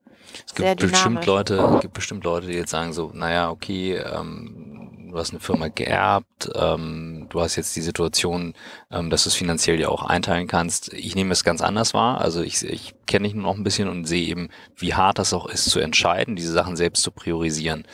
es 0.45 0.53
gibt 0.55 0.79
bestimmt 0.79 1.25
Leute, 1.25 1.79
gibt 1.81 1.93
bestimmt 1.93 2.23
Leute, 2.23 2.47
die 2.47 2.53
jetzt 2.53 2.71
sagen 2.71 2.93
so, 2.93 3.11
naja, 3.13 3.49
okay, 3.49 3.95
ähm, 3.95 5.07
du 5.11 5.17
hast 5.17 5.31
eine 5.31 5.39
Firma 5.39 5.69
geerbt, 5.69 6.49
ähm, 6.55 7.08
du 7.29 7.41
hast 7.41 7.55
jetzt 7.55 7.75
die 7.75 7.81
Situation, 7.81 8.53
ähm, 8.91 9.09
dass 9.09 9.23
du 9.23 9.29
es 9.29 9.35
finanziell 9.35 9.79
ja 9.79 9.89
auch 9.89 10.03
einteilen 10.03 10.47
kannst. 10.47 10.93
Ich 10.93 11.15
nehme 11.15 11.31
es 11.31 11.43
ganz 11.43 11.61
anders 11.61 11.93
wahr. 11.93 12.21
Also 12.21 12.41
ich, 12.41 12.63
ich 12.63 12.93
kenne 13.07 13.27
dich 13.27 13.35
nur 13.35 13.43
noch 13.43 13.55
ein 13.55 13.63
bisschen 13.63 13.87
und 13.87 14.05
sehe 14.05 14.27
eben, 14.27 14.49
wie 14.75 14.93
hart 14.93 15.19
das 15.19 15.33
auch 15.33 15.47
ist 15.47 15.69
zu 15.69 15.79
entscheiden, 15.79 16.35
diese 16.35 16.51
Sachen 16.51 16.75
selbst 16.75 17.03
zu 17.03 17.11
priorisieren. 17.11 17.85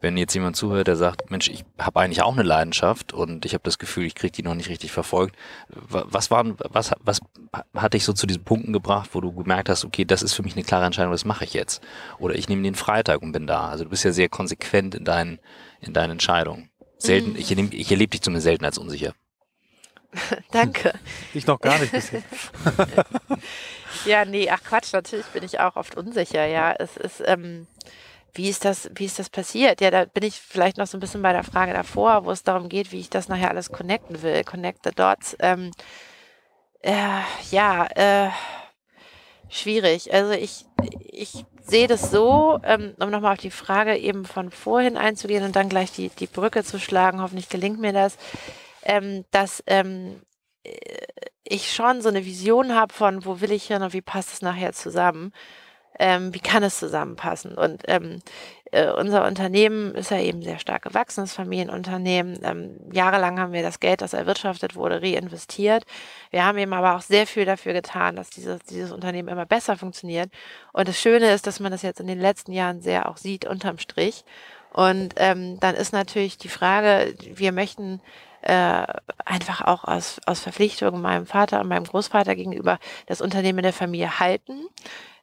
Wenn 0.00 0.16
jetzt 0.16 0.34
jemand 0.34 0.56
zuhört, 0.56 0.88
der 0.88 0.96
sagt, 0.96 1.30
Mensch, 1.30 1.48
ich 1.48 1.64
habe 1.78 2.00
eigentlich 2.00 2.22
auch 2.22 2.34
eine 2.34 2.42
Leidenschaft 2.42 3.12
und 3.12 3.44
ich 3.46 3.54
habe 3.54 3.62
das 3.64 3.78
Gefühl, 3.78 4.04
ich 4.04 4.14
kriege 4.14 4.32
die 4.32 4.42
noch 4.42 4.54
nicht 4.54 4.68
richtig 4.68 4.92
verfolgt. 4.92 5.36
Was 5.68 6.30
waren, 6.30 6.56
was, 6.58 6.92
was 7.02 7.20
hat 7.74 7.94
dich 7.94 8.04
so 8.04 8.12
zu 8.12 8.26
diesen 8.26 8.44
Punkten 8.44 8.72
gebracht, 8.72 9.10
wo 9.12 9.20
du 9.20 9.32
gemerkt 9.32 9.68
hast, 9.68 9.84
okay, 9.84 10.04
das 10.04 10.22
ist 10.22 10.34
für 10.34 10.42
mich 10.42 10.54
eine 10.54 10.64
klare 10.64 10.84
Entscheidung, 10.84 11.12
das 11.12 11.24
mache 11.24 11.44
ich 11.44 11.54
jetzt. 11.54 11.82
Oder 12.18 12.34
ich 12.34 12.48
nehme 12.48 12.62
den 12.62 12.74
Freitag 12.74 13.22
und 13.22 13.32
bin 13.32 13.46
da. 13.46 13.68
Also 13.68 13.84
du 13.84 13.90
bist 13.90 14.04
ja 14.04 14.12
sehr 14.12 14.28
konsequent 14.28 14.94
in 14.94 15.04
deinen 15.04 15.38
in 15.84 15.92
deinen 15.92 16.12
Entscheidungen. 16.12 16.70
Selten, 16.98 17.30
mhm. 17.30 17.36
ich, 17.36 17.50
ich 17.50 17.90
erlebe 17.90 18.10
dich 18.10 18.22
zumindest 18.22 18.44
selten 18.44 18.64
als 18.64 18.78
unsicher. 18.78 19.14
Danke. 20.52 20.92
Ich 21.32 21.46
noch 21.46 21.60
gar 21.60 21.78
nicht 21.78 21.92
bisher. 21.92 22.22
ja, 24.04 24.24
nee, 24.24 24.48
ach 24.48 24.62
Quatsch, 24.62 24.92
natürlich 24.92 25.26
bin 25.26 25.42
ich 25.42 25.60
auch 25.60 25.76
oft 25.76 25.96
unsicher, 25.96 26.46
ja. 26.46 26.72
Es 26.72 26.96
ist, 26.96 27.22
ähm, 27.26 27.66
wie 28.32 28.48
ist 28.48 28.64
das, 28.64 28.90
wie 28.94 29.04
ist 29.04 29.18
das 29.18 29.30
passiert? 29.30 29.80
Ja, 29.80 29.90
da 29.90 30.04
bin 30.04 30.24
ich 30.24 30.40
vielleicht 30.40 30.76
noch 30.76 30.86
so 30.86 30.96
ein 30.96 31.00
bisschen 31.00 31.22
bei 31.22 31.32
der 31.32 31.44
Frage 31.44 31.72
davor, 31.72 32.24
wo 32.24 32.30
es 32.30 32.42
darum 32.42 32.68
geht, 32.68 32.92
wie 32.92 33.00
ich 33.00 33.10
das 33.10 33.28
nachher 33.28 33.50
alles 33.50 33.70
connecten 33.70 34.22
will. 34.22 34.44
Connect 34.44 34.80
the 34.84 34.90
dots. 34.90 35.36
Ähm, 35.40 35.70
äh, 36.80 37.20
ja, 37.50 37.86
äh, 37.94 38.30
schwierig. 39.48 40.12
Also 40.12 40.32
ich, 40.32 40.66
ich 41.00 41.44
sehe 41.62 41.86
das 41.86 42.10
so, 42.10 42.60
ähm, 42.62 42.94
um 43.00 43.10
nochmal 43.10 43.32
auf 43.32 43.40
die 43.40 43.50
Frage 43.50 43.96
eben 43.96 44.24
von 44.24 44.50
vorhin 44.50 44.96
einzugehen 44.96 45.44
und 45.44 45.56
dann 45.56 45.68
gleich 45.68 45.92
die, 45.92 46.08
die 46.10 46.26
Brücke 46.26 46.64
zu 46.64 46.78
schlagen, 46.78 47.22
hoffentlich 47.22 47.48
gelingt 47.48 47.80
mir 47.80 47.92
das, 47.92 48.16
ähm, 48.82 49.24
dass 49.30 49.62
ähm, 49.66 50.20
äh, 50.64 50.72
ich 51.44 51.72
schon 51.72 52.00
so 52.00 52.08
eine 52.08 52.24
Vision 52.24 52.74
habe 52.74 52.92
von, 52.92 53.24
wo 53.24 53.40
will 53.40 53.52
ich 53.52 53.66
hin 53.66 53.82
und 53.82 53.92
wie 53.92 54.02
passt 54.02 54.32
es 54.32 54.42
nachher 54.42 54.72
zusammen. 54.72 55.32
Ähm, 55.98 56.34
wie 56.34 56.40
kann 56.40 56.62
es 56.62 56.78
zusammenpassen? 56.78 57.54
Und 57.54 57.82
ähm, 57.86 58.20
äh, 58.74 58.90
unser 58.90 59.26
Unternehmen 59.26 59.94
ist 59.94 60.10
ja 60.10 60.18
eben 60.18 60.42
sehr 60.42 60.58
stark 60.58 60.82
gewachsen, 60.82 61.22
das 61.22 61.32
Familienunternehmen. 61.32 62.40
Ähm, 62.42 62.76
jahrelang 62.92 63.38
haben 63.38 63.52
wir 63.52 63.62
das 63.62 63.78
Geld, 63.78 64.00
das 64.00 64.12
erwirtschaftet 64.12 64.74
wurde, 64.74 65.00
reinvestiert. 65.00 65.84
Wir 66.30 66.44
haben 66.44 66.58
eben 66.58 66.72
aber 66.72 66.96
auch 66.96 67.00
sehr 67.00 67.26
viel 67.26 67.44
dafür 67.44 67.72
getan, 67.72 68.16
dass 68.16 68.30
dieses, 68.30 68.60
dieses 68.64 68.90
Unternehmen 68.90 69.28
immer 69.28 69.46
besser 69.46 69.76
funktioniert. 69.76 70.28
Und 70.72 70.88
das 70.88 71.00
Schöne 71.00 71.32
ist, 71.32 71.46
dass 71.46 71.60
man 71.60 71.70
das 71.70 71.82
jetzt 71.82 72.00
in 72.00 72.08
den 72.08 72.20
letzten 72.20 72.52
Jahren 72.52 72.80
sehr 72.82 73.08
auch 73.08 73.16
sieht, 73.16 73.44
unterm 73.46 73.78
Strich. 73.78 74.24
Und 74.72 75.14
ähm, 75.18 75.60
dann 75.60 75.76
ist 75.76 75.92
natürlich 75.92 76.36
die 76.36 76.48
Frage, 76.48 77.14
wir 77.32 77.52
möchten 77.52 78.00
äh, 78.42 78.84
einfach 79.24 79.60
auch 79.60 79.84
aus, 79.84 80.20
aus 80.26 80.40
Verpflichtung 80.40 81.00
meinem 81.00 81.26
Vater 81.26 81.60
und 81.60 81.68
meinem 81.68 81.84
Großvater 81.84 82.34
gegenüber 82.34 82.80
das 83.06 83.20
Unternehmen 83.20 83.62
der 83.62 83.72
Familie 83.72 84.18
halten. 84.18 84.66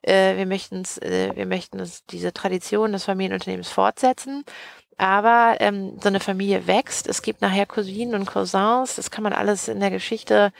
Äh, 0.01 0.37
wir 0.37 0.45
möchten 0.45 0.81
es, 0.81 0.97
äh, 0.97 1.35
wir 1.35 1.45
möchten 1.45 1.79
es, 1.79 2.05
diese 2.05 2.33
Tradition 2.33 2.91
des 2.91 3.05
Familienunternehmens 3.05 3.69
fortsetzen. 3.69 4.43
Aber 4.97 5.57
ähm, 5.59 5.97
so 6.01 6.09
eine 6.09 6.19
Familie 6.19 6.67
wächst. 6.67 7.07
Es 7.07 7.21
gibt 7.21 7.41
nachher 7.41 7.65
Cousinen 7.65 8.15
und 8.15 8.25
Cousins. 8.27 8.95
Das 8.95 9.09
kann 9.09 9.23
man 9.23 9.33
alles 9.33 9.67
in 9.67 9.79
der 9.79 9.89
Geschichte 9.89 10.51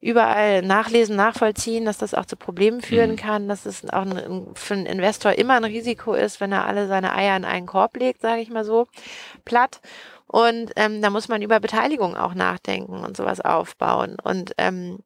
überall 0.00 0.62
nachlesen, 0.62 1.16
nachvollziehen, 1.16 1.84
dass 1.84 1.98
das 1.98 2.14
auch 2.14 2.26
zu 2.26 2.36
Problemen 2.36 2.80
führen 2.82 3.12
mhm. 3.12 3.16
kann, 3.16 3.48
dass 3.48 3.66
es 3.66 3.88
auch 3.90 4.02
ein, 4.02 4.46
für 4.54 4.74
einen 4.74 4.86
Investor 4.86 5.32
immer 5.32 5.54
ein 5.54 5.64
Risiko 5.64 6.14
ist, 6.14 6.40
wenn 6.40 6.52
er 6.52 6.66
alle 6.66 6.86
seine 6.86 7.14
Eier 7.14 7.36
in 7.36 7.44
einen 7.44 7.66
Korb 7.66 7.96
legt, 7.96 8.20
sage 8.20 8.40
ich 8.40 8.50
mal 8.50 8.64
so 8.64 8.86
platt. 9.44 9.80
Und 10.26 10.72
ähm, 10.76 11.00
da 11.02 11.10
muss 11.10 11.28
man 11.28 11.42
über 11.42 11.58
Beteiligung 11.58 12.16
auch 12.16 12.34
nachdenken 12.34 13.02
und 13.04 13.16
sowas 13.16 13.40
aufbauen. 13.40 14.16
Und 14.22 14.52
ähm, 14.58 14.98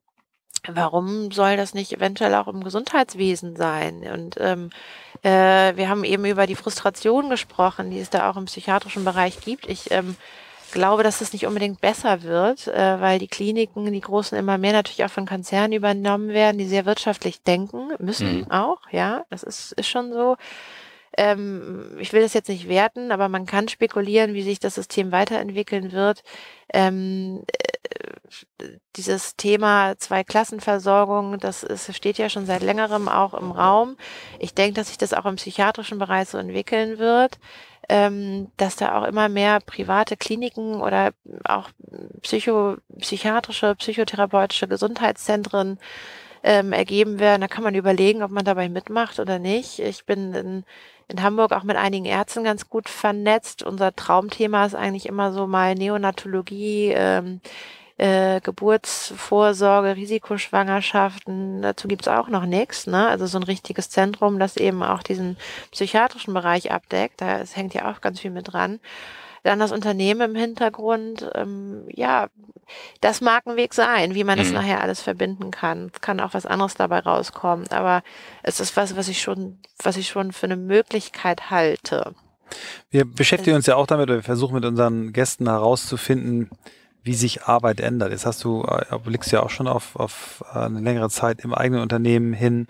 warum 0.67 1.31
soll 1.31 1.57
das 1.57 1.73
nicht 1.73 1.93
eventuell 1.93 2.35
auch 2.35 2.47
im 2.47 2.63
Gesundheitswesen 2.63 3.55
sein? 3.55 4.03
Und 4.13 4.35
ähm, 4.39 4.69
äh, 5.21 5.75
wir 5.75 5.89
haben 5.89 6.03
eben 6.03 6.25
über 6.25 6.47
die 6.47 6.55
Frustration 6.55 7.29
gesprochen, 7.29 7.91
die 7.91 7.99
es 7.99 8.09
da 8.09 8.29
auch 8.29 8.37
im 8.37 8.45
psychiatrischen 8.45 9.05
Bereich 9.05 9.39
gibt. 9.39 9.67
Ich 9.67 9.91
ähm, 9.91 10.15
glaube, 10.71 11.03
dass 11.03 11.21
es 11.21 11.31
nicht 11.31 11.45
unbedingt 11.45 11.79
besser 11.79 12.23
wird, 12.23 12.67
äh, 12.67 12.99
weil 12.99 13.19
die 13.19 13.27
Kliniken, 13.27 13.91
die 13.91 14.01
großen 14.01 14.37
immer 14.37 14.57
mehr 14.57 14.73
natürlich 14.73 15.05
auch 15.05 15.11
von 15.11 15.25
Konzernen 15.25 15.73
übernommen 15.73 16.29
werden, 16.29 16.57
die 16.57 16.67
sehr 16.67 16.85
wirtschaftlich 16.85 17.41
denken 17.43 17.91
müssen 17.99 18.39
mhm. 18.39 18.51
auch. 18.51 18.79
Ja, 18.91 19.23
das 19.29 19.43
ist, 19.43 19.71
ist 19.73 19.87
schon 19.87 20.11
so. 20.11 20.35
Ähm, 21.17 21.97
ich 21.99 22.13
will 22.13 22.21
das 22.21 22.33
jetzt 22.33 22.49
nicht 22.49 22.67
werten, 22.67 23.11
aber 23.11 23.29
man 23.29 23.45
kann 23.45 23.67
spekulieren, 23.67 24.33
wie 24.33 24.41
sich 24.41 24.59
das 24.59 24.75
System 24.75 25.11
weiterentwickeln 25.11 25.91
wird. 25.91 26.23
Ähm, 26.73 27.43
äh, 27.47 28.67
dieses 28.95 29.35
Thema 29.35 29.95
Zweiklassenversorgung, 29.97 31.39
das 31.39 31.63
ist, 31.63 31.95
steht 31.95 32.17
ja 32.17 32.29
schon 32.29 32.45
seit 32.45 32.63
längerem 32.63 33.07
auch 33.07 33.33
im 33.33 33.51
Raum. 33.51 33.97
Ich 34.39 34.53
denke, 34.53 34.75
dass 34.75 34.87
sich 34.87 34.97
das 34.97 35.13
auch 35.13 35.25
im 35.25 35.35
psychiatrischen 35.35 35.99
Bereich 35.99 36.29
so 36.29 36.37
entwickeln 36.37 36.97
wird, 36.97 37.39
ähm, 37.89 38.51
dass 38.57 38.75
da 38.75 38.99
auch 38.99 39.05
immer 39.05 39.29
mehr 39.29 39.59
private 39.59 40.17
Kliniken 40.17 40.81
oder 40.81 41.11
auch 41.43 41.69
psycho, 42.21 42.77
psychiatrische, 42.99 43.75
psychotherapeutische 43.75 44.67
Gesundheitszentren 44.67 45.79
ähm, 46.43 46.73
ergeben 46.73 47.19
werden. 47.19 47.41
Da 47.41 47.47
kann 47.47 47.63
man 47.63 47.75
überlegen, 47.75 48.23
ob 48.23 48.31
man 48.31 48.45
dabei 48.45 48.69
mitmacht 48.69 49.19
oder 49.19 49.39
nicht. 49.39 49.79
Ich 49.79 50.05
bin 50.05 50.33
in 50.33 50.63
in 51.07 51.21
Hamburg 51.21 51.51
auch 51.51 51.63
mit 51.63 51.77
einigen 51.77 52.05
Ärzten 52.05 52.43
ganz 52.43 52.69
gut 52.69 52.89
vernetzt. 52.89 53.63
Unser 53.63 53.95
Traumthema 53.95 54.65
ist 54.65 54.75
eigentlich 54.75 55.05
immer 55.05 55.31
so 55.31 55.47
mal 55.47 55.75
Neonatologie, 55.75 56.93
ähm, 56.95 57.41
äh, 57.97 58.41
Geburtsvorsorge, 58.41 59.95
Risikoschwangerschaften. 59.95 61.61
Dazu 61.61 61.87
gibt's 61.87 62.07
auch 62.07 62.29
noch 62.29 62.45
nichts. 62.45 62.87
Ne? 62.87 63.07
Also 63.07 63.27
so 63.27 63.37
ein 63.37 63.43
richtiges 63.43 63.89
Zentrum, 63.89 64.39
das 64.39 64.57
eben 64.57 64.81
auch 64.81 65.03
diesen 65.03 65.37
psychiatrischen 65.71 66.33
Bereich 66.33 66.71
abdeckt. 66.71 67.21
Da 67.21 67.43
hängt 67.53 67.73
ja 67.73 67.91
auch 67.91 68.01
ganz 68.01 68.19
viel 68.19 68.31
mit 68.31 68.51
dran. 68.51 68.79
Dann 69.43 69.59
das 69.59 69.71
Unternehmen 69.71 70.31
im 70.31 70.35
Hintergrund. 70.35 71.29
Ähm, 71.35 71.83
ja, 71.89 72.27
das 73.01 73.21
mag 73.21 73.45
ein 73.45 73.55
Weg 73.55 73.73
sein, 73.73 74.15
wie 74.15 74.23
man 74.23 74.37
das 74.37 74.47
mhm. 74.47 74.55
nachher 74.55 74.81
alles 74.81 75.01
verbinden 75.01 75.51
kann. 75.51 75.91
Es 75.93 76.01
kann 76.01 76.19
auch 76.19 76.33
was 76.33 76.45
anderes 76.45 76.75
dabei 76.75 76.99
rauskommen. 76.99 77.67
Aber 77.71 78.03
es 78.41 78.59
ist 78.59 78.75
was, 78.77 78.95
was 78.95 79.07
ich 79.07 79.21
schon, 79.21 79.59
was 79.81 79.97
ich 79.97 80.07
schon 80.07 80.31
für 80.31 80.45
eine 80.45 80.57
Möglichkeit 80.57 81.49
halte. 81.49 82.15
Wir 82.89 83.05
beschäftigen 83.05 83.55
uns 83.55 83.65
ja 83.65 83.75
auch 83.75 83.87
damit, 83.87 84.09
oder 84.09 84.15
wir 84.15 84.23
versuchen 84.23 84.55
mit 84.55 84.65
unseren 84.65 85.11
Gästen 85.11 85.47
herauszufinden, 85.47 86.49
wie 87.03 87.13
sich 87.13 87.43
Arbeit 87.43 87.81
ändert. 87.81 88.11
Jetzt 88.11 88.25
hast 88.25 88.43
du, 88.43 88.63
äh, 88.63 88.97
blickst 88.97 89.31
ja 89.31 89.43
auch 89.43 89.49
schon 89.49 89.67
auf, 89.67 89.95
auf 89.97 90.43
eine 90.53 90.79
längere 90.79 91.09
Zeit 91.09 91.41
im 91.41 91.53
eigenen 91.53 91.81
Unternehmen 91.81 92.33
hin 92.33 92.67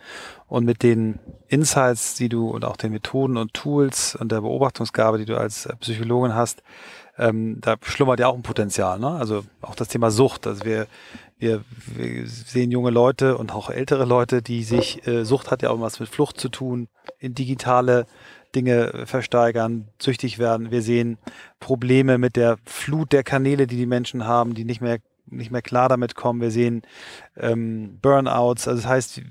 und 0.47 0.65
mit 0.65 0.81
den 0.81 1.19
Insights, 1.47 2.15
die 2.15 2.29
du 2.29 2.49
und 2.49 2.65
auch 2.65 2.75
den 2.75 2.91
Methoden 2.91 3.37
und 3.37 3.53
Tools 3.53 4.15
und 4.15 4.31
der 4.31 4.41
Beobachtungsgabe, 4.41 5.19
die 5.19 5.25
du 5.25 5.37
als 5.37 5.67
äh, 5.67 5.75
Psychologin 5.75 6.33
hast, 6.33 6.63
ähm, 7.17 7.59
da 7.61 7.75
schlummert 7.83 8.19
ja 8.19 8.27
auch 8.27 8.35
ein 8.35 8.41
Potenzial. 8.41 8.99
Ne? 8.99 9.09
Also 9.09 9.43
auch 9.61 9.75
das 9.75 9.87
Thema 9.87 10.09
Sucht. 10.09 10.47
Also 10.47 10.65
wir, 10.65 10.87
wir, 11.37 11.63
wir 11.85 12.27
sehen 12.27 12.71
junge 12.71 12.89
Leute 12.89 13.37
und 13.37 13.53
auch 13.53 13.69
ältere 13.69 14.05
Leute, 14.05 14.41
die 14.41 14.63
sich, 14.63 15.05
äh, 15.05 15.25
Sucht 15.25 15.51
hat 15.51 15.61
ja 15.61 15.69
auch 15.69 15.79
was 15.79 15.99
mit 15.99 16.09
Flucht 16.09 16.39
zu 16.39 16.49
tun, 16.49 16.87
in 17.19 17.35
digitale 17.35 18.07
Dinge 18.55 19.03
versteigern, 19.05 19.87
süchtig 19.99 20.39
werden. 20.39 20.71
Wir 20.71 20.81
sehen 20.81 21.17
Probleme 21.59 22.17
mit 22.17 22.35
der 22.35 22.57
Flut 22.65 23.11
der 23.11 23.23
Kanäle, 23.23 23.67
die 23.67 23.77
die 23.77 23.85
Menschen 23.85 24.25
haben, 24.25 24.53
die 24.53 24.65
nicht 24.65 24.81
mehr 24.81 24.99
nicht 25.25 25.51
mehr 25.51 25.61
klar 25.61 25.89
damit 25.89 26.15
kommen. 26.15 26.41
Wir 26.41 26.51
sehen 26.51 26.81
ähm, 27.37 27.97
Burnouts. 28.01 28.67
Also 28.67 28.81
das 28.81 28.89
heißt, 28.89 29.21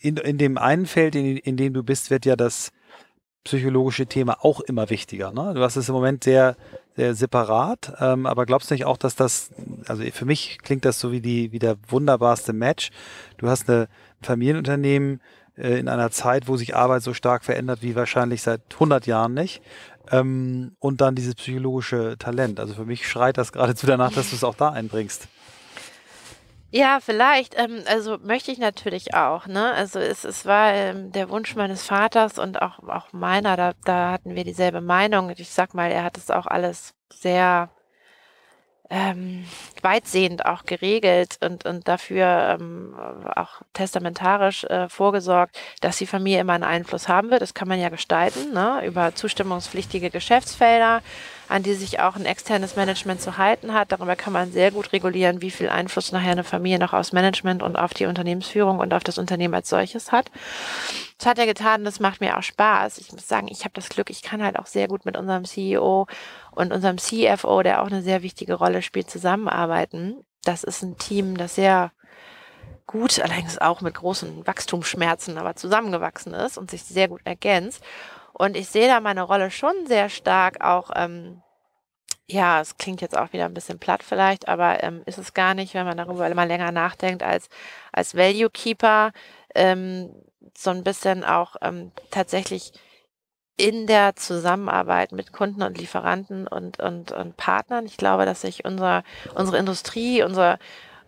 in, 0.00 0.16
in 0.16 0.38
dem 0.38 0.58
einen 0.58 0.86
Feld, 0.86 1.14
in, 1.14 1.36
in 1.36 1.56
dem 1.56 1.72
du 1.72 1.82
bist, 1.82 2.10
wird 2.10 2.26
ja 2.26 2.36
das 2.36 2.72
psychologische 3.44 4.06
Thema 4.06 4.44
auch 4.44 4.60
immer 4.60 4.90
wichtiger. 4.90 5.32
Ne? 5.32 5.54
Du 5.54 5.60
hast 5.60 5.76
es 5.76 5.88
im 5.88 5.94
Moment 5.94 6.24
sehr, 6.24 6.56
sehr 6.96 7.14
separat, 7.14 7.92
ähm, 8.00 8.26
aber 8.26 8.44
glaubst 8.44 8.70
du 8.70 8.74
nicht 8.74 8.84
auch, 8.84 8.96
dass 8.96 9.14
das, 9.14 9.50
also 9.86 10.02
für 10.02 10.24
mich 10.24 10.58
klingt 10.62 10.84
das 10.84 10.98
so 10.98 11.12
wie 11.12 11.20
die, 11.20 11.52
wie 11.52 11.60
der 11.60 11.76
wunderbarste 11.88 12.52
Match. 12.52 12.90
Du 13.38 13.48
hast 13.48 13.70
eine 13.70 13.88
Familienunternehmen, 14.20 15.20
äh, 15.56 15.78
in 15.78 15.88
einer 15.88 16.10
Zeit, 16.10 16.48
wo 16.48 16.56
sich 16.56 16.76
Arbeit 16.76 17.02
so 17.02 17.14
stark 17.14 17.44
verändert 17.44 17.82
wie 17.82 17.94
wahrscheinlich 17.94 18.42
seit 18.42 18.62
100 18.74 19.06
Jahren 19.06 19.34
nicht. 19.34 19.62
Ähm, 20.10 20.76
und 20.78 21.00
dann 21.00 21.14
dieses 21.14 21.34
psychologische 21.34 22.16
Talent. 22.18 22.60
Also 22.60 22.74
für 22.74 22.84
mich 22.84 23.08
schreit 23.08 23.38
das 23.38 23.52
geradezu 23.52 23.86
danach, 23.86 24.12
dass 24.12 24.30
du 24.30 24.36
es 24.36 24.44
auch 24.44 24.54
da 24.54 24.70
einbringst. 24.70 25.28
Ja, 26.70 26.98
vielleicht. 27.00 27.58
Ähm, 27.58 27.82
also 27.86 28.18
möchte 28.18 28.52
ich 28.52 28.58
natürlich 28.58 29.14
auch. 29.14 29.46
Ne? 29.46 29.72
Also 29.72 29.98
es, 29.98 30.24
es 30.24 30.44
war 30.46 30.72
ähm, 30.72 31.12
der 31.12 31.30
Wunsch 31.30 31.54
meines 31.56 31.84
Vaters 31.84 32.38
und 32.38 32.60
auch, 32.60 32.80
auch 32.88 33.12
meiner. 33.12 33.56
Da, 33.56 33.72
da 33.84 34.12
hatten 34.12 34.34
wir 34.34 34.44
dieselbe 34.44 34.80
Meinung. 34.80 35.32
Ich 35.36 35.50
sag 35.50 35.74
mal, 35.74 35.90
er 35.90 36.04
hat 36.04 36.18
es 36.18 36.30
auch 36.30 36.46
alles 36.46 36.94
sehr 37.12 37.70
ähm, 38.88 39.44
weitsehend 39.82 40.46
auch 40.46 40.64
geregelt 40.64 41.38
und, 41.40 41.64
und 41.64 41.88
dafür 41.88 42.56
ähm, 42.60 42.94
auch 43.34 43.62
testamentarisch 43.72 44.64
äh, 44.64 44.88
vorgesorgt, 44.88 45.58
dass 45.80 45.98
die 45.98 46.06
Familie 46.06 46.40
immer 46.40 46.52
einen 46.52 46.64
Einfluss 46.64 47.08
haben 47.08 47.30
wird. 47.30 47.42
Das 47.42 47.54
kann 47.54 47.68
man 47.68 47.80
ja 47.80 47.88
gestalten, 47.88 48.52
ne? 48.52 48.82
über 48.86 49.14
zustimmungspflichtige 49.14 50.10
Geschäftsfelder, 50.10 51.02
an 51.48 51.62
die 51.62 51.74
sich 51.74 52.00
auch 52.00 52.16
ein 52.16 52.26
externes 52.26 52.76
Management 52.76 53.20
zu 53.20 53.38
halten 53.38 53.72
hat. 53.72 53.90
Darüber 53.90 54.14
kann 54.14 54.32
man 54.32 54.52
sehr 54.52 54.70
gut 54.70 54.92
regulieren, 54.92 55.42
wie 55.42 55.50
viel 55.50 55.68
Einfluss 55.68 56.12
nachher 56.12 56.32
eine 56.32 56.44
Familie 56.44 56.78
noch 56.78 56.92
aufs 56.92 57.12
Management 57.12 57.62
und 57.62 57.76
auf 57.76 57.92
die 57.92 58.06
Unternehmensführung 58.06 58.78
und 58.78 58.94
auf 58.94 59.04
das 59.04 59.18
Unternehmen 59.18 59.54
als 59.54 59.68
solches 59.68 60.12
hat. 60.12 60.30
Das 61.18 61.26
hat 61.26 61.38
er 61.38 61.46
getan, 61.46 61.84
das 61.84 61.98
macht 61.98 62.20
mir 62.20 62.36
auch 62.36 62.42
Spaß. 62.42 62.98
Ich 62.98 63.10
muss 63.10 63.26
sagen, 63.26 63.48
ich 63.48 63.60
habe 63.60 63.72
das 63.74 63.88
Glück, 63.88 64.10
ich 64.10 64.22
kann 64.22 64.42
halt 64.42 64.58
auch 64.58 64.66
sehr 64.66 64.86
gut 64.86 65.06
mit 65.06 65.16
unserem 65.16 65.44
CEO 65.44 66.06
und 66.56 66.72
unserem 66.72 66.98
CFO, 66.98 67.62
der 67.62 67.82
auch 67.82 67.86
eine 67.86 68.02
sehr 68.02 68.22
wichtige 68.22 68.54
Rolle 68.54 68.82
spielt, 68.82 69.10
zusammenarbeiten. 69.10 70.24
Das 70.42 70.64
ist 70.64 70.82
ein 70.82 70.96
Team, 70.96 71.36
das 71.36 71.54
sehr 71.54 71.92
gut, 72.86 73.20
allerdings 73.20 73.58
auch 73.58 73.82
mit 73.82 73.94
großen 73.94 74.46
Wachstumsschmerzen, 74.46 75.38
aber 75.38 75.54
zusammengewachsen 75.54 76.34
ist 76.34 76.56
und 76.56 76.70
sich 76.70 76.82
sehr 76.82 77.08
gut 77.08 77.20
ergänzt. 77.24 77.82
Und 78.32 78.56
ich 78.56 78.68
sehe 78.68 78.88
da 78.88 79.00
meine 79.00 79.22
Rolle 79.22 79.50
schon 79.50 79.74
sehr 79.86 80.08
stark 80.08 80.62
auch, 80.64 80.90
ähm, 80.94 81.42
ja, 82.28 82.60
es 82.60 82.76
klingt 82.76 83.00
jetzt 83.02 83.16
auch 83.16 83.32
wieder 83.32 83.44
ein 83.44 83.54
bisschen 83.54 83.78
platt 83.78 84.02
vielleicht, 84.02 84.48
aber 84.48 84.82
ähm, 84.82 85.02
ist 85.06 85.18
es 85.18 85.34
gar 85.34 85.54
nicht, 85.54 85.74
wenn 85.74 85.86
man 85.86 85.96
darüber 85.96 86.28
immer 86.28 86.46
länger 86.46 86.72
nachdenkt, 86.72 87.22
als, 87.22 87.48
als 87.92 88.16
Value 88.16 88.50
Keeper 88.50 89.12
ähm, 89.54 90.10
so 90.56 90.70
ein 90.70 90.84
bisschen 90.84 91.22
auch 91.22 91.56
ähm, 91.60 91.92
tatsächlich 92.10 92.72
in 93.56 93.86
der 93.86 94.16
Zusammenarbeit 94.16 95.12
mit 95.12 95.32
Kunden 95.32 95.62
und 95.62 95.78
Lieferanten 95.78 96.46
und, 96.46 96.78
und, 96.78 97.12
und 97.12 97.36
Partnern. 97.36 97.86
Ich 97.86 97.96
glaube, 97.96 98.26
dass 98.26 98.42
sich 98.42 98.64
unser, 98.64 99.02
unsere 99.34 99.58
Industrie, 99.58 100.22
unsere, 100.22 100.58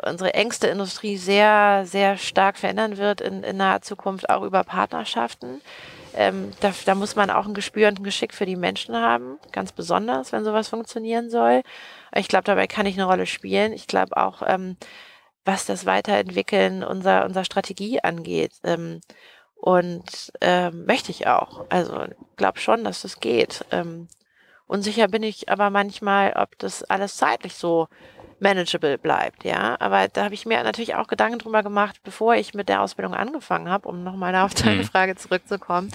unsere 0.02 0.34
engste 0.34 0.68
Industrie 0.68 1.18
sehr, 1.18 1.84
sehr 1.86 2.16
stark 2.16 2.56
verändern 2.56 2.96
wird 2.96 3.20
in, 3.20 3.42
in 3.42 3.58
naher 3.58 3.82
Zukunft, 3.82 4.30
auch 4.30 4.42
über 4.42 4.64
Partnerschaften. 4.64 5.60
Ähm, 6.14 6.52
da, 6.60 6.72
da 6.86 6.94
muss 6.94 7.16
man 7.16 7.30
auch 7.30 7.46
ein 7.46 7.54
Gespür 7.54 7.88
und 7.88 8.00
ein 8.00 8.04
Geschick 8.04 8.32
für 8.32 8.46
die 8.46 8.56
Menschen 8.56 8.96
haben, 8.96 9.38
ganz 9.52 9.72
besonders, 9.72 10.32
wenn 10.32 10.44
sowas 10.44 10.68
funktionieren 10.68 11.28
soll. 11.28 11.62
Ich 12.14 12.28
glaube, 12.28 12.44
dabei 12.44 12.66
kann 12.66 12.86
ich 12.86 12.96
eine 12.96 13.04
Rolle 13.04 13.26
spielen. 13.26 13.72
Ich 13.72 13.86
glaube 13.86 14.16
auch, 14.16 14.42
ähm, 14.46 14.76
was 15.44 15.66
das 15.66 15.86
Weiterentwickeln 15.86 16.82
unserer, 16.82 17.24
unserer 17.24 17.44
Strategie 17.44 18.00
angeht. 18.02 18.52
Ähm, 18.64 19.00
Und 19.60 20.32
ähm, 20.40 20.86
möchte 20.86 21.10
ich 21.10 21.26
auch. 21.26 21.64
Also 21.68 22.04
glaube 22.36 22.58
schon, 22.58 22.84
dass 22.84 23.02
das 23.02 23.20
geht. 23.20 23.64
Ähm, 23.70 24.08
unsicher 24.66 25.08
bin 25.08 25.22
ich 25.22 25.48
aber 25.48 25.70
manchmal, 25.70 26.32
ob 26.36 26.58
das 26.58 26.84
alles 26.84 27.16
zeitlich 27.16 27.54
so 27.54 27.88
manageable 28.40 28.98
bleibt, 28.98 29.44
ja. 29.44 29.76
Aber 29.80 30.08
da 30.08 30.24
habe 30.24 30.34
ich 30.34 30.46
mir 30.46 30.62
natürlich 30.62 30.94
auch 30.94 31.08
Gedanken 31.08 31.38
drüber 31.38 31.62
gemacht, 31.62 32.00
bevor 32.04 32.34
ich 32.34 32.54
mit 32.54 32.68
der 32.68 32.82
Ausbildung 32.82 33.14
angefangen 33.14 33.68
habe, 33.68 33.88
um 33.88 34.04
nochmal 34.04 34.34
auf 34.36 34.54
deine 34.54 34.82
mhm. 34.82 34.84
Frage 34.84 35.16
zurückzukommen. 35.16 35.90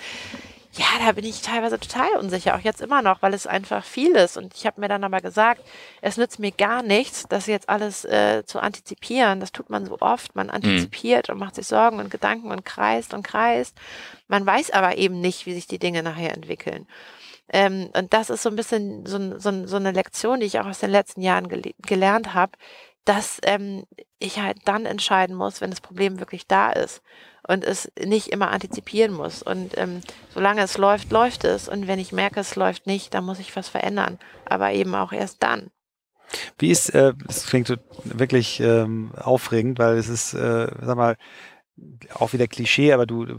Ja, 0.75 0.85
da 1.05 1.11
bin 1.11 1.23
ich 1.23 1.41
teilweise 1.41 1.79
total 1.79 2.15
unsicher, 2.17 2.55
auch 2.55 2.59
jetzt 2.61 2.81
immer 2.81 3.03
noch, 3.03 3.21
weil 3.21 3.35
es 3.35 3.45
einfach 3.45 3.85
viel 3.85 4.15
ist. 4.15 4.37
Und 4.37 4.55
ich 4.55 4.65
habe 4.65 4.81
mir 4.81 4.87
dann 4.87 5.03
aber 5.03 5.21
gesagt, 5.21 5.61
es 6.01 6.17
nützt 6.17 6.39
mir 6.39 6.51
gar 6.51 6.81
nichts, 6.81 7.25
das 7.29 7.45
jetzt 7.45 7.69
alles 7.69 8.05
äh, 8.05 8.43
zu 8.43 8.59
antizipieren. 8.59 9.39
Das 9.39 9.51
tut 9.51 9.69
man 9.69 9.85
so 9.85 9.99
oft. 9.99 10.35
Man 10.35 10.47
mhm. 10.47 10.53
antizipiert 10.53 11.27
mhm. 11.27 11.33
und 11.33 11.39
macht 11.41 11.55
sich 11.55 11.67
Sorgen 11.67 11.99
und 11.99 12.09
Gedanken 12.09 12.49
und 12.49 12.65
kreist 12.65 13.13
und 13.13 13.21
kreist. 13.21 13.77
Man 14.27 14.47
weiß 14.47 14.71
aber 14.71 14.97
eben 14.97 15.21
nicht, 15.21 15.45
wie 15.45 15.53
sich 15.53 15.67
die 15.67 15.77
Dinge 15.77 16.01
nachher 16.01 16.33
entwickeln. 16.33 16.87
Ähm, 17.49 17.91
und 17.95 18.11
das 18.13 18.31
ist 18.31 18.41
so 18.41 18.49
ein 18.49 18.55
bisschen 18.55 19.05
so, 19.05 19.37
so, 19.37 19.67
so, 19.67 19.75
eine 19.75 19.91
Lektion, 19.91 20.39
die 20.39 20.47
ich 20.47 20.59
auch 20.59 20.65
aus 20.65 20.79
den 20.79 20.89
letzten 20.89 21.21
Jahren 21.21 21.49
gele 21.49 21.73
gelernt 21.85 22.33
habe, 22.33 22.53
dass 23.05 23.39
ähm, 23.43 23.83
ich 24.17 24.39
halt 24.39 24.57
dann 24.65 24.87
entscheiden 24.87 25.35
muss, 25.35 25.61
wenn 25.61 25.69
das 25.69 25.81
Problem 25.81 26.19
wirklich 26.19 26.47
da 26.47 26.71
ist 26.71 27.03
und 27.47 27.63
es 27.63 27.91
nicht 28.03 28.27
immer 28.29 28.51
antizipieren 28.51 29.13
muss. 29.13 29.43
Und 29.43 29.77
ähm, 29.77 30.01
solange 30.33 30.61
es 30.61 30.77
läuft, 30.77 31.11
läuft 31.11 31.43
es. 31.43 31.67
Und 31.67 31.87
wenn 31.87 31.99
ich 31.99 32.11
merke, 32.11 32.39
es 32.39 32.55
läuft 32.55 32.87
nicht, 32.87 33.13
dann 33.13 33.25
muss 33.25 33.39
ich 33.39 33.55
was 33.55 33.69
verändern. 33.69 34.19
Aber 34.45 34.71
eben 34.71 34.95
auch 34.95 35.11
erst 35.11 35.43
dann. 35.43 35.69
Wie 36.57 36.71
ist, 36.71 36.89
äh, 36.89 37.13
das 37.27 37.45
klingt 37.45 37.77
wirklich 38.03 38.59
ähm, 38.59 39.11
aufregend, 39.15 39.77
weil 39.77 39.97
es 39.97 40.09
ist, 40.09 40.33
äh, 40.33 40.67
sag 40.81 40.97
mal, 40.97 41.17
auch 42.13 42.33
wieder 42.33 42.47
Klischee, 42.47 42.93
aber 42.93 43.05
du, 43.05 43.23
äh, 43.23 43.37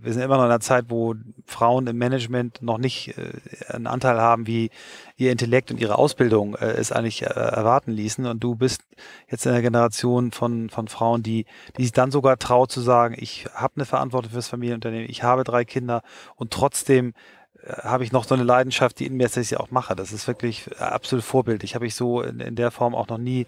wir 0.00 0.12
sind 0.12 0.22
immer 0.22 0.36
noch 0.36 0.44
in 0.44 0.50
einer 0.50 0.60
Zeit, 0.60 0.86
wo 0.88 1.14
Frauen 1.44 1.86
im 1.86 1.98
Management 1.98 2.62
noch 2.62 2.78
nicht 2.78 3.16
äh, 3.18 3.32
einen 3.68 3.86
Anteil 3.86 4.18
haben, 4.18 4.46
wie 4.46 4.70
ihr 5.16 5.32
Intellekt 5.32 5.70
und 5.70 5.80
ihre 5.80 5.98
Ausbildung 5.98 6.54
äh, 6.54 6.66
es 6.66 6.92
eigentlich 6.92 7.22
erwarten 7.22 7.92
ließen. 7.92 8.26
Und 8.26 8.42
du 8.42 8.54
bist 8.54 8.82
jetzt 9.28 9.44
in 9.44 9.52
der 9.52 9.62
Generation 9.62 10.32
von, 10.32 10.70
von 10.70 10.88
Frauen, 10.88 11.22
die, 11.22 11.46
die 11.76 11.82
sich 11.82 11.92
dann 11.92 12.10
sogar 12.10 12.38
traut 12.38 12.72
zu 12.72 12.80
sagen, 12.80 13.14
ich 13.18 13.46
habe 13.52 13.74
eine 13.76 13.84
Verantwortung 13.84 14.32
fürs 14.32 14.48
Familienunternehmen, 14.48 15.10
ich 15.10 15.22
habe 15.22 15.44
drei 15.44 15.64
Kinder 15.64 16.02
und 16.36 16.52
trotzdem 16.52 17.12
habe 17.66 18.04
ich 18.04 18.12
noch 18.12 18.24
so 18.24 18.34
eine 18.34 18.44
Leidenschaft, 18.44 18.98
die 18.98 19.06
in 19.06 19.16
mir 19.16 19.26
ist, 19.26 19.36
dass 19.36 19.42
ich 19.42 19.48
sie 19.48 19.56
auch 19.56 19.70
mache. 19.70 19.96
Das 19.96 20.12
ist 20.12 20.26
wirklich 20.26 20.70
absolut 20.78 21.24
vorbildlich. 21.24 21.74
Habe 21.74 21.86
ich 21.86 21.94
so 21.94 22.22
in, 22.22 22.40
in 22.40 22.54
der 22.54 22.70
Form 22.70 22.94
auch 22.94 23.08
noch 23.08 23.18
nie 23.18 23.46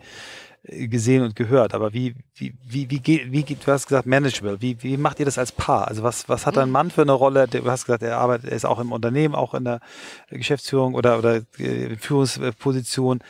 gesehen 0.62 1.22
und 1.22 1.36
gehört. 1.36 1.74
Aber 1.74 1.92
wie, 1.92 2.14
wie, 2.34 2.54
wie, 2.62 2.90
wie 2.90 3.00
geht, 3.00 3.32
wie 3.32 3.42
geht, 3.42 3.66
du 3.66 3.72
hast 3.72 3.86
gesagt, 3.86 4.06
manageable. 4.06 4.60
Wie, 4.60 4.82
wie 4.82 4.96
macht 4.96 5.18
ihr 5.18 5.24
das 5.24 5.38
als 5.38 5.52
Paar? 5.52 5.88
Also 5.88 6.02
was, 6.02 6.28
was 6.28 6.46
hat 6.46 6.56
dein 6.56 6.68
mhm. 6.68 6.72
Mann 6.72 6.90
für 6.90 7.02
eine 7.02 7.12
Rolle? 7.12 7.48
Du 7.48 7.64
hast 7.70 7.86
gesagt, 7.86 8.02
er 8.02 8.18
arbeitet, 8.18 8.50
er 8.50 8.56
ist 8.56 8.66
auch 8.66 8.78
im 8.78 8.92
Unternehmen, 8.92 9.34
auch 9.34 9.54
in 9.54 9.64
der 9.64 9.80
Geschäftsführung 10.28 10.94
oder, 10.94 11.18
oder 11.18 11.42
äh, 11.58 11.96
Führungsposition. 11.96 13.20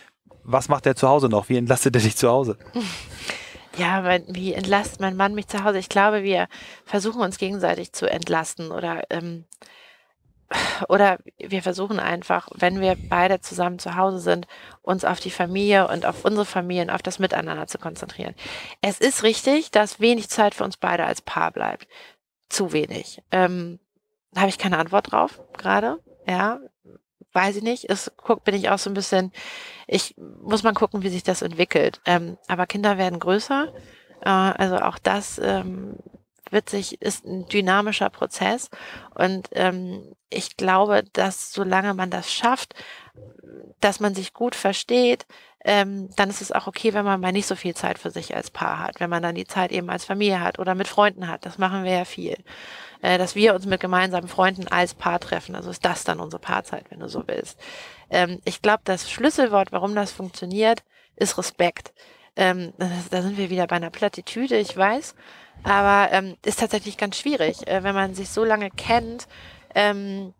Was 0.43 0.69
macht 0.69 0.87
er 0.87 0.97
zu 0.97 1.09
Hause 1.09 1.29
noch? 1.29 1.49
Wie 1.49 1.57
entlastet 1.57 1.95
er 1.95 2.03
dich 2.03 2.17
zu 2.17 2.29
Hause? 2.29 2.57
Ja, 3.79 4.19
wie 4.27 4.53
entlastet 4.53 5.01
mein 5.01 5.17
Mann 5.17 5.33
mich 5.33 5.47
zu 5.47 5.63
Hause? 5.63 5.79
Ich 5.79 5.89
glaube, 5.89 6.25
wir 6.25 6.49
versuchen 6.85 7.23
uns 7.23 7.39
gegenseitig 7.39 7.93
zu 7.93 8.11
entlasten 8.11 8.73
oder 8.73 9.05
ähm, 9.11 9.45
oder 10.89 11.19
wir 11.39 11.63
versuchen 11.63 12.01
einfach, 12.01 12.49
wenn 12.55 12.81
wir 12.81 12.97
beide 13.09 13.41
zusammen 13.41 13.79
zu 13.79 13.97
Hause 13.97 14.19
sind, 14.19 14.47
uns 14.83 15.05
auf 15.05 15.21
die 15.21 15.31
Familie 15.31 15.89
und 15.89 16.07
auf 16.07 16.25
unsere 16.25 16.47
Familien, 16.47 16.91
auf 16.91 17.03
das 17.03 17.19
Miteinander 17.19 17.67
zu 17.67 17.79
konzentrieren. 17.79 18.35
Es 18.81 18.99
ist 18.99 19.23
richtig, 19.23 19.71
dass 19.71 20.01
wenig 20.01 20.29
Zeit 20.29 20.55
für 20.55 20.65
uns 20.65 20.77
beide 20.77 21.05
als 21.05 21.23
Paar 21.23 21.53
bleibt. 21.53 21.87
Zu 22.49 22.73
wenig. 22.73 23.23
Ähm, 23.31 23.79
Habe 24.37 24.49
ich 24.49 24.59
keine 24.59 24.79
Antwort 24.79 25.13
drauf 25.13 25.41
gerade. 25.57 26.01
Ja, 26.27 26.59
weiß 27.33 27.57
ich 27.57 27.63
nicht. 27.63 27.89
Es 27.89 28.13
guck, 28.17 28.45
bin 28.45 28.55
ich 28.55 28.71
auch 28.71 28.79
so 28.79 28.91
ein 28.91 28.95
bisschen, 28.95 29.33
ich 29.87 30.15
muss 30.19 30.63
mal 30.63 30.73
gucken, 30.73 31.03
wie 31.03 31.11
sich 31.11 31.23
das 31.23 31.43
entwickelt. 31.43 32.01
Ähm, 32.07 32.39
aber 32.49 32.67
Kinder 32.67 32.99
werden 32.99 33.21
größer. 33.21 33.73
Äh, 34.23 34.29
also 34.29 34.79
auch 34.79 34.99
das 34.99 35.41
ähm, 35.43 35.97
wird 36.51 36.69
sich, 36.69 37.01
ist 37.01 37.25
ein 37.25 37.47
dynamischer 37.47 38.11
Prozess. 38.11 38.71
Und 39.15 39.49
ähm, 39.53 40.15
ich 40.29 40.57
glaube, 40.57 41.05
dass 41.13 41.53
solange 41.53 41.95
man 41.95 42.11
das 42.11 42.33
schafft, 42.33 42.75
dass 43.81 44.01
man 44.01 44.15
sich 44.15 44.33
gut 44.33 44.55
versteht, 44.55 45.27
ähm, 45.65 46.09
dann 46.17 46.31
ist 46.31 46.41
es 46.41 46.53
auch 46.53 46.67
okay, 46.67 46.95
wenn 46.95 47.05
man 47.05 47.21
mal 47.21 47.33
nicht 47.33 47.47
so 47.47 47.55
viel 47.55 47.75
Zeit 47.75 47.99
für 47.99 48.11
sich 48.11 48.35
als 48.35 48.51
Paar 48.51 48.79
hat, 48.79 48.99
wenn 48.99 49.11
man 49.11 49.23
dann 49.23 49.35
die 49.35 49.45
Zeit 49.45 49.73
eben 49.73 49.91
als 49.91 50.07
Familie 50.07 50.41
hat 50.41 50.59
oder 50.59 50.75
mit 50.75 50.89
Freunden 50.89 51.29
hat. 51.29 51.45
Das 51.45 51.59
machen 51.59 51.85
wir 51.85 51.93
ja 51.93 52.05
viel. 52.05 52.37
Äh, 53.03 53.19
dass 53.19 53.35
wir 53.35 53.55
uns 53.55 53.67
mit 53.67 53.81
gemeinsamen 53.81 54.29
Freunden 54.29 54.69
als 54.69 54.95
Paar 54.95 55.21
treffen. 55.21 55.55
Also 55.55 55.71
ist 55.71 55.85
das 55.85 56.05
dann 56.05 56.21
unsere 56.21 56.41
Paarzeit, 56.41 56.87
wenn 56.91 57.01
du 57.01 57.09
so 57.09 57.25
willst. 57.27 57.59
Ähm, 58.11 58.41
ich 58.45 58.63
glaube, 58.63 58.83
das 58.85 59.11
Schlüsselwort, 59.11 59.73
warum 59.73 59.95
das 59.95 60.13
funktioniert, 60.13 60.83
ist 61.17 61.37
Respekt. 61.37 61.93
Ähm, 62.37 62.73
da 63.11 63.23
sind 63.23 63.37
wir 63.37 63.51
wieder 63.51 63.67
bei 63.67 63.77
einer 63.77 63.91
Plattitüde, 63.91 64.57
ich 64.57 64.77
weiß. 64.77 65.15
Aber 65.63 66.13
ähm, 66.13 66.37
ist 66.45 66.61
tatsächlich 66.61 66.97
ganz 66.97 67.19
schwierig, 67.19 67.67
äh, 67.67 67.83
wenn 67.83 67.95
man 67.95 68.15
sich 68.15 68.31
so 68.31 68.45
lange 68.45 68.71
kennt, 68.71 69.29
ähm, 69.75 70.33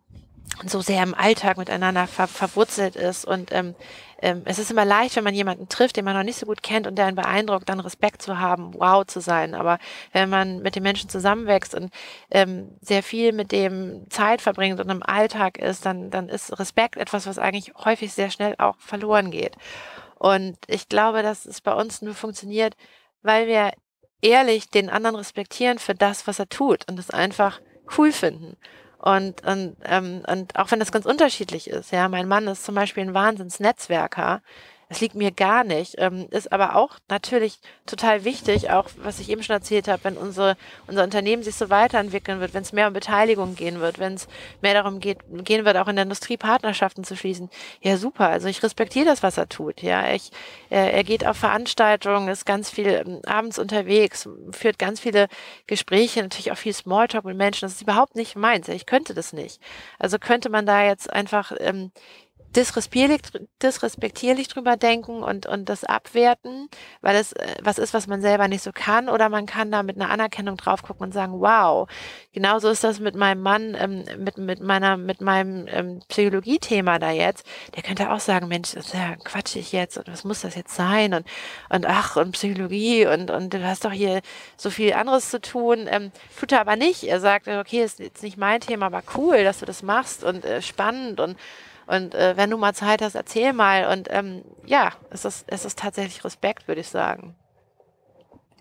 so 0.65 0.81
sehr 0.81 1.01
im 1.03 1.13
Alltag 1.13 1.57
miteinander 1.57 2.07
ver 2.07 2.27
verwurzelt 2.27 2.95
ist. 2.95 3.25
Und 3.25 3.51
ähm, 3.51 3.75
ähm, 4.21 4.43
es 4.45 4.59
ist 4.59 4.69
immer 4.69 4.85
leicht, 4.85 5.15
wenn 5.15 5.23
man 5.23 5.33
jemanden 5.33 5.69
trifft, 5.69 5.97
den 5.97 6.05
man 6.05 6.15
noch 6.15 6.23
nicht 6.23 6.37
so 6.37 6.45
gut 6.45 6.61
kennt 6.61 6.87
und 6.87 6.95
der 6.95 7.05
einen 7.05 7.15
beeindruckt, 7.15 7.69
dann 7.69 7.79
Respekt 7.79 8.21
zu 8.21 8.39
haben, 8.39 8.73
wow 8.75 9.05
zu 9.05 9.19
sein. 9.19 9.55
Aber 9.55 9.79
wenn 10.11 10.29
man 10.29 10.61
mit 10.61 10.75
den 10.75 10.83
Menschen 10.83 11.09
zusammenwächst 11.09 11.73
und 11.73 11.91
ähm, 12.29 12.77
sehr 12.81 13.01
viel 13.01 13.31
mit 13.31 13.51
dem 13.51 14.09
Zeit 14.09 14.41
verbringt 14.41 14.79
und 14.79 14.89
im 14.89 15.03
Alltag 15.03 15.57
ist, 15.57 15.85
dann, 15.85 16.11
dann 16.11 16.29
ist 16.29 16.57
Respekt 16.59 16.97
etwas, 16.97 17.25
was 17.25 17.39
eigentlich 17.39 17.73
häufig 17.83 18.13
sehr 18.13 18.29
schnell 18.29 18.55
auch 18.57 18.75
verloren 18.77 19.31
geht. 19.31 19.55
Und 20.19 20.57
ich 20.67 20.87
glaube, 20.87 21.23
dass 21.23 21.45
es 21.45 21.61
bei 21.61 21.73
uns 21.73 22.01
nur 22.03 22.13
funktioniert, 22.13 22.75
weil 23.23 23.47
wir 23.47 23.71
ehrlich 24.21 24.69
den 24.69 24.89
anderen 24.89 25.15
respektieren 25.15 25.79
für 25.79 25.95
das, 25.95 26.27
was 26.27 26.39
er 26.39 26.49
tut 26.49 26.87
und 26.89 26.99
es 26.99 27.09
einfach 27.09 27.59
cool 27.97 28.11
finden. 28.11 28.57
Und, 28.97 29.43
und, 29.45 29.75
ähm, 29.83 30.23
und 30.27 30.55
auch 30.55 30.69
wenn 30.69 30.79
das 30.79 30.91
ganz 30.91 31.05
unterschiedlich 31.07 31.67
ist, 31.67 31.91
ja, 31.91 32.07
mein 32.07 32.27
Mann 32.27 32.47
ist 32.47 32.63
zum 32.63 32.75
Beispiel 32.75 33.03
ein 33.03 33.15
Wahnsinnsnetzwerker, 33.15 34.43
das 34.91 34.99
liegt 34.99 35.15
mir 35.15 35.31
gar 35.31 35.63
nicht. 35.63 35.95
Ähm, 35.99 36.27
ist 36.31 36.51
aber 36.51 36.75
auch 36.75 36.97
natürlich 37.07 37.59
total 37.85 38.25
wichtig, 38.25 38.71
auch 38.71 38.89
was 38.97 39.21
ich 39.21 39.29
eben 39.29 39.41
schon 39.41 39.53
erzählt 39.55 39.87
habe, 39.87 40.03
wenn 40.03 40.17
unsere, 40.17 40.57
unser 40.85 41.05
Unternehmen 41.05 41.43
sich 41.43 41.55
so 41.55 41.69
weiterentwickeln 41.69 42.41
wird, 42.41 42.53
wenn 42.53 42.63
es 42.63 42.73
mehr 42.73 42.87
um 42.87 42.93
Beteiligung 42.93 43.55
gehen 43.55 43.79
wird, 43.79 43.99
wenn 43.99 44.15
es 44.15 44.27
mehr 44.61 44.73
darum 44.73 44.99
geht, 44.99 45.19
gehen 45.45 45.63
wird, 45.63 45.77
auch 45.77 45.87
in 45.87 45.95
der 45.95 46.03
Industrie 46.03 46.35
Partnerschaften 46.35 47.05
zu 47.05 47.15
schließen. 47.15 47.49
Ja, 47.79 47.95
super. 47.95 48.27
Also 48.27 48.49
ich 48.49 48.61
respektiere 48.61 49.05
das, 49.05 49.23
was 49.23 49.37
er 49.37 49.47
tut. 49.47 49.81
Ja, 49.81 50.11
ich, 50.13 50.29
äh, 50.69 50.91
er 50.91 51.05
geht 51.05 51.25
auf 51.25 51.37
Veranstaltungen, 51.37 52.27
ist 52.27 52.45
ganz 52.45 52.69
viel 52.69 52.87
ähm, 52.87 53.21
abends 53.25 53.59
unterwegs, 53.59 54.27
führt 54.51 54.77
ganz 54.77 54.99
viele 54.99 55.29
Gespräche, 55.67 56.21
natürlich 56.21 56.51
auch 56.51 56.57
viel 56.57 56.73
Smalltalk 56.73 57.23
mit 57.23 57.37
Menschen. 57.37 57.61
Das 57.61 57.75
ist 57.75 57.81
überhaupt 57.81 58.17
nicht 58.17 58.35
meins. 58.35 58.67
Ich 58.67 58.85
könnte 58.85 59.13
das 59.13 59.31
nicht. 59.31 59.61
Also 59.99 60.19
könnte 60.19 60.49
man 60.49 60.65
da 60.65 60.83
jetzt 60.83 61.09
einfach 61.13 61.53
ähm, 61.59 61.93
disrespektierlich, 62.55 63.21
disrespektierlich 63.61 64.47
drüber 64.47 64.77
denken 64.77 65.23
und, 65.23 65.45
und 65.45 65.69
das 65.69 65.83
abwerten, 65.83 66.67
weil 67.01 67.15
es 67.15 67.33
äh, 67.33 67.55
was 67.61 67.77
ist, 67.77 67.93
was 67.93 68.07
man 68.07 68.21
selber 68.21 68.47
nicht 68.47 68.63
so 68.63 68.71
kann, 68.73 69.09
oder 69.09 69.29
man 69.29 69.45
kann 69.45 69.71
da 69.71 69.83
mit 69.83 69.95
einer 69.95 70.09
Anerkennung 70.09 70.57
drauf 70.57 70.83
gucken 70.83 71.05
und 71.05 71.13
sagen, 71.13 71.39
wow, 71.39 71.89
genauso 72.33 72.69
ist 72.69 72.83
das 72.83 72.99
mit 72.99 73.15
meinem 73.15 73.41
Mann, 73.41 73.75
ähm, 73.79 74.03
mit, 74.17 74.37
mit 74.37 74.61
meiner, 74.61 74.97
mit 74.97 75.21
meinem 75.21 75.67
ähm, 75.67 76.01
Psychologie-Thema 76.09 76.99
da 76.99 77.11
jetzt. 77.11 77.45
Der 77.75 77.83
könnte 77.83 78.11
auch 78.11 78.19
sagen, 78.19 78.47
Mensch, 78.47 78.73
das 78.73 78.87
ist 78.87 78.93
ja 78.93 79.15
quatschig 79.15 79.71
jetzt 79.71 79.97
und 79.97 80.07
was 80.07 80.23
muss 80.23 80.41
das 80.41 80.55
jetzt 80.55 80.75
sein 80.75 81.13
und, 81.13 81.25
und 81.69 81.85
ach, 81.85 82.17
und 82.17 82.33
Psychologie 82.33 83.05
und, 83.05 83.31
und 83.31 83.53
du 83.53 83.65
hast 83.65 83.85
doch 83.85 83.91
hier 83.91 84.21
so 84.57 84.69
viel 84.69 84.93
anderes 84.93 85.29
zu 85.29 85.39
tun. 85.39 85.87
Ähm, 85.89 86.11
tut 86.39 86.51
er 86.51 86.61
aber 86.61 86.75
nicht. 86.75 87.03
Er 87.03 87.19
sagt, 87.19 87.47
okay, 87.47 87.83
ist 87.83 87.99
jetzt 87.99 88.23
nicht 88.23 88.37
mein 88.37 88.59
Thema, 88.59 88.87
aber 88.87 89.03
cool, 89.15 89.43
dass 89.43 89.59
du 89.59 89.65
das 89.65 89.83
machst 89.83 90.23
und 90.23 90.43
äh, 90.45 90.61
spannend 90.61 91.19
und 91.19 91.37
und 91.87 92.15
äh, 92.15 92.35
wenn 92.37 92.49
du 92.49 92.57
mal 92.57 92.73
Zeit 92.73 93.01
hast, 93.01 93.15
erzähl 93.15 93.53
mal. 93.53 93.91
Und 93.91 94.07
ähm, 94.11 94.43
ja, 94.65 94.91
es 95.09 95.25
ist, 95.25 95.45
es 95.47 95.65
ist 95.65 95.79
tatsächlich 95.79 96.23
Respekt, 96.23 96.67
würde 96.67 96.81
ich 96.81 96.89
sagen. 96.89 97.35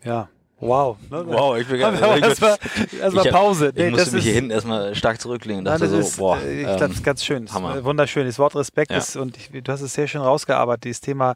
Ja, 0.03 0.29
Wow. 0.61 0.99
Ne? 1.11 1.25
Wow, 1.27 1.57
ich 1.57 1.69
will 1.71 1.81
erstmal 1.81 2.59
erst 3.01 3.31
Pause. 3.31 3.73
Nee, 3.75 3.87
ich 3.87 3.93
musste 3.93 4.17
mich 4.17 4.25
hier 4.25 4.35
hinten 4.35 4.51
erstmal 4.51 4.95
stark 4.95 5.21
zurücklehnen. 5.21 5.65
Nein, 5.65 5.81
das 5.81 5.91
so, 5.91 5.99
ist, 5.99 6.19
boah, 6.19 6.39
äh, 6.39 6.61
ich 6.61 6.67
glaube, 6.67 6.81
das 6.81 6.91
ist 6.97 7.05
ganz 7.05 7.25
schön. 7.25 7.51
Hammer. 7.53 7.83
wunderschön. 7.83 8.27
Das 8.27 8.39
Wort 8.39 8.55
Respekt 8.55 8.91
ja. 8.91 8.99
ist, 8.99 9.17
und 9.17 9.39
ich, 9.39 9.51
du 9.51 9.73
hast 9.73 9.81
es 9.81 9.95
sehr 9.95 10.07
schön 10.07 10.21
rausgearbeitet, 10.21 10.85
dieses 10.85 11.01
Thema, 11.01 11.35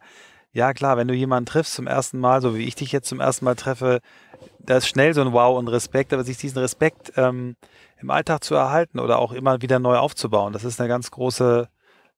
ja 0.53 0.75
klar, 0.75 0.99
wenn 0.99 1.09
du 1.09 1.15
jemanden 1.15 1.47
triffst 1.47 1.73
zum 1.73 1.87
ersten 1.87 2.19
Mal, 2.19 2.43
so 2.43 2.55
wie 2.55 2.65
ich 2.65 2.75
dich 2.75 2.93
jetzt 2.93 3.09
zum 3.09 3.21
ersten 3.21 3.47
Mal 3.47 3.55
treffe, 3.55 4.01
da 4.59 4.77
ist 4.77 4.89
schnell 4.89 5.15
so 5.15 5.23
ein 5.23 5.33
Wow 5.33 5.59
und 5.59 5.69
Respekt, 5.69 6.13
aber 6.13 6.23
sich 6.23 6.37
diesen 6.37 6.59
Respekt 6.59 7.13
ähm, 7.17 7.57
im 8.01 8.11
Alltag 8.11 8.45
zu 8.45 8.55
erhalten 8.55 8.99
oder 8.99 9.19
auch 9.19 9.33
immer 9.33 9.63
wieder 9.63 9.79
neu 9.79 9.97
aufzubauen, 9.97 10.53
das 10.53 10.65
ist 10.65 10.79
eine 10.81 10.89
ganz 10.89 11.11
große 11.11 11.69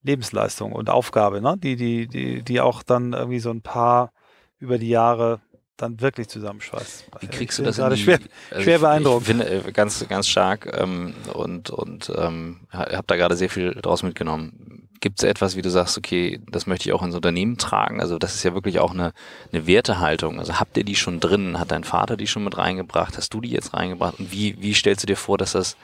Lebensleistung 0.02 0.72
und 0.72 0.90
Aufgabe, 0.90 1.40
ne? 1.40 1.56
die, 1.58 1.76
die, 1.76 2.06
die, 2.06 2.42
die 2.42 2.60
auch 2.60 2.82
dann 2.82 3.12
irgendwie 3.12 3.40
so 3.40 3.50
ein 3.50 3.62
paar 3.62 4.12
über 4.58 4.78
die 4.78 4.88
Jahre 4.88 5.40
dann 5.76 6.00
wirklich 6.00 6.28
zusammenschweißt. 6.28 7.06
Wie 7.20 7.26
kriegst 7.26 7.58
du 7.58 7.62
das 7.62 7.76
gerade 7.76 7.94
in 7.94 7.98
die, 7.98 8.04
schwer, 8.04 8.18
also 8.50 8.62
schwer 8.62 8.78
beeindruckend. 8.78 9.28
Ich 9.28 9.36
finde 9.36 9.68
äh, 9.68 9.72
ganz, 9.72 10.06
ganz 10.08 10.28
stark 10.28 10.72
ähm, 10.78 11.14
und, 11.34 11.70
und 11.70 12.10
ähm, 12.16 12.60
habe 12.72 13.04
da 13.06 13.16
gerade 13.16 13.36
sehr 13.36 13.50
viel 13.50 13.74
draus 13.74 14.02
mitgenommen. 14.02 14.88
Gibt 15.00 15.18
es 15.18 15.24
etwas, 15.24 15.56
wie 15.56 15.62
du 15.62 15.70
sagst, 15.70 15.98
okay, 15.98 16.40
das 16.50 16.66
möchte 16.66 16.88
ich 16.88 16.94
auch 16.94 17.02
ins 17.02 17.14
Unternehmen 17.14 17.58
tragen? 17.58 18.00
Also 18.00 18.18
das 18.18 18.34
ist 18.34 18.44
ja 18.44 18.54
wirklich 18.54 18.78
auch 18.78 18.92
eine, 18.92 19.12
eine 19.52 19.66
Wertehaltung. 19.66 20.38
Also 20.38 20.58
habt 20.58 20.78
ihr 20.78 20.84
die 20.84 20.96
schon 20.96 21.20
drin? 21.20 21.60
Hat 21.60 21.70
dein 21.70 21.84
Vater 21.84 22.16
die 22.16 22.26
schon 22.26 22.44
mit 22.44 22.56
reingebracht? 22.56 23.16
Hast 23.18 23.34
du 23.34 23.42
die 23.42 23.50
jetzt 23.50 23.74
reingebracht? 23.74 24.18
Und 24.18 24.32
wie, 24.32 24.60
wie 24.62 24.72
stellst 24.72 25.02
du 25.02 25.06
dir 25.06 25.16
vor, 25.16 25.36
dass 25.36 25.52
das 25.52 25.76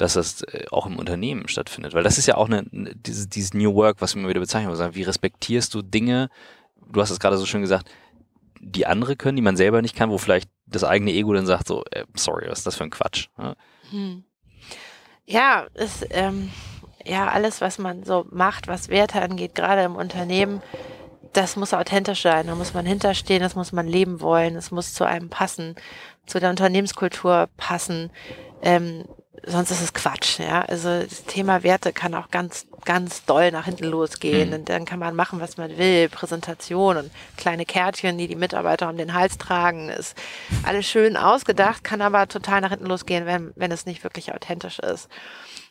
dass 0.00 0.14
das 0.14 0.42
äh, 0.42 0.64
auch 0.70 0.86
im 0.86 0.98
Unternehmen 0.98 1.48
stattfindet. 1.48 1.92
Weil 1.92 2.02
das 2.02 2.18
ist 2.18 2.26
ja 2.26 2.36
auch 2.36 2.48
eine, 2.48 2.64
dieses, 2.70 3.28
dieses 3.28 3.54
New 3.54 3.74
Work, 3.74 4.00
was 4.00 4.14
wir 4.14 4.20
immer 4.20 4.30
wieder 4.30 4.40
bezeichnen. 4.40 4.70
Also 4.70 4.94
wie 4.94 5.02
respektierst 5.02 5.74
du 5.74 5.82
Dinge, 5.82 6.30
du 6.90 7.00
hast 7.00 7.10
es 7.10 7.20
gerade 7.20 7.36
so 7.36 7.46
schön 7.46 7.60
gesagt, 7.60 7.90
die 8.60 8.86
andere 8.86 9.16
können, 9.16 9.36
die 9.36 9.42
man 9.42 9.56
selber 9.56 9.82
nicht 9.82 9.96
kann, 9.96 10.10
wo 10.10 10.18
vielleicht 10.18 10.48
das 10.66 10.84
eigene 10.84 11.12
Ego 11.12 11.32
dann 11.32 11.46
sagt, 11.46 11.66
so, 11.66 11.84
äh, 11.90 12.04
sorry, 12.14 12.46
was 12.48 12.58
ist 12.58 12.66
das 12.66 12.76
für 12.76 12.84
ein 12.84 12.90
Quatsch? 12.90 13.28
Ja? 13.38 13.56
Hm. 13.90 14.24
Ja, 15.26 15.66
ist, 15.74 16.06
ähm, 16.10 16.50
ja, 17.04 17.28
alles, 17.28 17.60
was 17.60 17.78
man 17.78 18.04
so 18.04 18.26
macht, 18.30 18.68
was 18.68 18.88
Werte 18.88 19.20
angeht, 19.20 19.54
gerade 19.54 19.82
im 19.82 19.96
Unternehmen, 19.96 20.62
das 21.32 21.56
muss 21.56 21.74
authentisch 21.74 22.22
sein. 22.22 22.46
Da 22.46 22.54
muss 22.54 22.74
man 22.74 22.86
hinterstehen, 22.86 23.40
das 23.40 23.54
muss 23.54 23.72
man 23.72 23.86
leben 23.86 24.20
wollen, 24.20 24.56
es 24.56 24.70
muss 24.70 24.94
zu 24.94 25.04
einem 25.04 25.28
passen, 25.28 25.76
zu 26.26 26.40
der 26.40 26.50
Unternehmenskultur 26.50 27.48
passen. 27.56 28.10
Ähm, 28.62 29.04
sonst 29.46 29.70
ist 29.70 29.82
es 29.82 29.94
Quatsch. 29.94 30.38
Ja? 30.38 30.62
Also 30.62 31.02
das 31.02 31.24
Thema 31.24 31.62
Werte 31.62 31.92
kann 31.92 32.14
auch 32.14 32.30
ganz, 32.30 32.66
ganz 32.84 33.24
doll 33.24 33.50
nach 33.50 33.64
hinten 33.66 33.86
losgehen. 33.86 34.50
Mhm. 34.50 34.54
Und 34.54 34.68
dann 34.68 34.84
kann 34.84 34.98
man 34.98 35.14
machen, 35.14 35.40
was 35.40 35.56
man 35.56 35.76
will. 35.78 36.08
Präsentation 36.08 36.96
und 36.96 37.10
kleine 37.36 37.64
Kärtchen, 37.64 38.18
die 38.18 38.28
die 38.28 38.36
Mitarbeiter 38.36 38.88
um 38.88 38.96
den 38.96 39.14
Hals 39.14 39.38
tragen, 39.38 39.88
ist 39.88 40.16
alles 40.64 40.86
schön 40.86 41.16
ausgedacht, 41.16 41.84
kann 41.84 42.02
aber 42.02 42.28
total 42.28 42.60
nach 42.60 42.70
hinten 42.70 42.86
losgehen, 42.86 43.26
wenn, 43.26 43.52
wenn 43.56 43.72
es 43.72 43.86
nicht 43.86 44.04
wirklich 44.04 44.34
authentisch 44.34 44.78
ist. 44.78 45.08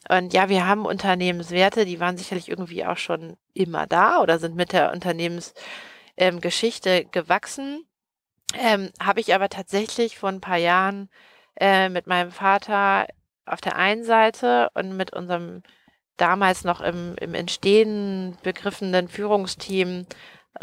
Und 0.08 0.34
ja, 0.34 0.50
wir 0.50 0.66
haben 0.66 0.86
Unternehmenswerte, 0.86 1.86
die 1.86 2.00
waren 2.00 2.18
sicherlich 2.18 2.50
irgendwie 2.50 2.86
auch 2.86 2.98
schon 2.98 3.38
immer 3.54 3.86
da 3.86 4.22
oder 4.22 4.40
sind 4.40 4.56
mit 4.56 4.72
der 4.72 4.92
Unternehmensgeschichte 4.92 6.90
ähm, 6.90 7.12
gewachsen. 7.12 7.86
Ähm, 8.58 8.90
Habe 9.00 9.20
ich 9.20 9.36
aber 9.36 9.50
tatsächlich 9.50 10.18
vor 10.18 10.30
ein 10.30 10.42
paar 10.42 10.58
Jahren 10.58 11.10
äh, 11.60 11.90
mit 11.90 12.08
meinem 12.08 12.32
Vater 12.32 13.06
auf 13.50 13.62
der 13.62 13.76
einen 13.76 14.04
Seite 14.04 14.70
und 14.74 14.96
mit 14.96 15.14
unserem 15.14 15.64
damals 16.18 16.64
noch 16.64 16.82
im, 16.82 17.16
im 17.20 17.34
Entstehen 17.34 18.38
begriffenen 18.44 19.08
Führungsteam 19.08 20.06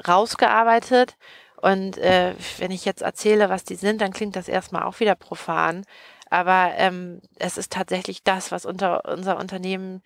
rausgearbeitet. 0.07 1.17
Und 1.61 1.97
äh, 1.99 2.35
wenn 2.59 2.71
ich 2.71 2.85
jetzt 2.85 3.03
erzähle, 3.03 3.49
was 3.49 3.65
die 3.65 3.77
sind, 3.77 4.01
dann 4.01 4.13
klingt 4.13 4.37
das 4.37 4.49
erstmal 4.49 4.83
auch 4.83 5.01
wieder 5.01 5.15
profan. 5.15 5.85
Aber 6.29 6.73
ähm, 6.77 7.21
es 7.39 7.57
ist 7.57 7.73
tatsächlich 7.73 8.23
das, 8.23 8.53
was 8.53 8.67
unter 8.67 9.11
unser 9.11 9.39
Unternehmen 9.39 10.03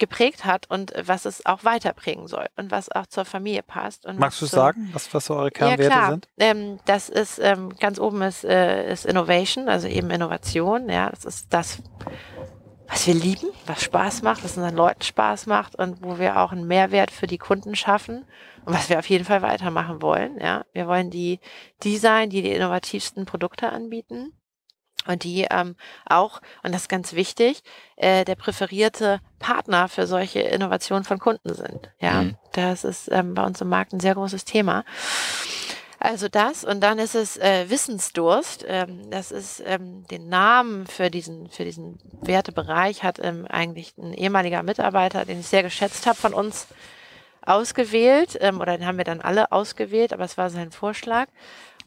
geprägt 0.00 0.44
hat 0.44 0.68
und 0.68 0.92
was 1.04 1.24
es 1.24 1.46
auch 1.46 1.62
weiterbringen 1.64 2.26
soll 2.26 2.46
und 2.56 2.72
was 2.72 2.90
auch 2.90 3.06
zur 3.06 3.24
Familie 3.24 3.62
passt. 3.62 4.04
Und 4.06 4.18
Magst 4.18 4.42
du 4.42 4.46
zum- 4.46 4.56
sagen, 4.56 4.90
was, 4.92 5.12
was 5.14 5.26
so 5.26 5.36
eure 5.36 5.50
Kernwerte 5.52 5.82
ja, 5.84 5.88
klar. 5.90 6.10
sind? 6.10 6.28
Ähm, 6.38 6.80
das 6.86 7.08
ist 7.08 7.38
ähm, 7.38 7.70
ganz 7.78 8.00
oben 8.00 8.22
ist, 8.22 8.44
äh, 8.44 8.92
ist 8.92 9.06
Innovation, 9.06 9.68
also 9.68 9.86
eben 9.86 10.10
Innovation. 10.10 10.88
Ja, 10.88 11.10
das 11.10 11.24
ist 11.24 11.52
das, 11.52 11.78
was 12.88 13.06
wir 13.06 13.14
lieben, 13.14 13.48
was 13.66 13.82
Spaß 13.84 14.22
macht, 14.22 14.42
was 14.42 14.56
unseren 14.56 14.74
Leuten 14.74 15.02
Spaß 15.02 15.46
macht 15.46 15.76
und 15.76 16.02
wo 16.02 16.18
wir 16.18 16.40
auch 16.40 16.50
einen 16.50 16.66
Mehrwert 16.66 17.12
für 17.12 17.28
die 17.28 17.38
Kunden 17.38 17.76
schaffen 17.76 18.24
und 18.64 18.74
was 18.74 18.88
wir 18.88 18.98
auf 18.98 19.08
jeden 19.08 19.24
Fall 19.24 19.42
weitermachen 19.42 20.02
wollen. 20.02 20.38
Ja, 20.40 20.64
wir 20.72 20.88
wollen 20.88 21.10
die 21.10 21.38
die 21.84 21.98
sein, 21.98 22.30
die 22.30 22.42
die 22.42 22.50
innovativsten 22.52 23.26
Produkte 23.26 23.70
anbieten. 23.70 24.32
Und 25.06 25.24
die 25.24 25.46
ähm, 25.50 25.76
auch, 26.04 26.40
und 26.62 26.72
das 26.74 26.82
ist 26.82 26.88
ganz 26.88 27.14
wichtig, 27.14 27.62
äh, 27.96 28.24
der 28.24 28.34
präferierte 28.34 29.20
Partner 29.38 29.88
für 29.88 30.06
solche 30.06 30.40
Innovationen 30.40 31.04
von 31.04 31.18
Kunden 31.18 31.54
sind. 31.54 31.90
Ja, 32.00 32.22
Mhm. 32.22 32.36
das 32.52 32.84
ist 32.84 33.08
ähm, 33.10 33.34
bei 33.34 33.42
uns 33.44 33.60
im 33.60 33.68
Markt 33.68 33.92
ein 33.92 34.00
sehr 34.00 34.14
großes 34.14 34.44
Thema. 34.44 34.84
Also 35.98 36.28
das 36.28 36.64
und 36.64 36.80
dann 36.80 36.98
ist 36.98 37.14
es 37.14 37.36
äh, 37.36 37.68
Wissensdurst. 37.68 38.64
Ähm, 38.66 39.10
das 39.10 39.30
ist 39.32 39.62
ähm, 39.66 40.06
den 40.10 40.28
Namen 40.28 40.86
für 40.86 41.10
diesen 41.10 41.50
für 41.50 41.64
diesen 41.64 41.98
Wertebereich 42.22 43.02
hat 43.02 43.18
ähm, 43.22 43.46
eigentlich 43.48 43.96
ein 43.98 44.14
ehemaliger 44.14 44.62
Mitarbeiter, 44.62 45.24
den 45.26 45.40
ich 45.40 45.48
sehr 45.48 45.62
geschätzt 45.62 46.06
habe, 46.06 46.16
von 46.16 46.32
uns 46.34 46.68
ausgewählt 47.42 48.36
ähm, 48.40 48.60
oder 48.60 48.76
den 48.76 48.86
haben 48.86 48.98
wir 48.98 49.04
dann 49.04 49.20
alle 49.20 49.52
ausgewählt, 49.52 50.12
aber 50.12 50.24
es 50.24 50.38
war 50.38 50.50
sein 50.50 50.72
Vorschlag. 50.72 51.28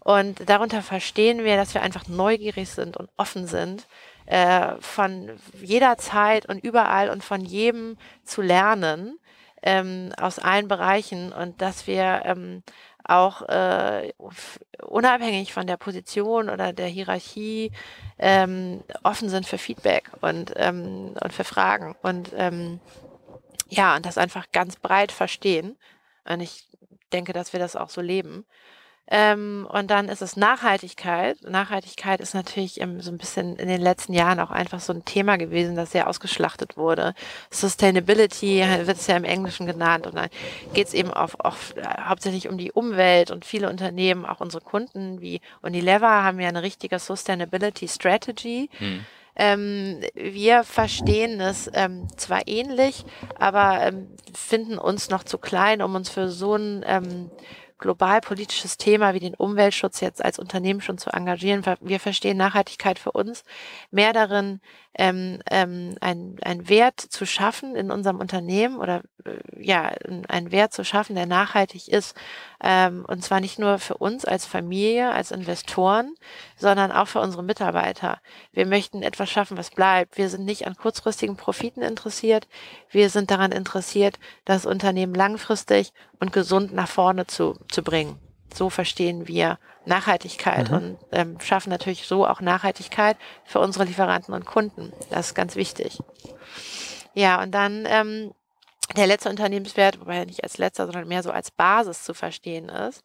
Und 0.04 0.50
darunter 0.50 0.82
verstehen 0.82 1.44
wir, 1.44 1.56
dass 1.56 1.74
wir 1.74 1.82
einfach 1.82 2.08
neugierig 2.08 2.70
sind 2.70 2.98
und 2.98 3.10
offen 3.16 3.48
sind, 3.48 3.88
äh, 4.26 4.76
von 4.80 5.32
jeder 5.62 5.98
Zeit 5.98 6.46
und 6.46 6.64
überall 6.64 7.10
und 7.10 7.24
von 7.24 7.42
jedem 7.42 7.98
zu 8.24 8.42
lernen 8.42 9.18
ähm, 9.62 10.12
aus 10.20 10.40
allen 10.40 10.68
Bereichen 10.68 11.32
und 11.32 11.62
dass 11.62 11.88
wir 11.88 12.24
ähm, 12.26 12.64
auch 13.06 13.42
äh, 13.44 14.14
unabhängig 14.82 15.54
von 15.54 15.68
der 15.68 15.78
Position 15.78 16.50
oder 16.50 16.74
der 16.74 16.88
Hierarchie 16.88 17.72
ähm, 18.20 18.84
offen 19.04 19.30
sind 19.30 19.46
für 19.46 19.58
Feedback 19.58 20.10
und, 20.22 20.54
ähm, 20.56 21.14
und 21.22 21.34
für 21.34 21.44
Fragen 21.44 21.96
und 22.02 22.32
ähm, 22.36 22.80
ja, 23.70 23.96
und 23.96 24.06
das 24.06 24.18
einfach 24.18 24.52
ganz 24.52 24.76
breit 24.76 25.12
verstehen. 25.12 25.78
Und 26.26 26.42
ich 26.42 26.68
denke, 27.12 27.34
dass 27.34 27.54
wir 27.54 27.60
das 27.60 27.76
auch 27.76 27.90
so 27.90 28.02
leben. 28.02 28.46
Ähm, 29.16 29.68
und 29.72 29.92
dann 29.92 30.10
ist 30.10 30.24
es 30.24 30.36
Nachhaltigkeit. 30.38 31.38
Nachhaltigkeit 31.48 32.20
ist 32.20 32.34
natürlich 32.34 32.82
ähm, 32.82 33.00
so 33.00 33.12
ein 33.12 33.20
bisschen 33.20 33.58
in 33.58 33.68
den 33.68 33.80
letzten 33.80 34.12
Jahren 34.12 34.40
auch 34.40 34.50
einfach 34.50 34.80
so 34.80 34.92
ein 34.92 35.06
Thema 35.06 35.38
gewesen, 35.38 35.76
das 35.76 35.92
sehr 35.92 36.10
ausgeschlachtet 36.10 36.78
wurde. 36.78 37.14
Sustainability 37.52 38.66
wird 38.86 38.98
es 38.98 39.06
ja 39.06 39.16
im 39.16 39.24
Englischen 39.24 39.68
genannt. 39.68 40.08
Und 40.08 40.16
dann 40.16 40.30
geht 40.74 40.88
es 40.88 40.96
eben 40.96 41.14
auf, 41.14 41.40
auf, 41.40 41.76
äh, 41.78 41.84
hauptsächlich 42.06 42.50
um 42.50 42.58
die 42.58 42.72
Umwelt 42.72 43.30
und 43.30 43.46
viele 43.46 43.70
Unternehmen, 43.70 44.26
auch 44.26 44.42
unsere 44.42 44.64
Kunden 44.64 45.22
wie 45.22 45.42
Unilever, 45.62 46.24
haben 46.24 46.40
ja 46.40 46.50
eine 46.50 46.64
richtige 46.64 46.98
Sustainability 46.98 47.88
Strategy. 47.88 48.72
Hm. 48.80 49.06
Ähm, 49.36 50.00
wir 50.16 50.64
verstehen 50.64 51.40
es 51.40 51.70
ähm, 51.74 52.08
zwar 52.18 52.48
ähnlich, 52.48 53.06
aber 53.38 53.82
ähm, 53.82 54.08
finden 54.34 54.80
uns 54.80 55.10
noch 55.10 55.24
zu 55.24 55.38
klein, 55.38 55.84
um 55.84 55.94
uns 55.94 56.10
für 56.10 56.30
so 56.30 56.56
ein 56.56 57.30
ähm, 57.84 57.98
global 57.98 58.22
politisches 58.22 58.78
Thema 58.78 59.14
wie 59.14 59.20
den 59.20 59.36
Umweltschutz 59.36 60.00
jetzt 60.00 60.24
als 60.24 60.40
Unternehmen 60.40 60.82
schon 60.82 60.98
zu 60.98 61.10
engagieren. 61.12 61.64
Wir 61.82 62.00
verstehen 62.00 62.38
Nachhaltigkeit 62.38 63.00
für 63.00 63.12
uns 63.12 63.44
mehr 63.92 64.14
darin, 64.14 64.62
ähm, 64.96 65.40
ähm, 65.50 65.96
ein- 66.02 66.38
einen 66.44 66.70
Wert 66.70 67.00
zu 67.00 67.26
schaffen 67.26 67.76
in 67.76 67.92
unserem 67.92 68.20
Unternehmen 68.20 68.78
oder 68.78 69.02
äh, 69.26 69.38
ja, 69.60 69.92
einen 70.28 70.52
Wert 70.52 70.74
zu 70.74 70.84
schaffen, 70.86 71.16
der 71.16 71.26
nachhaltig 71.26 71.88
ist. 71.88 72.16
Ähm, 72.64 73.06
und 73.08 73.24
zwar 73.24 73.40
nicht 73.40 73.60
nur 73.60 73.80
für 73.80 73.98
uns 73.98 74.26
als 74.26 74.46
Familie, 74.46 75.12
als 75.12 75.32
Investoren, 75.32 76.14
sondern 76.56 76.92
auch 76.92 77.08
für 77.08 77.20
unsere 77.20 77.44
Mitarbeiter. 77.44 78.20
Wir 78.52 78.66
möchten 78.66 79.02
etwas 79.04 79.30
schaffen, 79.30 79.58
was 79.58 79.72
bleibt. 79.72 80.18
Wir 80.18 80.30
sind 80.30 80.46
nicht 80.46 80.68
an 80.68 80.76
kurzfristigen 80.76 81.38
Profiten 81.38 81.82
interessiert. 81.82 82.48
Wir 82.90 83.10
sind 83.10 83.32
daran 83.32 83.52
interessiert, 83.52 84.20
das 84.46 84.66
Unternehmen 84.66 85.16
langfristig 85.16 85.92
und 86.20 86.34
gesund 86.34 86.74
nach 86.74 86.88
vorne 86.88 87.26
zu, 87.28 87.58
zu 87.72 87.84
bringen. 87.84 88.20
So 88.54 88.70
verstehen 88.70 89.28
wir 89.28 89.58
Nachhaltigkeit 89.86 90.70
Mhm. 90.70 90.76
und 90.76 90.98
ähm, 91.12 91.40
schaffen 91.40 91.70
natürlich 91.70 92.08
so 92.08 92.26
auch 92.28 92.42
Nachhaltigkeit 92.42 93.18
für 93.46 93.60
unsere 93.60 93.86
Lieferanten 93.86 94.34
und 94.34 94.46
Kunden. 94.46 94.94
Das 95.10 95.28
ist 95.28 95.34
ganz 95.36 95.56
wichtig. 95.56 96.00
Ja, 97.14 97.42
und 97.42 97.52
dann 97.52 97.86
ähm, 97.88 98.34
der 98.96 99.08
letzte 99.08 99.30
Unternehmenswert, 99.30 100.00
wobei 100.00 100.18
er 100.18 100.26
nicht 100.26 100.44
als 100.44 100.58
letzter, 100.58 100.86
sondern 100.86 101.08
mehr 101.08 101.24
so 101.24 101.32
als 101.32 101.52
Basis 101.52 102.04
zu 102.04 102.14
verstehen 102.14 102.70
ist, 102.70 103.04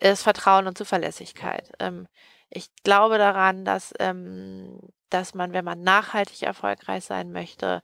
ist 0.00 0.22
Vertrauen 0.22 0.66
und 0.66 0.78
Zuverlässigkeit. 0.78 1.70
Ähm, 1.78 2.06
ich 2.50 2.68
glaube 2.84 3.18
daran, 3.18 3.64
dass, 3.64 3.92
ähm, 3.98 4.78
dass 5.10 5.34
man, 5.34 5.52
wenn 5.52 5.64
man 5.64 5.82
nachhaltig 5.82 6.42
erfolgreich 6.42 7.04
sein 7.04 7.32
möchte, 7.32 7.82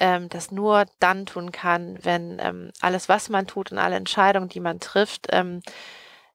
ähm, 0.00 0.28
das 0.28 0.50
nur 0.50 0.86
dann 1.00 1.26
tun 1.26 1.52
kann, 1.52 1.98
wenn 2.02 2.38
ähm, 2.40 2.70
alles, 2.80 3.08
was 3.08 3.28
man 3.28 3.46
tut 3.46 3.72
und 3.72 3.78
alle 3.78 3.96
Entscheidungen, 3.96 4.48
die 4.48 4.60
man 4.60 4.80
trifft, 4.80 5.26
ähm, 5.30 5.60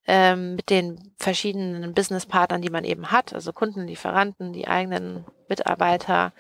ähm, 0.08 0.56
mit 0.56 0.70
den 0.70 1.14
verschiedenen 1.18 1.94
Businesspartnern, 1.94 2.62
die 2.62 2.70
man 2.70 2.84
eben 2.84 3.12
hat, 3.12 3.34
also 3.34 3.54
Kunden, 3.54 3.88
Lieferanten, 3.88 4.54
die 4.54 4.68
eigenen 4.68 5.26
Mitarbeiter, 5.48 6.34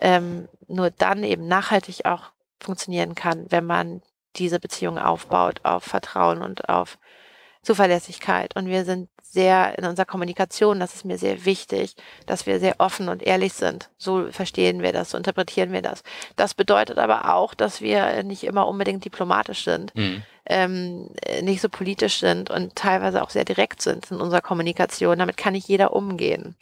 ähm, 0.00 0.48
nur 0.66 0.90
dann 0.90 1.24
eben 1.24 1.48
nachhaltig 1.48 2.04
auch 2.04 2.30
funktionieren 2.60 3.14
kann, 3.14 3.46
wenn 3.50 3.64
man 3.64 4.02
diese 4.36 4.60
Beziehung 4.60 4.98
aufbaut 4.98 5.60
auf 5.64 5.84
Vertrauen 5.84 6.42
und 6.42 6.68
auf 6.68 6.98
Zuverlässigkeit. 7.62 8.54
Und 8.56 8.66
wir 8.66 8.84
sind 8.84 9.08
sehr 9.30 9.78
in 9.78 9.84
unserer 9.84 10.06
Kommunikation, 10.06 10.80
das 10.80 10.94
ist 10.94 11.04
mir 11.04 11.18
sehr 11.18 11.44
wichtig, 11.44 11.94
dass 12.26 12.46
wir 12.46 12.60
sehr 12.60 12.76
offen 12.78 13.08
und 13.08 13.22
ehrlich 13.22 13.52
sind. 13.52 13.90
So 13.98 14.30
verstehen 14.30 14.82
wir 14.82 14.92
das, 14.92 15.10
so 15.10 15.18
interpretieren 15.18 15.72
wir 15.72 15.82
das. 15.82 16.02
Das 16.36 16.54
bedeutet 16.54 16.98
aber 16.98 17.34
auch, 17.34 17.54
dass 17.54 17.80
wir 17.80 18.22
nicht 18.22 18.44
immer 18.44 18.66
unbedingt 18.66 19.04
diplomatisch 19.04 19.64
sind, 19.64 19.94
mhm. 19.94 20.22
ähm, 20.46 21.10
nicht 21.42 21.60
so 21.60 21.68
politisch 21.68 22.20
sind 22.20 22.50
und 22.50 22.74
teilweise 22.74 23.22
auch 23.22 23.30
sehr 23.30 23.44
direkt 23.44 23.82
sind 23.82 24.10
in 24.10 24.20
unserer 24.20 24.40
Kommunikation. 24.40 25.18
Damit 25.18 25.36
kann 25.36 25.52
nicht 25.52 25.68
jeder 25.68 25.92
umgehen. 25.92 26.56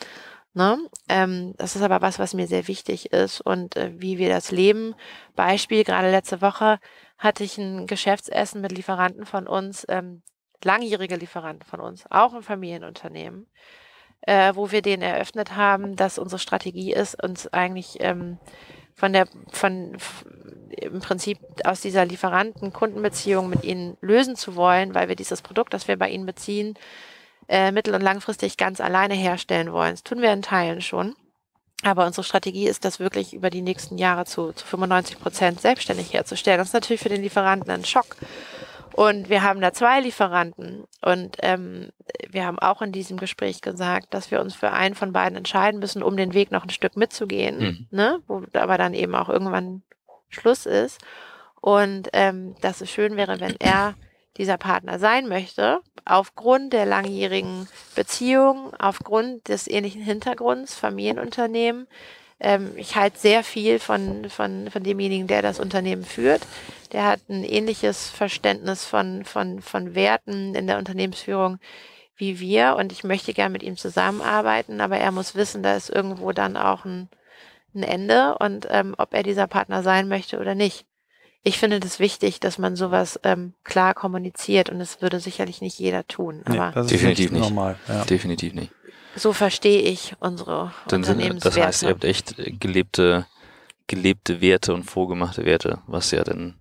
Ne? 0.57 0.79
Ähm, 1.09 1.55
das 1.59 1.77
ist 1.77 1.83
aber 1.83 2.01
was, 2.01 2.19
was 2.19 2.35
mir 2.35 2.47
sehr 2.47 2.67
wichtig 2.67 3.13
ist 3.13 3.43
und 3.43 3.77
äh, 3.77 3.93
wie 3.95 4.19
wir 4.19 4.31
das 4.31 4.51
leben. 4.51 4.95
Beispiel, 5.35 5.85
gerade 5.85 6.11
letzte 6.11 6.41
Woche 6.41 6.81
hatte 7.19 7.45
ich 7.45 7.59
ein 7.59 7.87
Geschäftsessen 7.87 8.61
mit 8.63 8.73
Lieferanten 8.73 9.27
von 9.27 9.47
uns, 9.47 9.85
ähm, 9.89 10.23
langjährige 10.65 11.17
Lieferanten 11.17 11.67
von 11.67 11.81
uns, 11.81 12.05
auch 12.11 12.35
ein 12.35 12.43
Familienunternehmen, 12.43 13.47
äh, 14.23 14.55
wo 14.55 14.71
wir 14.71 14.83
denen 14.83 15.03
eröffnet 15.03 15.57
haben, 15.57 15.97
dass 15.97 16.19
unsere 16.19 16.39
Strategie 16.39 16.93
ist, 16.93 17.23
uns 17.23 17.47
eigentlich 17.53 17.99
ähm, 18.01 18.39
von 18.95 19.13
der, 19.13 19.27
von 19.51 19.97
im 20.71 21.01
Prinzip 21.01 21.39
aus 21.65 21.81
dieser 21.81 22.05
Lieferanten-Kundenbeziehung 22.05 23.49
mit 23.49 23.65
ihnen 23.65 23.97
lösen 24.01 24.37
zu 24.37 24.57
wollen, 24.57 24.95
weil 24.95 25.09
wir 25.09 25.17
dieses 25.17 25.43
Produkt, 25.43 25.75
das 25.75 25.89
wir 25.89 25.99
bei 25.99 26.09
ihnen 26.11 26.27
beziehen, 26.27 26.75
äh, 27.49 27.71
mittel- 27.73 27.95
und 27.95 28.03
langfristig 28.03 28.57
ganz 28.57 28.81
alleine 28.81 29.15
herstellen 29.15 29.73
wollen. 29.73 29.93
Das 29.93 30.03
tun 30.03 30.21
wir 30.21 30.33
in 30.33 30.43
Teilen 30.43 30.81
schon. 30.81 31.15
Aber 31.83 32.07
unsere 32.07 32.25
Strategie 32.25 32.67
ist, 32.67 32.85
das 32.85 33.01
wirklich 33.01 33.35
über 33.35 33.51
die 33.51 33.63
nächsten 33.63 33.99
Jahre 33.99 34.25
zu, 34.25 34.53
zu 34.53 34.67
95 34.67 35.21
Prozent 35.21 35.61
selbstständig 35.61 36.13
herzustellen. 36.13 36.59
Das 36.59 36.69
ist 36.69 36.75
natürlich 36.75 37.03
für 37.03 37.11
den 37.11 37.23
Lieferanten 37.23 37.71
ein 37.71 37.85
Schock. 37.85 38.17
Und 38.97 39.29
wir 39.29 39.43
haben 39.43 39.61
da 39.61 39.73
zwei 39.73 40.01
Lieferanten. 40.01 40.85
Und 41.03 41.37
ähm, 41.43 41.91
wir 42.31 42.47
haben 42.47 42.59
auch 42.59 42.81
in 42.81 42.93
diesem 42.93 43.19
Gespräch 43.19 43.61
gesagt, 43.61 44.15
dass 44.15 44.31
wir 44.31 44.41
uns 44.41 44.55
für 44.55 44.73
einen 44.73 44.95
von 44.95 45.13
beiden 45.13 45.37
entscheiden 45.37 45.81
müssen, 45.81 46.03
um 46.03 46.17
den 46.17 46.33
Weg 46.33 46.51
noch 46.51 46.65
ein 46.65 46.71
Stück 46.71 46.97
mitzugehen. 46.97 47.59
Mhm. 47.59 47.87
Ne? 47.91 48.21
Wo 48.27 48.43
aber 48.55 48.79
dann 48.79 48.95
eben 48.95 49.15
auch 49.15 49.29
irgendwann 49.29 49.83
Schluss 50.31 50.65
ist. 50.65 51.01
Und 51.61 52.09
ähm, 52.15 52.55
dass 52.63 52.81
es 52.81 52.91
schön 52.91 53.17
wäre, 53.17 53.39
wenn 53.39 53.57
er 53.59 53.95
dieser 54.39 54.57
Partner 54.57 54.99
sein 54.99 55.29
möchte, 55.29 55.81
aufgrund 56.05 56.73
der 56.73 56.87
langjährigen 56.87 57.69
Beziehung, 57.95 58.73
aufgrund 58.79 59.49
des 59.49 59.69
ähnlichen 59.69 60.03
Hintergrunds, 60.03 60.75
Familienunternehmen. 60.75 61.87
Ähm, 62.41 62.73
ich 62.77 62.97
halte 62.97 63.19
sehr 63.19 63.43
viel 63.43 63.79
von, 63.79 64.29
von, 64.29 64.71
von 64.71 64.83
demjenigen, 64.83 65.27
der 65.27 65.43
das 65.43 65.61
Unternehmen 65.61 66.05
führt. 66.05 66.43
Der 66.93 67.05
hat 67.05 67.21
ein 67.29 67.45
ähnliches 67.45 68.11
Verständnis 68.11 68.85
von, 68.85 69.25
von, 69.25 69.61
von 69.63 69.95
Werten 69.95 70.55
in 70.55 70.67
der 70.67 70.79
Unternehmensführung 70.79 71.59
wie 72.19 72.41
wir 72.41 72.77
und 72.79 72.93
ich 72.93 73.05
möchte 73.05 73.35
gern 73.35 73.53
mit 73.53 73.63
ihm 73.63 73.77
zusammenarbeiten, 73.77 74.81
aber 74.81 74.97
er 74.97 75.13
muss 75.13 75.35
wissen, 75.35 75.63
da 75.63 75.77
ist 75.77 75.91
irgendwo 75.91 76.33
dann 76.33 76.57
auch 76.57 76.87
ein, 76.87 77.11
ein 77.75 77.83
Ende 77.83 78.39
und 78.39 78.67
ähm, 78.71 78.95
ob 78.97 79.13
er 79.13 79.23
dieser 79.23 79.47
Partner 79.47 79.83
sein 79.83 80.09
möchte 80.09 80.39
oder 80.39 80.55
nicht 80.55 80.87
ich 81.47 81.59
finde 81.59 81.79
das 81.79 82.01
wichtig, 82.01 82.41
dass 82.41 82.59
man 82.59 82.75
sowas 82.75 83.21
ähm, 83.23 83.55
klar 83.63 83.95
kommuniziert 83.95 84.69
und 84.69 84.81
das 84.81 85.01
würde 85.01 85.21
sicherlich 85.21 85.61
nicht 85.61 85.79
jeder 85.79 86.05
tun. 86.09 86.43
Aber 86.45 86.73
nee, 86.75 86.89
definitiv 86.89 87.31
nicht. 87.31 87.41
Normal, 87.41 87.79
ja. 87.87 88.05
Definitiv 88.05 88.53
nicht. 88.53 88.73
So 89.17 89.33
verstehe 89.33 89.81
ich 89.81 90.15
unsere 90.21 90.73
Dann. 90.89 91.03
Sind, 91.03 91.45
das 91.45 91.59
heißt, 91.59 91.83
ihr 91.85 91.91
habt 91.91 92.05
echt 92.05 92.37
gelebte, 92.61 93.27
gelebte 93.87 94.41
Werte 94.41 94.75
und 94.75 94.85
vorgemachte 94.85 95.45
Werte, 95.45 95.79
was 95.87 96.11
ja 96.11 96.23
dann 96.23 96.55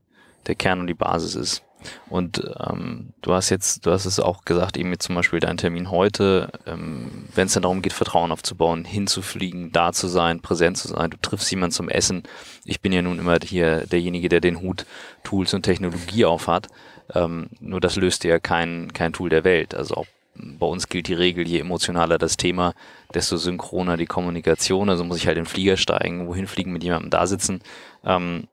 der 0.47 0.56
Kern 0.56 0.80
und 0.80 0.88
die 0.88 0.93
Basis 0.93 1.36
ist. 1.36 1.64
Und 2.10 2.41
ähm, 2.60 3.14
du 3.22 3.34
hast 3.34 3.49
jetzt, 3.49 3.86
du 3.86 3.91
hast 3.91 4.06
es 4.06 4.20
auch 4.20 4.45
gesagt, 4.45 4.78
eben 4.78 4.89
mit 4.89 5.03
zum 5.03 5.16
Beispiel 5.16 5.39
dein 5.39 5.58
Termin 5.58 5.91
heute, 5.91 6.49
ähm, 6.66 7.28
wenn 7.36 7.47
es 7.47 7.53
dann 7.53 7.64
darum 7.64 7.82
geht, 7.82 7.93
Vertrauen 7.93 8.32
aufzubauen, 8.32 8.86
hinzufliegen, 8.86 9.72
da 9.72 9.91
zu 9.91 10.08
sein, 10.08 10.41
präsent 10.41 10.78
zu 10.78 10.88
sein, 10.88 11.12
du 11.12 11.18
triffst 11.18 11.51
jemanden 11.51 11.76
zum 11.76 11.89
Essen. 11.89 12.24
Ich 12.64 12.82
bin 12.82 12.91
ja 12.91 13.01
nun 13.01 13.20
immer 13.20 13.38
hier 13.43 13.86
derjenige, 13.86 14.30
der 14.30 14.41
den 14.41 14.62
Hut 14.62 14.86
Tools 15.24 15.53
und 15.53 15.64
Technologie 15.64 16.26
aufhat. 16.26 16.70
Ähm, 17.14 17.49
nur 17.60 17.82
das 17.82 17.97
löst 17.97 18.24
ja 18.24 18.39
kein, 18.39 18.91
kein 18.93 19.14
Tool 19.14 19.30
der 19.30 19.43
Welt. 19.43 19.76
Also 19.76 19.95
auch 19.95 20.08
bei 20.36 20.65
uns 20.65 20.89
gilt 20.89 21.07
die 21.07 21.13
Regel, 21.13 21.47
je 21.47 21.59
emotionaler 21.59 22.17
das 22.17 22.38
Thema, 22.38 22.73
desto 23.13 23.38
synchroner 23.38 23.97
die 23.97 24.05
Kommunikation. 24.05 24.89
Also 24.89 25.03
muss 25.03 25.17
ich 25.17 25.27
halt 25.27 25.38
in 25.38 25.43
den 25.43 25.49
Flieger 25.49 25.77
steigen, 25.77 26.27
wohin 26.27 26.47
fliegen, 26.47 26.73
mit 26.73 26.83
jemandem 26.83 27.09
da 27.09 27.25
sitzen. 27.25 27.61
Ähm, 28.03 28.47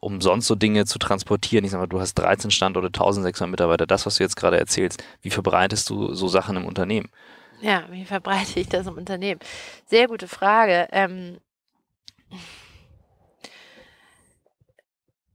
um 0.00 0.20
sonst 0.20 0.46
so 0.46 0.54
Dinge 0.54 0.84
zu 0.84 0.98
transportieren. 0.98 1.64
Ich 1.64 1.70
sag 1.70 1.78
mal, 1.78 1.86
du 1.86 2.00
hast 2.00 2.14
13 2.14 2.50
Standorte, 2.50 2.88
1600 2.88 3.50
Mitarbeiter. 3.50 3.86
Das, 3.86 4.04
was 4.06 4.16
du 4.16 4.24
jetzt 4.24 4.36
gerade 4.36 4.58
erzählst, 4.58 5.02
wie 5.22 5.30
verbreitest 5.30 5.88
du 5.88 6.12
so 6.14 6.28
Sachen 6.28 6.56
im 6.56 6.66
Unternehmen? 6.66 7.08
Ja, 7.62 7.84
wie 7.90 8.04
verbreite 8.04 8.60
ich 8.60 8.68
das 8.68 8.86
im 8.86 8.98
Unternehmen? 8.98 9.40
Sehr 9.86 10.08
gute 10.08 10.28
Frage. 10.28 10.88
Ähm, 10.92 11.38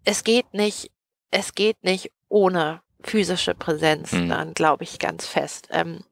es 0.03 0.23
geht 0.23 0.53
nicht, 0.53 0.91
es 1.31 1.55
geht 1.55 1.83
nicht 1.83 2.11
ohne 2.27 2.81
physische 3.03 3.55
Präsenz, 3.55 4.11
mhm. 4.11 4.29
dann 4.29 4.53
glaube 4.53 4.83
ich 4.83 4.99
ganz 4.99 5.25
fest. 5.25 5.67
Ähm, 5.71 6.03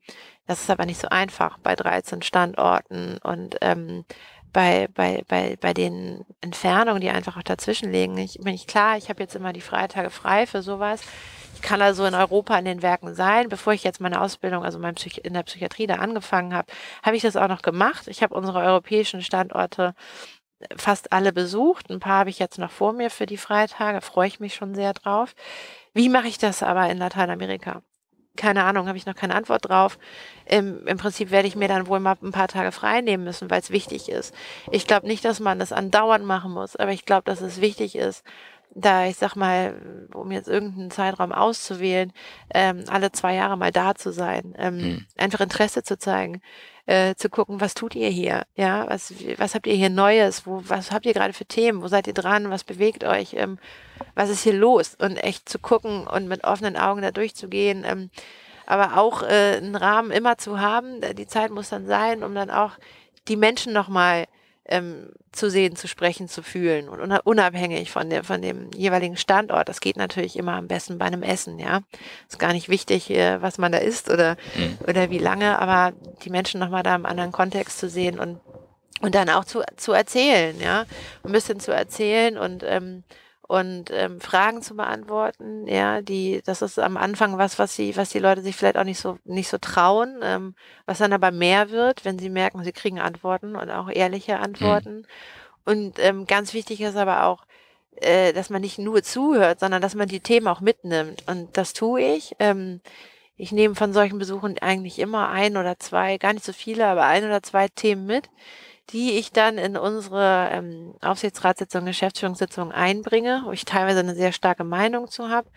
das 0.46 0.62
ist 0.62 0.70
aber 0.70 0.86
nicht 0.86 1.02
so 1.02 1.10
einfach 1.10 1.58
bei 1.60 1.76
13 1.76 2.22
Standorten 2.22 3.18
und 3.22 3.58
ähm, 3.62 4.06
bei, 4.54 4.88
bei, 4.94 5.24
bei, 5.28 5.58
bei 5.60 5.74
den 5.74 6.26
Entfernungen, 6.42 7.02
die 7.02 7.10
einfach 7.10 7.38
auch 7.38 7.44
dazwischen 7.44 7.92
liegen. 7.92 8.18
Ich 8.18 8.40
bin 8.40 8.54
nicht 8.54 8.68
klar, 8.68 8.98
ich 8.98 9.10
habe 9.10 9.22
jetzt 9.22 9.36
immer 9.36 9.54
die 9.54 9.62
Freitage 9.62 10.10
frei 10.10 10.48
für 10.48 10.62
sowas. 10.62 11.02
Ich 11.56 11.62
kann 11.62 11.82
also 11.82 12.06
in 12.06 12.16
Europa 12.16 12.58
in 12.58 12.66
den 12.66 12.82
Werken 12.82 13.14
sein. 13.14 13.50
Bevor 13.50 13.74
ich 13.74 13.84
jetzt 13.84 14.00
meine 14.00 14.22
Ausbildung, 14.22 14.64
also 14.64 14.80
mein 14.80 14.96
Psych 14.96 15.20
in 15.24 15.34
der 15.34 15.44
Psychiatrie 15.44 15.88
da 15.88 15.96
angefangen 15.96 16.54
habe, 16.54 16.72
habe 17.04 17.16
ich 17.16 17.24
das 17.24 17.36
auch 17.36 17.48
noch 17.48 17.62
gemacht. 17.62 18.08
Ich 18.08 18.24
habe 18.24 18.36
unsere 18.36 18.60
europäischen 18.60 19.22
Standorte 19.22 19.94
fast 20.76 21.12
alle 21.14 21.34
besucht. 21.34 21.90
Ein 21.90 22.00
paar 22.00 22.20
habe 22.20 22.30
ich 22.30 22.40
jetzt 22.40 22.58
noch 22.58 22.72
vor 22.72 22.94
mir 22.94 23.10
für 23.10 23.26
die 23.26 23.38
Freitage, 23.38 24.02
freue 24.02 24.28
ich 24.28 24.40
mich 24.40 24.56
schon 24.56 24.76
sehr 24.76 24.94
drauf. 24.94 25.36
Wie 25.98 26.10
mache 26.10 26.28
ich 26.28 26.38
das 26.38 26.62
aber 26.62 26.88
in 26.92 27.00
Lateinamerika? 27.00 27.82
keine 28.38 28.64
Ahnung, 28.64 28.88
habe 28.88 28.98
ich 28.98 29.06
noch 29.08 29.16
keine 29.16 29.34
Antwort 29.34 29.68
drauf. 29.68 29.98
Im, 30.46 30.86
Im 30.86 30.98
Prinzip 30.98 31.32
werde 31.32 31.48
ich 31.48 31.56
mir 31.56 31.68
dann 31.68 31.88
wohl 31.88 32.00
mal 32.00 32.16
ein 32.22 32.32
paar 32.32 32.48
Tage 32.48 32.72
frei 32.72 33.02
nehmen 33.02 33.24
müssen, 33.24 33.50
weil 33.50 33.60
es 33.60 33.72
wichtig 33.72 34.10
ist. 34.10 34.34
Ich 34.72 34.86
glaube 34.88 35.08
nicht, 35.08 35.26
dass 35.26 35.40
man 35.40 35.58
das 35.58 35.74
andauernd 35.74 36.24
machen 36.24 36.52
muss, 36.52 36.76
aber 36.76 36.92
ich 36.92 37.06
glaube, 37.06 37.24
dass 37.24 37.42
es 37.42 37.60
wichtig 37.62 37.96
ist, 37.96 38.24
da 38.74 39.06
ich 39.06 39.18
sag 39.18 39.36
mal, 39.36 40.08
um 40.14 40.32
jetzt 40.32 40.48
irgendeinen 40.48 40.92
Zeitraum 40.92 41.32
auszuwählen, 41.32 42.14
ähm, 42.54 42.84
alle 42.88 43.12
zwei 43.12 43.36
Jahre 43.36 43.58
mal 43.58 43.72
da 43.72 43.96
zu 43.96 44.12
sein, 44.12 44.54
ähm, 44.58 44.78
mhm. 44.78 45.06
einfach 45.18 45.42
Interesse 45.42 45.84
zu 45.84 45.98
zeigen, 45.98 46.42
äh, 46.86 47.16
zu 47.16 47.30
gucken, 47.30 47.60
was 47.60 47.74
tut 47.74 47.96
ihr 47.96 48.10
hier, 48.10 48.44
ja, 48.56 48.88
was, 48.90 49.14
was 49.38 49.56
habt 49.56 49.68
ihr 49.68 49.76
hier 49.76 49.90
Neues, 49.90 50.46
wo, 50.46 50.62
was 50.66 50.92
habt 50.92 51.06
ihr 51.06 51.14
gerade 51.14 51.34
für 51.34 51.46
Themen, 51.46 51.82
wo 51.82 51.88
seid 51.88 52.08
ihr 52.08 52.14
dran, 52.14 52.50
was 52.50 52.64
bewegt 52.64 53.04
euch, 53.04 53.34
ähm, 53.34 53.58
was 54.16 54.30
ist 54.30 54.44
hier 54.44 54.54
los? 54.54 54.96
Und 54.96 55.18
echt 55.18 55.50
zu 55.50 55.60
gucken 55.60 56.08
und 56.08 56.28
mit 56.28 56.44
offenen 56.44 56.78
Augen 56.78 57.02
da 57.02 57.12
durchzugehen, 57.12 57.84
ähm, 57.86 58.10
aber 58.66 58.98
auch 58.98 59.24
äh, 59.24 59.58
einen 59.58 59.76
Rahmen 59.76 60.12
immer 60.12 60.38
zu 60.38 60.60
haben, 60.60 61.02
die 61.16 61.28
Zeit 61.28 61.52
muss 61.52 61.70
dann 61.70 61.88
sein, 61.88 62.24
um 62.24 62.36
dann 62.36 62.50
auch 62.50 62.74
die 63.28 63.38
Menschen 63.38 63.74
nochmal 63.74 64.26
ähm, 64.68 65.10
zu 65.32 65.50
sehen, 65.50 65.76
zu 65.76 65.88
sprechen, 65.88 66.28
zu 66.28 66.44
fühlen 66.44 66.90
und 66.90 67.12
unabhängig 67.24 67.92
von, 67.92 68.10
der, 68.10 68.24
von 68.24 68.42
dem 68.42 68.70
jeweiligen 68.76 69.18
Standort. 69.18 69.70
Das 69.70 69.80
geht 69.80 69.98
natürlich 69.98 70.38
immer 70.38 70.54
am 70.54 70.68
besten 70.68 70.98
bei 70.98 71.06
einem 71.06 71.24
Essen, 71.24 71.60
ja. 71.60 71.82
Ist 72.28 72.40
gar 72.40 72.54
nicht 72.54 72.70
wichtig, 72.70 73.10
äh, 73.10 73.42
was 73.42 73.58
man 73.58 73.72
da 73.72 73.78
isst 73.78 74.10
oder, 74.10 74.36
mhm. 74.56 74.78
oder 74.88 75.10
wie 75.10 75.20
lange, 75.20 75.60
aber 75.60 75.94
die 76.24 76.30
Menschen 76.30 76.60
nochmal 76.60 76.84
da 76.84 76.96
im 76.96 77.06
anderen 77.06 77.32
Kontext 77.32 77.80
zu 77.80 77.90
sehen 77.90 78.20
und, 78.20 78.40
und 79.02 79.16
dann 79.16 79.30
auch 79.30 79.46
zu, 79.46 79.62
zu 79.76 79.94
erzählen, 79.94 80.60
ja. 80.60 80.86
Ein 81.24 81.32
bisschen 81.32 81.60
zu 81.60 81.72
erzählen 81.72 82.38
und 82.38 82.64
ähm, 82.66 83.04
und 83.48 83.92
ähm, 83.92 84.20
Fragen 84.20 84.62
zu 84.62 84.76
beantworten. 84.76 85.68
Ja, 85.68 86.02
die, 86.02 86.42
das 86.46 86.62
ist 86.62 86.78
am 86.78 86.98
Anfang 86.98 87.38
was, 87.38 87.58
was 87.58 87.76
sie, 87.76 87.96
was 87.96 88.10
die 88.10 88.20
Leute 88.20 88.42
sich 88.42 88.56
vielleicht 88.56 88.78
auch 88.78 88.84
nicht 88.84 89.00
so 89.00 89.18
nicht 89.24 89.48
so 89.48 89.58
trauen, 89.58 90.20
ähm, 90.22 90.54
was 90.86 90.98
dann 90.98 91.14
aber 91.14 91.32
mehr 91.32 91.70
wird, 91.70 92.04
wenn 92.04 92.20
sie 92.20 92.30
merken, 92.30 92.64
sie 92.64 92.74
kriegen 92.74 93.00
Antworten 93.00 93.56
und 93.56 93.72
auch 93.72 93.90
ehrliche 93.90 94.36
mhm. 94.36 94.44
Antworten. 94.44 94.96
Mhm. 94.96 95.06
Und 95.66 96.00
ähm, 96.00 96.28
ganz 96.28 96.54
wichtig 96.54 96.82
ist 96.82 96.98
aber 96.98 97.26
auch, 97.26 97.46
äh, 97.96 98.34
dass 98.34 98.50
man 98.50 98.62
nicht 98.62 98.80
nur 98.80 99.02
zuhört, 99.02 99.62
sondern 99.62 99.82
dass 99.82 99.96
man 99.96 100.08
die 100.08 100.20
Themen 100.20 100.48
auch 100.48 100.62
mitnimmt. 100.62 101.24
Und 101.28 101.58
das 101.58 101.74
tue 101.74 102.02
ich. 102.02 102.36
Ähm, 102.40 102.82
ich 103.38 103.52
nehme 103.52 103.76
von 103.76 103.94
solchen 103.94 104.18
Besuchen 104.20 104.58
eigentlich 104.60 105.00
immer 105.00 105.30
ein 105.30 105.58
oder 105.58 105.78
zwei, 105.80 106.18
gar 106.18 106.34
nicht 106.34 106.46
so 106.46 106.54
viele, 106.54 106.86
aber 106.88 107.06
ein 107.06 107.24
oder 107.24 107.44
zwei 107.44 107.68
Themen 107.68 108.06
mit 108.06 108.30
die 108.92 109.18
ich 109.18 109.32
dann 109.32 109.58
in 109.58 109.76
unsere 109.76 110.50
ähm, 110.52 110.94
Aufsichtsratssitzung, 111.02 111.86
Geschäftsführungssitzung 111.86 112.72
einbringe, 112.72 113.42
wo 113.46 113.52
ich 113.52 113.66
teilweise 113.66 114.00
eine 114.00 114.16
sehr 114.16 114.32
starke 114.32 114.64
Meinung 114.64 115.10
zu 115.10 115.30
habe, 115.30 115.50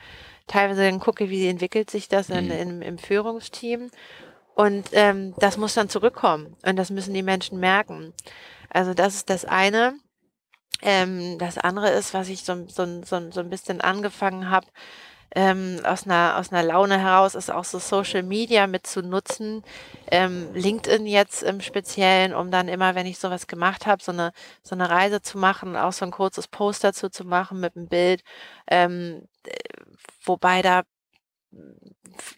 teilweise 0.46 0.82
dann 0.82 1.00
gucke, 1.00 1.30
wie 1.30 1.46
entwickelt 1.46 1.90
sich 1.90 2.08
das 2.08 2.28
in, 2.28 2.46
mhm. 2.46 2.50
in, 2.50 2.82
im 2.82 2.98
Führungsteam. 2.98 3.90
Und 4.54 4.88
ähm, 4.92 5.34
das 5.38 5.56
muss 5.56 5.74
dann 5.74 5.88
zurückkommen 5.88 6.56
und 6.64 6.76
das 6.76 6.90
müssen 6.90 7.14
die 7.14 7.22
Menschen 7.22 7.60
merken. 7.60 8.12
Also 8.68 8.94
das 8.94 9.14
ist 9.14 9.30
das 9.30 9.44
eine. 9.44 9.94
Ähm, 10.82 11.38
das 11.38 11.56
andere 11.56 11.90
ist, 11.90 12.14
was 12.14 12.28
ich 12.28 12.44
so, 12.44 12.66
so, 12.68 13.02
so, 13.02 13.30
so 13.30 13.40
ein 13.40 13.50
bisschen 13.50 13.80
angefangen 13.80 14.50
habe, 14.50 14.66
ähm, 15.34 15.80
aus, 15.84 16.06
einer, 16.06 16.36
aus 16.38 16.52
einer 16.52 16.62
Laune 16.62 16.98
heraus 16.98 17.34
ist 17.34 17.50
auch 17.50 17.64
so 17.64 17.78
Social 17.78 18.22
Media 18.22 18.66
mit 18.66 18.86
zu 18.86 19.02
nutzen. 19.02 19.62
Ähm, 20.10 20.52
LinkedIn 20.54 21.06
jetzt 21.06 21.42
im 21.42 21.60
Speziellen, 21.60 22.34
um 22.34 22.50
dann 22.50 22.68
immer, 22.68 22.94
wenn 22.94 23.06
ich 23.06 23.18
sowas 23.18 23.46
gemacht 23.46 23.86
habe, 23.86 24.02
so 24.02 24.12
eine, 24.12 24.32
so 24.62 24.74
eine 24.74 24.90
Reise 24.90 25.22
zu 25.22 25.38
machen, 25.38 25.76
auch 25.76 25.92
so 25.92 26.04
ein 26.04 26.10
kurzes 26.10 26.48
Post 26.48 26.84
dazu 26.84 27.08
zu 27.08 27.24
machen 27.24 27.60
mit 27.60 27.76
einem 27.76 27.88
Bild. 27.88 28.22
Ähm, 28.68 29.28
wobei 30.24 30.62
da 30.62 30.82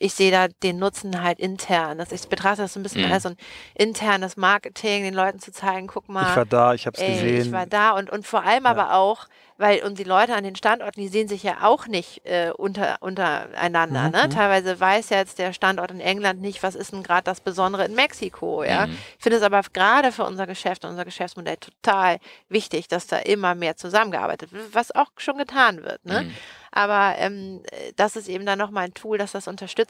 ich 0.02 0.14
sehe 0.14 0.32
da 0.32 0.48
den 0.48 0.78
Nutzen 0.78 1.22
halt 1.22 1.38
intern. 1.38 1.98
Das, 1.98 2.10
ich 2.10 2.28
betrachte 2.28 2.62
das 2.62 2.72
so 2.72 2.80
ein 2.80 2.82
bisschen 2.82 3.06
mhm. 3.06 3.12
als 3.12 3.22
so 3.22 3.28
ein 3.30 3.36
internes 3.74 4.36
Marketing, 4.36 5.04
den 5.04 5.14
Leuten 5.14 5.38
zu 5.38 5.52
zeigen, 5.52 5.86
guck 5.86 6.08
mal. 6.08 6.30
Ich 6.30 6.36
war 6.36 6.44
da, 6.44 6.74
ich 6.74 6.86
habe 6.86 6.98
es 6.98 7.06
gesehen. 7.06 7.46
Ich 7.46 7.52
war 7.52 7.66
da 7.66 7.92
und, 7.92 8.10
und 8.10 8.26
vor 8.26 8.42
allem 8.42 8.64
ja. 8.64 8.70
aber 8.70 8.94
auch, 8.94 9.28
weil 9.58 9.84
und 9.84 10.00
die 10.00 10.04
Leute 10.04 10.34
an 10.34 10.42
den 10.42 10.56
Standorten, 10.56 11.00
die 11.00 11.06
sehen 11.06 11.28
sich 11.28 11.44
ja 11.44 11.58
auch 11.62 11.86
nicht 11.86 12.26
äh, 12.26 12.50
unter, 12.56 12.96
untereinander. 13.00 14.06
Mhm. 14.06 14.10
Ne? 14.10 14.22
Mhm. 14.24 14.30
Teilweise 14.30 14.80
weiß 14.80 15.10
jetzt 15.10 15.38
der 15.38 15.52
Standort 15.52 15.92
in 15.92 16.00
England 16.00 16.40
nicht, 16.40 16.64
was 16.64 16.74
ist 16.74 16.92
denn 16.92 17.04
gerade 17.04 17.22
das 17.22 17.40
Besondere 17.40 17.84
in 17.84 17.94
Mexiko. 17.94 18.64
Ja? 18.64 18.88
Mhm. 18.88 18.98
Ich 19.18 19.22
finde 19.22 19.38
es 19.38 19.44
aber 19.44 19.62
gerade 19.72 20.10
für 20.10 20.24
unser 20.24 20.48
Geschäft, 20.48 20.84
unser 20.84 21.04
Geschäftsmodell 21.04 21.58
total 21.58 22.18
wichtig, 22.48 22.88
dass 22.88 23.06
da 23.06 23.18
immer 23.18 23.54
mehr 23.54 23.76
zusammengearbeitet 23.76 24.52
wird, 24.52 24.74
was 24.74 24.92
auch 24.92 25.12
schon 25.16 25.38
getan 25.38 25.84
wird. 25.84 26.04
Ne? 26.04 26.22
Mhm. 26.22 26.34
Aber 26.72 27.14
ähm, 27.18 27.62
das 27.96 28.16
ist 28.16 28.28
eben 28.28 28.46
dann 28.46 28.58
nochmal 28.58 28.86
ein 28.86 28.94
Tool, 28.94 29.18
das 29.18 29.32
das 29.32 29.46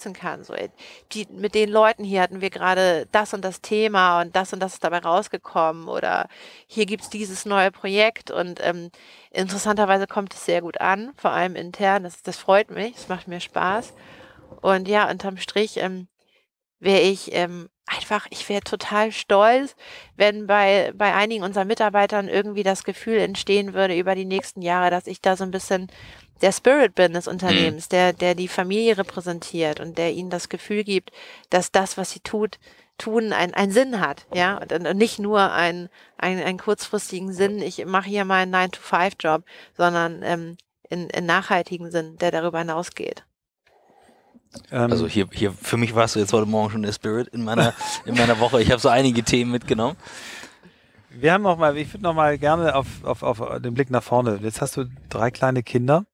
unterstützen 0.07 0.13
kann. 0.13 0.45
So, 0.45 0.55
die, 1.13 1.27
mit 1.31 1.55
den 1.55 1.69
Leuten 1.71 2.05
hier 2.05 2.23
hatten 2.23 2.41
wir 2.41 2.51
gerade 2.51 3.07
das 3.13 3.35
und 3.35 3.45
das 3.45 3.61
Thema 3.61 4.21
und 4.21 4.35
das 4.37 4.53
und 4.53 4.61
das 4.61 4.75
ist 4.75 4.85
dabei 4.85 4.99
rausgekommen 4.99 5.89
oder 5.89 6.29
hier 6.67 6.87
gibt 6.87 7.05
es 7.05 7.11
dieses 7.11 7.47
neue 7.47 7.71
Projekt 7.71 8.31
und 8.31 8.61
ähm, 8.63 8.91
interessanterweise 9.31 10.07
kommt 10.07 10.35
es 10.35 10.45
sehr 10.45 10.61
gut 10.63 10.81
an, 10.81 11.13
vor 11.17 11.31
allem 11.31 11.57
intern. 11.57 12.05
Das, 12.05 12.23
das 12.23 12.37
freut 12.37 12.71
mich, 12.71 12.97
es 12.97 13.09
macht 13.09 13.29
mir 13.29 13.41
Spaß. 13.41 13.95
Und 14.61 14.89
ja, 14.89 15.11
unterm 15.11 15.39
Strich 15.39 15.79
ähm, 15.79 16.09
wäre 16.79 17.01
ich 17.01 17.33
ähm, 17.33 17.69
einfach, 17.87 18.27
ich 18.31 18.49
wäre 18.49 18.63
total 18.63 19.13
stolz, 19.13 19.75
wenn 20.17 20.47
bei, 20.47 20.93
bei 20.95 21.15
einigen 21.15 21.43
unserer 21.43 21.65
Mitarbeitern 21.65 22.29
irgendwie 22.29 22.63
das 22.63 22.85
Gefühl 22.85 23.19
entstehen 23.19 23.75
würde 23.75 23.97
über 23.97 24.15
die 24.15 24.25
nächsten 24.25 24.63
Jahre, 24.63 24.91
dass 24.91 25.07
ich 25.07 25.21
da 25.21 25.37
so 25.37 25.45
ein 25.45 25.51
bisschen 25.51 25.89
der 26.43 26.53
Spirit 26.53 26.95
bin 26.95 27.15
des 27.15 27.29
Unternehmens, 27.29 27.87
mhm. 27.87 27.91
der, 27.91 28.13
der 28.13 28.35
die 28.35 28.49
Familie 28.49 28.99
repräsentiert 28.99 29.81
und 29.81 29.97
der 29.97 30.13
ihnen 30.13 30.31
das 30.31 30.49
Gefühl 30.49 30.85
gibt, 30.85 31.13
dass 31.51 31.73
das, 31.73 31.97
was 31.97 32.11
sie 32.11 32.21
tut, 32.21 32.59
tun, 32.99 33.33
einen 33.33 33.73
Sinn 33.73 34.01
hat, 34.01 34.27
ja, 34.35 34.59
und 34.59 34.97
nicht 34.97 35.19
nur 35.19 35.53
einen, 35.53 35.89
einen, 36.19 36.43
einen 36.43 36.59
kurzfristigen 36.59 37.33
Sinn, 37.33 37.61
ich 37.61 37.85
mache 37.87 38.09
hier 38.09 38.25
meinen 38.25 38.55
9-to-5-Job, 38.55 39.45
sondern 39.77 40.23
ähm, 40.23 40.57
in, 40.89 41.09
in 41.11 41.27
nachhaltigen 41.27 41.91
Sinn, 41.91 42.17
der 42.19 42.31
darüber 42.31 42.59
hinausgeht. 42.59 43.25
Ähm, 44.71 44.91
also 44.91 45.07
hier, 45.07 45.29
hier 45.33 45.53
für 45.53 45.77
mich 45.77 45.95
warst 45.95 46.17
du 46.17 46.21
jetzt 46.21 46.33
heute 46.33 46.47
Morgen 46.47 46.71
schon 46.71 46.83
der 46.83 46.93
Spirit 46.93 47.29
in 47.29 47.45
meiner, 47.45 47.73
in 48.05 48.15
meiner 48.15 48.39
Woche. 48.41 48.61
Ich 48.61 48.71
habe 48.71 48.81
so 48.81 48.89
einige 48.89 49.23
Themen 49.23 49.51
mitgenommen. 49.51 49.97
Wir 51.11 51.33
haben 51.33 51.43
noch 51.43 51.59
mal, 51.59 51.77
ich 51.77 51.93
würde 51.93 52.05
noch 52.05 52.15
mal 52.15 52.39
gerne 52.39 52.75
auf, 52.75 52.87
auf, 53.03 53.23
auf 53.23 53.61
den 53.61 53.75
Blick 53.75 53.91
nach 53.91 54.03
vorne. 54.03 54.39
Jetzt 54.43 54.61
hast 54.61 54.77
du 54.77 54.87
drei 55.09 55.31
kleine 55.31 55.63
Kinder. 55.63 56.07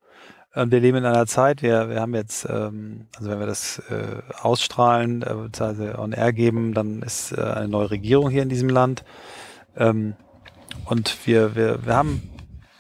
Und 0.59 0.73
wir 0.73 0.81
leben 0.81 0.99
in 0.99 1.05
einer 1.05 1.27
Zeit, 1.27 1.63
wir, 1.63 1.89
wir 1.89 2.01
haben 2.01 2.17
jetzt, 2.17 2.45
ähm, 2.51 3.07
also 3.17 3.31
wenn 3.31 3.39
wir 3.39 3.47
das 3.47 3.79
äh, 3.91 4.23
ausstrahlen, 4.43 5.23
äh, 5.23 5.33
beziehungsweise 5.33 5.97
on 6.01 6.11
air 6.11 6.33
geben, 6.33 6.75
dann 6.75 7.01
ist 7.03 7.31
äh, 7.31 7.41
eine 7.41 7.69
neue 7.69 7.93
Regierung 7.93 8.29
hier 8.29 8.43
in 8.43 8.49
diesem 8.49 8.69
Land. 8.69 9.05
Ähm, 9.77 10.17
und 10.85 11.17
wir, 11.29 11.55
wir, 11.55 11.87
wir 11.87 11.95
haben 11.95 12.29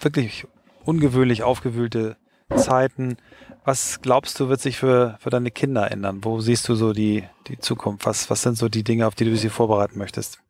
wirklich 0.00 0.44
ungewöhnlich 0.84 1.44
aufgewühlte 1.44 2.16
Zeiten. 2.56 3.16
Was 3.64 4.00
glaubst 4.00 4.40
du, 4.40 4.48
wird 4.48 4.60
sich 4.60 4.76
für, 4.76 5.16
für 5.20 5.30
deine 5.30 5.52
Kinder 5.52 5.88
ändern? 5.88 6.24
Wo 6.24 6.40
siehst 6.40 6.68
du 6.68 6.74
so 6.74 6.92
die, 6.92 7.22
die 7.46 7.60
Zukunft? 7.60 8.06
Was, 8.06 8.28
was 8.28 8.42
sind 8.42 8.58
so 8.58 8.68
die 8.68 8.82
Dinge, 8.82 9.06
auf 9.06 9.14
die 9.14 9.24
du 9.24 9.36
sie 9.36 9.50
vorbereiten 9.50 9.98
möchtest? 9.98 10.40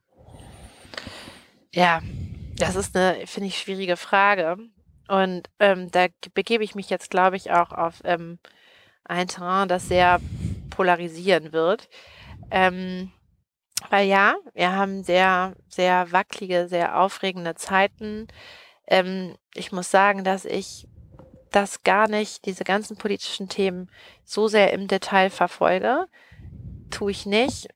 Ja, 1.74 2.00
das 2.56 2.74
ist 2.74 2.96
eine, 2.96 3.26
finde 3.26 3.48
ich, 3.48 3.58
schwierige 3.58 3.98
Frage. 3.98 4.56
Und 5.08 5.48
ähm, 5.58 5.90
da 5.90 6.06
begebe 6.34 6.62
ich 6.62 6.74
mich 6.74 6.90
jetzt, 6.90 7.10
glaube 7.10 7.36
ich, 7.36 7.50
auch 7.50 7.72
auf 7.72 8.00
ähm, 8.04 8.38
ein 9.04 9.28
Terrain, 9.28 9.68
das 9.68 9.88
sehr 9.88 10.20
polarisieren 10.70 11.52
wird. 11.52 11.88
Ähm, 12.50 13.10
weil 13.90 14.06
ja, 14.06 14.36
wir 14.54 14.72
haben 14.74 15.02
sehr, 15.02 15.54
sehr 15.68 16.12
wackelige, 16.12 16.68
sehr 16.68 17.00
aufregende 17.00 17.54
Zeiten. 17.54 18.28
Ähm, 18.86 19.36
ich 19.54 19.72
muss 19.72 19.90
sagen, 19.90 20.24
dass 20.24 20.44
ich 20.44 20.88
das 21.50 21.82
gar 21.82 22.08
nicht, 22.08 22.44
diese 22.44 22.64
ganzen 22.64 22.96
politischen 22.96 23.48
Themen 23.48 23.90
so 24.24 24.48
sehr 24.48 24.72
im 24.72 24.88
Detail 24.88 25.30
verfolge. 25.30 26.06
Tue 26.90 27.10
ich 27.10 27.24
nicht. 27.24 27.68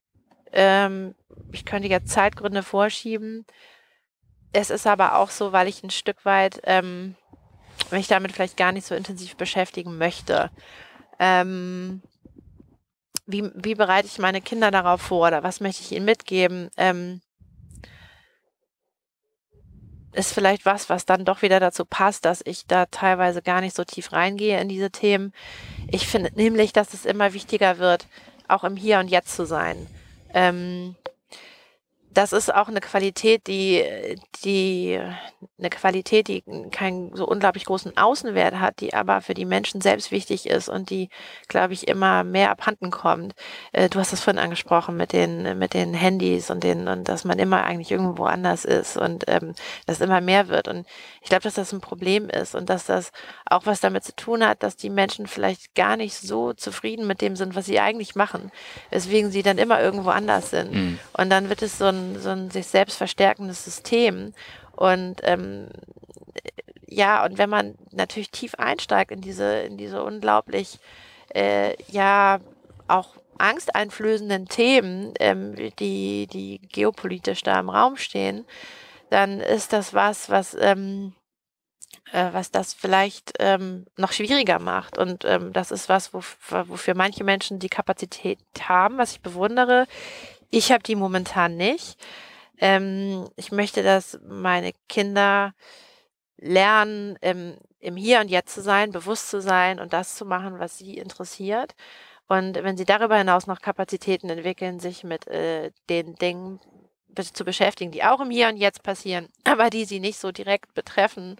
Ähm, 0.52 1.14
ich 1.50 1.64
könnte 1.64 1.88
jetzt 1.88 2.12
Zeitgründe 2.12 2.62
vorschieben. 2.62 3.46
Es 4.52 4.68
ist 4.68 4.86
aber 4.86 5.16
auch 5.16 5.30
so, 5.30 5.52
weil 5.52 5.68
ich 5.68 5.82
ein 5.82 5.90
Stück 5.90 6.24
weit 6.24 6.60
ähm, 6.64 7.16
mich 7.92 8.08
damit 8.08 8.32
vielleicht 8.32 8.56
gar 8.56 8.72
nicht 8.72 8.86
so 8.86 8.94
intensiv 8.94 9.36
beschäftigen 9.36 9.98
möchte. 9.98 10.50
Ähm, 11.18 12.02
wie, 13.26 13.50
wie 13.54 13.74
bereite 13.74 14.06
ich 14.06 14.18
meine 14.18 14.40
Kinder 14.40 14.70
darauf 14.70 15.00
vor 15.00 15.28
oder 15.28 15.42
was 15.42 15.60
möchte 15.60 15.82
ich 15.82 15.92
ihnen 15.92 16.04
mitgeben? 16.04 16.70
Ähm, 16.76 17.20
ist 20.12 20.34
vielleicht 20.34 20.66
was, 20.66 20.90
was 20.90 21.06
dann 21.06 21.24
doch 21.24 21.42
wieder 21.42 21.58
dazu 21.58 21.84
passt, 21.84 22.24
dass 22.24 22.42
ich 22.44 22.66
da 22.66 22.86
teilweise 22.86 23.40
gar 23.40 23.60
nicht 23.60 23.74
so 23.74 23.84
tief 23.84 24.12
reingehe 24.12 24.60
in 24.60 24.68
diese 24.68 24.90
Themen. 24.90 25.32
Ich 25.90 26.06
finde 26.06 26.30
nämlich, 26.34 26.72
dass 26.72 26.92
es 26.92 27.06
immer 27.06 27.32
wichtiger 27.32 27.78
wird, 27.78 28.06
auch 28.48 28.64
im 28.64 28.76
Hier 28.76 28.98
und 28.98 29.08
Jetzt 29.08 29.34
zu 29.34 29.46
sein. 29.46 29.86
Ähm, 30.34 30.96
das 32.14 32.32
ist 32.32 32.54
auch 32.54 32.68
eine 32.68 32.80
Qualität, 32.80 33.46
die, 33.46 33.84
die, 34.44 35.00
eine 35.58 35.70
Qualität, 35.70 36.28
die 36.28 36.42
keinen 36.70 37.14
so 37.16 37.26
unglaublich 37.26 37.64
großen 37.64 37.96
Außenwert 37.96 38.58
hat, 38.58 38.80
die 38.80 38.94
aber 38.94 39.20
für 39.20 39.34
die 39.34 39.44
Menschen 39.44 39.80
selbst 39.80 40.10
wichtig 40.10 40.48
ist 40.48 40.68
und 40.68 40.90
die, 40.90 41.08
glaube 41.48 41.72
ich, 41.72 41.88
immer 41.88 42.24
mehr 42.24 42.50
abhanden 42.50 42.90
kommt. 42.90 43.34
Äh, 43.72 43.88
du 43.88 43.98
hast 43.98 44.12
das 44.12 44.20
vorhin 44.20 44.42
angesprochen 44.42 44.96
mit 44.96 45.12
den, 45.12 45.58
mit 45.58 45.74
den 45.74 45.94
Handys 45.94 46.50
und 46.50 46.62
den, 46.64 46.88
und 46.88 47.08
dass 47.08 47.24
man 47.24 47.38
immer 47.38 47.64
eigentlich 47.64 47.90
irgendwo 47.90 48.24
anders 48.24 48.64
ist 48.64 48.96
und 48.96 49.24
ähm, 49.28 49.54
das 49.86 50.00
immer 50.00 50.20
mehr 50.20 50.48
wird. 50.48 50.68
Und 50.68 50.86
ich 51.22 51.28
glaube, 51.28 51.42
dass 51.42 51.54
das 51.54 51.72
ein 51.72 51.80
Problem 51.80 52.28
ist 52.28 52.54
und 52.54 52.68
dass 52.68 52.86
das 52.86 53.12
auch 53.46 53.64
was 53.64 53.80
damit 53.80 54.04
zu 54.04 54.14
tun 54.14 54.46
hat, 54.46 54.62
dass 54.62 54.76
die 54.76 54.90
Menschen 54.90 55.26
vielleicht 55.26 55.74
gar 55.74 55.96
nicht 55.96 56.16
so 56.16 56.52
zufrieden 56.52 57.06
mit 57.06 57.20
dem 57.20 57.36
sind, 57.36 57.54
was 57.54 57.66
sie 57.66 57.80
eigentlich 57.80 58.14
machen, 58.14 58.50
weswegen 58.90 59.30
sie 59.30 59.42
dann 59.42 59.58
immer 59.58 59.80
irgendwo 59.80 60.10
anders 60.10 60.50
sind. 60.50 60.74
Mhm. 60.74 60.98
Und 61.16 61.30
dann 61.30 61.48
wird 61.48 61.62
es 61.62 61.78
so 61.78 61.86
ein 61.86 62.20
so 62.20 62.30
ein 62.30 62.50
sich 62.50 62.66
selbst 62.66 62.96
verstärkendes 62.96 63.64
System. 63.64 64.34
Und 64.72 65.20
ähm, 65.22 65.68
ja, 66.86 67.24
und 67.24 67.38
wenn 67.38 67.48
man 67.48 67.74
natürlich 67.92 68.30
tief 68.30 68.54
einsteigt 68.56 69.10
in 69.10 69.20
diese, 69.20 69.60
in 69.60 69.76
diese 69.76 70.02
unglaublich, 70.02 70.78
äh, 71.34 71.74
ja, 71.90 72.40
auch 72.88 73.08
angsteinflößenden 73.38 74.48
Themen, 74.48 75.14
ähm, 75.18 75.54
die, 75.78 76.26
die 76.26 76.60
geopolitisch 76.70 77.42
da 77.42 77.58
im 77.58 77.70
Raum 77.70 77.96
stehen, 77.96 78.44
dann 79.12 79.40
ist 79.40 79.72
das 79.72 79.92
was, 79.92 80.30
was, 80.30 80.56
ähm, 80.58 81.12
äh, 82.12 82.32
was 82.32 82.50
das 82.50 82.72
vielleicht 82.72 83.34
ähm, 83.40 83.84
noch 83.96 84.12
schwieriger 84.12 84.58
macht. 84.58 84.96
Und 84.96 85.24
ähm, 85.26 85.52
das 85.52 85.70
ist 85.70 85.90
was, 85.90 86.14
wofür 86.14 86.94
manche 86.94 87.22
Menschen 87.22 87.58
die 87.58 87.68
Kapazität 87.68 88.38
haben, 88.60 88.96
was 88.96 89.12
ich 89.12 89.20
bewundere. 89.20 89.86
Ich 90.50 90.72
habe 90.72 90.82
die 90.82 90.96
momentan 90.96 91.56
nicht. 91.56 92.02
Ähm, 92.58 93.28
ich 93.36 93.52
möchte, 93.52 93.82
dass 93.82 94.18
meine 94.26 94.72
Kinder 94.88 95.52
lernen, 96.38 97.16
im, 97.20 97.58
im 97.80 97.96
Hier 97.96 98.20
und 98.20 98.30
Jetzt 98.30 98.54
zu 98.54 98.62
sein, 98.62 98.92
bewusst 98.92 99.28
zu 99.28 99.42
sein 99.42 99.78
und 99.78 99.92
das 99.92 100.14
zu 100.14 100.24
machen, 100.24 100.58
was 100.58 100.78
sie 100.78 100.96
interessiert. 100.96 101.74
Und 102.28 102.54
wenn 102.54 102.78
sie 102.78 102.86
darüber 102.86 103.18
hinaus 103.18 103.46
noch 103.46 103.60
Kapazitäten 103.60 104.30
entwickeln, 104.30 104.80
sich 104.80 105.04
mit 105.04 105.26
äh, 105.26 105.70
den 105.90 106.14
Dingen 106.14 106.60
zu 107.14 107.44
beschäftigen, 107.44 107.92
die 107.92 108.04
auch 108.04 108.20
im 108.20 108.30
Hier 108.30 108.48
und 108.48 108.56
Jetzt 108.56 108.82
passieren, 108.82 109.28
aber 109.44 109.70
die 109.70 109.84
sie 109.84 110.00
nicht 110.00 110.18
so 110.18 110.32
direkt 110.32 110.74
betreffen, 110.74 111.36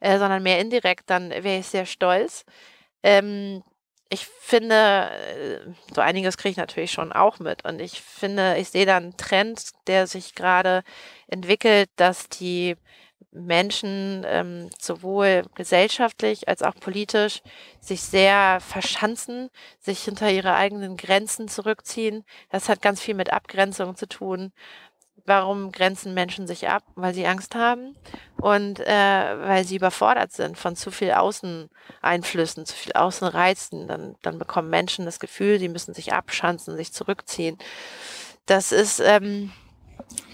äh, 0.00 0.18
sondern 0.18 0.42
mehr 0.42 0.60
indirekt, 0.60 1.10
dann 1.10 1.30
wäre 1.30 1.58
ich 1.58 1.66
sehr 1.66 1.86
stolz. 1.86 2.44
Ähm, 3.02 3.62
ich 4.12 4.26
finde, 4.26 5.10
äh, 5.10 5.60
so 5.94 6.02
einiges 6.02 6.36
kriege 6.36 6.50
ich 6.50 6.56
natürlich 6.58 6.92
schon 6.92 7.12
auch 7.12 7.38
mit. 7.38 7.64
Und 7.64 7.80
ich 7.80 8.02
finde, 8.02 8.58
ich 8.58 8.68
sehe 8.68 8.84
da 8.84 8.98
einen 8.98 9.16
Trend, 9.16 9.70
der 9.86 10.06
sich 10.06 10.34
gerade 10.34 10.82
entwickelt, 11.28 11.88
dass 11.96 12.28
die 12.28 12.76
Menschen 13.30 14.24
ähm, 14.26 14.68
sowohl 14.78 15.44
gesellschaftlich 15.54 16.48
als 16.48 16.62
auch 16.62 16.74
politisch 16.74 17.40
sich 17.80 18.02
sehr 18.02 18.60
verschanzen, 18.60 19.48
sich 19.80 20.04
hinter 20.04 20.30
ihre 20.30 20.54
eigenen 20.54 20.98
Grenzen 20.98 21.48
zurückziehen. 21.48 22.24
Das 22.50 22.68
hat 22.68 22.82
ganz 22.82 23.00
viel 23.00 23.14
mit 23.14 23.32
Abgrenzung 23.32 23.96
zu 23.96 24.06
tun. 24.06 24.52
Warum 25.24 25.70
grenzen 25.70 26.14
Menschen 26.14 26.46
sich 26.46 26.68
ab? 26.68 26.82
Weil 26.96 27.14
sie 27.14 27.26
Angst 27.26 27.54
haben 27.54 27.96
und 28.40 28.80
äh, 28.80 28.86
weil 29.46 29.64
sie 29.64 29.76
überfordert 29.76 30.32
sind 30.32 30.58
von 30.58 30.74
zu 30.74 30.90
viel 30.90 31.12
Außeneinflüssen, 31.12 32.66
zu 32.66 32.74
viel 32.74 32.92
Außenreizen. 32.92 33.86
Dann, 33.86 34.16
dann 34.22 34.38
bekommen 34.38 34.68
Menschen 34.68 35.04
das 35.04 35.20
Gefühl, 35.20 35.60
sie 35.60 35.68
müssen 35.68 35.94
sich 35.94 36.12
abschanzen, 36.12 36.76
sich 36.76 36.92
zurückziehen. 36.92 37.56
Das 38.46 38.72
ist 38.72 38.98
ähm, 38.98 39.52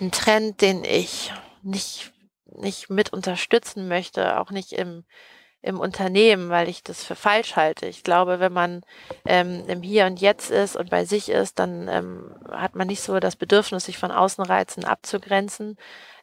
ein 0.00 0.10
Trend, 0.10 0.62
den 0.62 0.84
ich 0.84 1.32
nicht, 1.62 2.12
nicht 2.46 2.88
mit 2.88 3.12
unterstützen 3.12 3.88
möchte, 3.88 4.40
auch 4.40 4.50
nicht 4.50 4.72
im, 4.72 5.04
im 5.60 5.80
Unternehmen, 5.80 6.50
weil 6.50 6.68
ich 6.68 6.82
das 6.82 7.04
für 7.04 7.16
falsch 7.16 7.56
halte. 7.56 7.86
Ich 7.86 8.04
glaube, 8.04 8.40
wenn 8.40 8.52
man 8.52 8.82
ähm, 9.24 9.64
im 9.66 9.82
Hier 9.82 10.06
und 10.06 10.20
Jetzt 10.20 10.50
ist 10.50 10.76
und 10.76 10.90
bei 10.90 11.04
sich 11.04 11.28
ist, 11.28 11.58
dann 11.58 11.88
ähm, 11.88 12.34
hat 12.50 12.74
man 12.76 12.86
nicht 12.86 13.02
so 13.02 13.18
das 13.18 13.36
Bedürfnis, 13.36 13.86
sich 13.86 13.98
von 13.98 14.12
Außenreizen 14.12 14.84
abzugrenzen. 14.84 15.76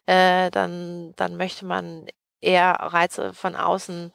Äh, 0.06 0.52
dann, 0.52 1.14
dann 1.18 1.36
möchte 1.36 1.66
man 1.66 2.08
eher 2.42 2.72
Reize 2.74 3.34
von 3.34 3.56
außen 3.56 4.14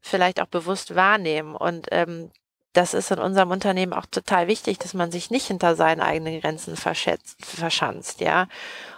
vielleicht 0.00 0.40
auch 0.40 0.46
bewusst 0.46 0.94
wahrnehmen. 0.94 1.56
Und 1.56 1.88
ähm, 1.90 2.30
das 2.74 2.94
ist 2.94 3.10
in 3.10 3.18
unserem 3.18 3.50
Unternehmen 3.50 3.92
auch 3.92 4.06
total 4.06 4.46
wichtig, 4.46 4.78
dass 4.78 4.94
man 4.94 5.10
sich 5.10 5.30
nicht 5.30 5.46
hinter 5.46 5.74
seinen 5.74 6.00
eigenen 6.00 6.40
Grenzen 6.40 6.76
verschanzt, 6.76 8.20
ja. 8.20 8.46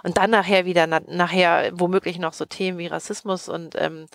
Und 0.03 0.18
dann 0.18 0.30
nachher 0.30 0.66
wieder, 0.66 0.86
na, 0.86 1.01
nachher 1.07 1.70
womöglich 1.72 2.18
noch 2.18 2.34
so 2.34 2.45
Themen 2.45 2.78
wie 2.78 2.88
Rassismus 2.88 3.49
und 3.49 3.74
ähm, 3.78 4.07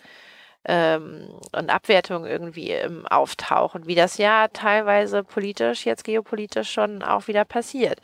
ähm, 0.66 1.30
und 1.51 1.70
Abwertung 1.70 2.26
irgendwie 2.26 2.72
ähm, 2.72 3.05
auftauchen, 3.07 3.88
wie 3.88 3.95
das 3.95 4.18
ja 4.18 4.47
teilweise 4.49 5.24
politisch, 5.24 5.86
jetzt 5.86 6.03
geopolitisch 6.03 6.72
schon 6.72 7.03
auch 7.03 7.28
wieder 7.28 7.45
passiert. 7.45 8.01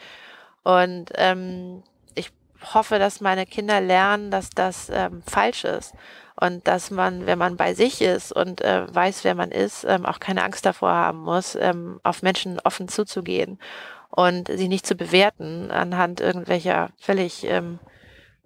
Und 0.64 1.06
ähm, 1.16 1.84
ich 2.16 2.32
hoffe, 2.74 3.00
dass 3.00 3.22
meine 3.22 3.46
Kinder 3.46 3.82
lernen, 3.82 4.32
dass 4.32 4.50
das 4.50 4.90
ähm, 4.94 5.24
falsch 5.26 5.64
ist 5.64 5.94
und 6.40 6.68
dass 6.68 6.92
man, 6.92 7.26
wenn 7.26 7.38
man 7.38 7.58
bei 7.58 7.74
sich 7.74 8.02
ist 8.02 8.32
und 8.32 8.62
äh, 8.62 8.94
weiß, 8.94 9.24
wer 9.24 9.36
man 9.36 9.52
ist, 9.52 9.84
ähm, 9.84 10.06
auch 10.06 10.20
keine 10.20 10.44
Angst 10.44 10.66
davor 10.66 10.92
haben 10.92 11.20
muss, 11.20 11.56
ähm, 11.56 12.00
auf 12.04 12.22
Menschen 12.22 12.60
offen 12.64 12.88
zuzugehen 12.88 13.60
und 14.10 14.50
sie 14.50 14.68
nicht 14.68 14.86
zu 14.86 14.96
bewerten 14.96 15.72
anhand 15.72 16.20
irgendwelcher 16.20 16.90
völlig 17.00 17.46
ähm, 17.46 17.80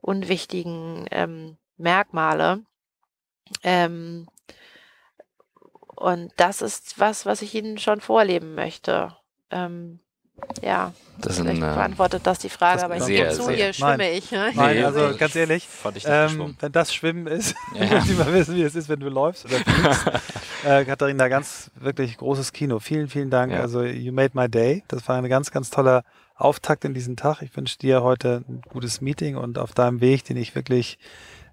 unwichtigen 0.01 1.05
ähm, 1.11 1.57
Merkmale. 1.77 2.61
Ähm, 3.63 4.27
und 5.95 6.31
das 6.37 6.61
ist 6.61 6.99
was, 6.99 7.25
was 7.25 7.41
ich 7.41 7.55
Ihnen 7.55 7.77
schon 7.77 8.01
vorleben 8.01 8.55
möchte. 8.55 9.15
Ähm, 9.49 9.99
ja, 10.61 10.91
Das 11.19 11.37
vielleicht 11.37 11.55
sind, 11.55 11.63
äh, 11.63 11.75
beantwortet 11.75 12.21
das 12.25 12.39
die 12.39 12.49
Frage, 12.49 12.81
das 12.81 12.83
aber 12.83 12.97
ich 12.97 13.05
gebe 13.05 13.29
zu, 13.29 13.49
hier 13.49 13.71
schwimme 13.71 13.97
Nein. 13.97 14.13
ich. 14.15 14.31
Ne? 14.31 14.51
Nein, 14.53 14.83
also 14.83 15.15
ganz 15.17 15.35
ehrlich, 15.35 15.65
fand 15.65 15.95
ich 15.97 16.03
nicht 16.03 16.13
ähm, 16.13 16.55
wenn 16.59 16.71
das 16.71 16.93
Schwimmen 16.93 17.27
ist, 17.27 17.55
Ja. 17.73 17.99
muss 17.99 18.09
ich 18.09 18.17
mal 18.17 18.33
wissen, 18.33 18.55
wie 18.55 18.63
es 18.63 18.75
ist, 18.75 18.89
wenn 18.89 18.99
du 18.99 19.07
läufst 19.07 19.45
oder 19.45 19.55
fliegst. 19.55 20.05
äh, 20.65 20.83
Katharina, 20.83 21.29
ganz 21.29 21.71
wirklich 21.75 22.17
großes 22.17 22.51
Kino. 22.51 22.79
Vielen, 22.79 23.07
vielen 23.07 23.29
Dank. 23.29 23.53
Ja. 23.53 23.61
Also, 23.61 23.83
you 23.83 24.11
made 24.11 24.31
my 24.33 24.49
day. 24.49 24.83
Das 24.89 25.07
war 25.07 25.17
ein 25.17 25.29
ganz, 25.29 25.51
ganz 25.51 25.69
toller 25.69 26.03
Auftakt 26.35 26.83
in 26.83 26.93
diesen 26.93 27.15
Tag. 27.15 27.41
Ich 27.41 27.55
wünsche 27.55 27.77
dir 27.77 28.03
heute 28.03 28.43
ein 28.49 28.61
gutes 28.69 28.99
Meeting 28.99 29.37
und 29.37 29.57
auf 29.57 29.73
deinem 29.73 30.01
Weg, 30.01 30.25
den 30.25 30.35
ich 30.35 30.53
wirklich 30.53 30.97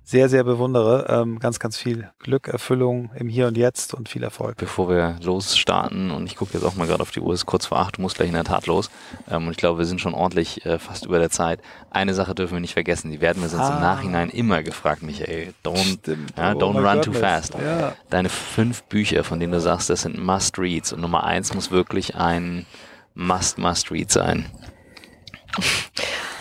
sehr, 0.04 0.28
sehr 0.28 0.42
bewundere, 0.42 1.06
ähm, 1.08 1.38
ganz, 1.38 1.58
ganz 1.60 1.76
viel 1.78 2.10
Glück, 2.18 2.48
Erfüllung 2.48 3.10
im 3.14 3.28
Hier 3.28 3.46
und 3.46 3.56
Jetzt 3.56 3.94
und 3.94 4.08
viel 4.08 4.22
Erfolg. 4.24 4.56
Bevor 4.56 4.88
wir 4.88 5.16
losstarten, 5.22 6.10
und 6.10 6.26
ich 6.26 6.34
gucke 6.36 6.54
jetzt 6.54 6.64
auch 6.64 6.74
mal 6.74 6.86
gerade 6.88 7.02
auf 7.02 7.12
die 7.12 7.20
Uhr, 7.20 7.32
es 7.32 7.40
ist 7.42 7.46
kurz 7.46 7.66
vor 7.66 7.78
acht, 7.78 7.98
du 7.98 8.02
musst 8.02 8.16
gleich 8.16 8.28
in 8.28 8.34
der 8.34 8.44
Tat 8.44 8.66
los. 8.66 8.90
Ähm, 9.30 9.46
und 9.46 9.52
ich 9.52 9.56
glaube, 9.58 9.78
wir 9.78 9.84
sind 9.86 10.00
schon 10.00 10.12
ordentlich 10.14 10.66
äh, 10.66 10.78
fast 10.80 11.06
über 11.06 11.18
der 11.20 11.30
Zeit. 11.30 11.60
Eine 11.90 12.14
Sache 12.14 12.34
dürfen 12.34 12.54
wir 12.54 12.60
nicht 12.60 12.72
vergessen, 12.74 13.10
die 13.12 13.20
werden 13.20 13.40
wir 13.42 13.48
sonst 13.48 13.62
Ah. 13.70 13.74
im 13.76 13.80
Nachhinein 13.80 14.28
immer 14.30 14.62
gefragt, 14.62 15.02
Michael. 15.02 15.54
Don't, 15.64 15.98
Stimmt. 16.00 16.34
ja, 16.36 16.52
Oh 16.52 16.58
don't 16.58 16.72
my 16.74 16.80
run 16.86 17.00
too 17.02 17.12
goodness. 17.12 17.20
fast. 17.50 17.54
Ja. 17.54 17.94
Deine 18.10 18.28
fünf 18.28 18.82
Bücher, 18.84 19.22
von 19.24 19.38
denen 19.38 19.52
du 19.52 19.60
sagst, 19.60 19.88
das 19.88 20.02
sind 20.02 20.18
Must-Reads. 20.18 20.92
Und 20.92 21.00
Nummer 21.00 21.24
eins 21.24 21.54
muss 21.54 21.70
wirklich 21.70 22.16
ein 22.16 22.66
Must-Must-Read 23.14 24.10
sein. 24.10 24.46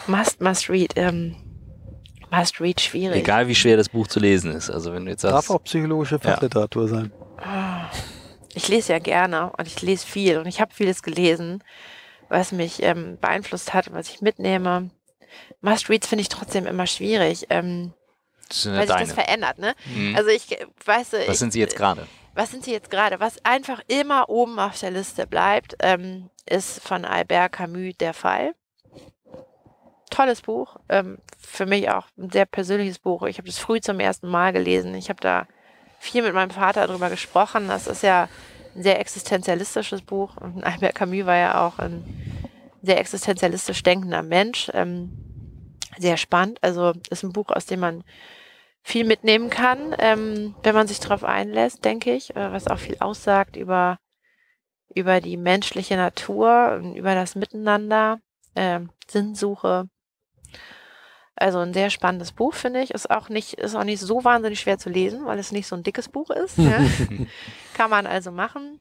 Must, 0.07 0.41
must 0.41 0.69
read. 0.69 0.93
Ähm, 0.95 1.35
must 2.31 2.59
read 2.61 2.79
schwierig. 2.81 3.17
Egal 3.17 3.47
wie 3.47 3.55
schwer 3.55 3.77
das 3.77 3.89
Buch 3.89 4.07
zu 4.07 4.19
lesen 4.19 4.51
ist. 4.51 4.69
Also 4.69 4.93
wenn 4.93 5.05
du 5.05 5.11
jetzt 5.11 5.23
Darf 5.23 5.33
sagst, 5.33 5.51
auch 5.51 5.63
psychologische 5.63 6.17
Fachliteratur 6.19 6.87
sein. 6.87 7.11
Ich 8.53 8.67
lese 8.67 8.93
ja 8.93 8.99
gerne 8.99 9.51
und 9.57 9.67
ich 9.67 9.81
lese 9.81 10.05
viel 10.05 10.37
und 10.37 10.47
ich 10.47 10.59
habe 10.61 10.73
vieles 10.73 11.03
gelesen, 11.03 11.63
was 12.29 12.51
mich 12.51 12.81
ähm, 12.83 13.17
beeinflusst 13.19 13.73
hat, 13.73 13.93
was 13.93 14.09
ich 14.09 14.21
mitnehme. 14.21 14.89
Must-Reads 15.61 16.07
finde 16.07 16.21
ich 16.21 16.29
trotzdem 16.29 16.65
immer 16.65 16.87
schwierig, 16.87 17.47
ähm, 17.49 17.93
das 18.49 18.63
sind 18.63 18.73
weil 18.73 18.87
ja 18.87 18.97
sich 18.97 19.07
das 19.07 19.15
deine. 19.15 19.23
verändert. 19.25 19.57
Ne? 19.59 19.73
Mhm. 19.95 20.15
Also 20.15 20.29
ich 20.29 20.47
weiß, 20.85 21.13
Was 21.13 21.27
ich, 21.27 21.39
sind 21.39 21.53
sie 21.53 21.59
jetzt 21.59 21.75
gerade? 21.75 22.07
was 22.33 22.51
sind 22.51 22.63
sie 22.65 22.71
jetzt 22.71 22.89
gerade? 22.91 23.19
Was 23.19 23.43
einfach 23.45 23.81
immer 23.87 24.29
oben 24.29 24.59
auf 24.59 24.79
der 24.79 24.91
Liste 24.91 25.27
bleibt, 25.27 25.75
ähm, 25.81 26.29
ist 26.45 26.81
von 26.81 27.05
Albert 27.05 27.53
Camus 27.53 27.95
der 27.99 28.13
Fall. 28.13 28.53
Tolles 30.11 30.41
Buch, 30.41 30.77
ähm, 30.89 31.17
für 31.39 31.65
mich 31.65 31.89
auch 31.89 32.07
ein 32.17 32.29
sehr 32.29 32.45
persönliches 32.45 32.99
Buch. 32.99 33.23
Ich 33.23 33.37
habe 33.39 33.47
das 33.47 33.57
früh 33.57 33.81
zum 33.81 33.99
ersten 33.99 34.27
Mal 34.27 34.53
gelesen. 34.53 34.93
Ich 34.93 35.09
habe 35.09 35.19
da 35.19 35.47
viel 35.99 36.21
mit 36.21 36.33
meinem 36.33 36.51
Vater 36.51 36.85
darüber 36.85 37.09
gesprochen. 37.09 37.67
Das 37.67 37.87
ist 37.87 38.03
ja 38.03 38.29
ein 38.75 38.83
sehr 38.83 38.99
existenzialistisches 38.99 40.03
Buch. 40.03 40.37
Und 40.37 40.63
Albert 40.63 40.95
Camus 40.95 41.25
war 41.25 41.37
ja 41.37 41.67
auch 41.67 41.79
ein 41.79 42.03
sehr 42.83 42.99
existenzialistisch 42.99 43.81
denkender 43.83 44.21
Mensch. 44.21 44.69
Ähm, 44.73 45.11
sehr 45.97 46.17
spannend. 46.17 46.59
Also 46.61 46.93
ist 47.09 47.23
ein 47.23 47.33
Buch, 47.33 47.49
aus 47.49 47.65
dem 47.65 47.79
man 47.79 48.03
viel 48.83 49.05
mitnehmen 49.05 49.49
kann, 49.49 49.95
ähm, 49.99 50.55
wenn 50.63 50.75
man 50.75 50.87
sich 50.87 50.99
darauf 50.99 51.23
einlässt, 51.23 51.85
denke 51.85 52.13
ich, 52.13 52.35
äh, 52.35 52.51
was 52.51 52.67
auch 52.67 52.79
viel 52.79 52.97
aussagt 52.99 53.55
über, 53.55 53.99
über 54.93 55.21
die 55.21 55.37
menschliche 55.37 55.95
Natur 55.95 56.81
über 56.95 57.13
das 57.13 57.35
Miteinander, 57.35 58.19
ähm, 58.55 58.89
Sinnsuche. 59.07 59.87
Also 61.35 61.59
ein 61.59 61.73
sehr 61.73 61.89
spannendes 61.89 62.31
Buch, 62.31 62.53
finde 62.53 62.81
ich. 62.81 62.91
Ist 62.91 63.09
auch 63.09 63.29
nicht, 63.29 63.53
ist 63.55 63.75
auch 63.75 63.83
nicht 63.83 63.99
so 63.99 64.23
wahnsinnig 64.23 64.59
schwer 64.59 64.77
zu 64.77 64.89
lesen, 64.89 65.25
weil 65.25 65.39
es 65.39 65.51
nicht 65.51 65.67
so 65.67 65.75
ein 65.75 65.83
dickes 65.83 66.09
Buch 66.09 66.29
ist. 66.29 66.57
ja. 66.57 66.79
Kann 67.73 67.89
man 67.89 68.05
also 68.05 68.31
machen. 68.31 68.79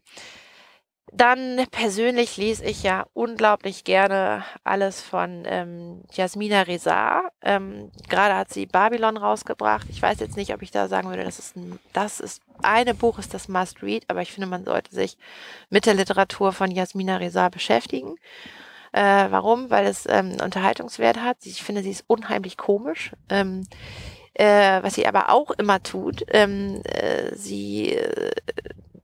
Dann 1.13 1.67
persönlich 1.73 2.37
lese 2.37 2.65
ich 2.65 2.85
ja 2.85 3.07
unglaublich 3.15 3.83
gerne 3.83 4.45
alles 4.63 5.03
von 5.03 5.43
ähm, 5.45 6.05
Jasmina 6.13 6.63
Reza. 6.63 7.23
Ähm, 7.43 7.91
Gerade 8.09 8.37
hat 8.37 8.53
sie 8.53 8.67
Babylon 8.67 9.17
rausgebracht. 9.17 9.89
Ich 9.91 10.01
weiß 10.01 10.21
jetzt 10.21 10.37
nicht, 10.37 10.55
ob 10.55 10.63
ich 10.63 10.71
da 10.71 10.87
sagen 10.87 11.09
würde, 11.09 11.25
das 11.25 11.41
ist 11.41 11.57
ein, 11.57 11.81
das 11.93 12.21
ist 12.21 12.43
eine 12.63 12.95
Buch 12.95 13.19
ist 13.19 13.35
das 13.35 13.49
Must 13.49 13.83
Read, 13.83 14.05
aber 14.09 14.23
ich 14.23 14.33
finde, 14.33 14.47
man 14.47 14.65
sollte 14.65 14.95
sich 14.95 15.17
mit 15.69 15.87
der 15.87 15.95
Literatur 15.95 16.53
von 16.53 16.71
Jasmina 16.71 17.17
Reza 17.17 17.49
beschäftigen. 17.49 18.15
Äh, 18.93 19.27
warum? 19.31 19.71
Weil 19.71 19.87
es 19.87 20.07
ähm, 20.09 20.37
Unterhaltungswert 20.43 21.19
hat. 21.19 21.39
Ich 21.45 21.63
finde, 21.63 21.83
sie 21.83 21.91
ist 21.91 22.05
unheimlich 22.07 22.57
komisch. 22.57 23.13
Ähm, 23.29 23.67
äh, 24.35 24.83
was 24.83 24.95
sie 24.95 25.07
aber 25.07 25.31
auch 25.31 25.51
immer 25.51 25.83
tut, 25.83 26.25
ähm, 26.29 26.83
äh, 26.85 27.35
sie 27.35 27.95
äh, 27.97 28.31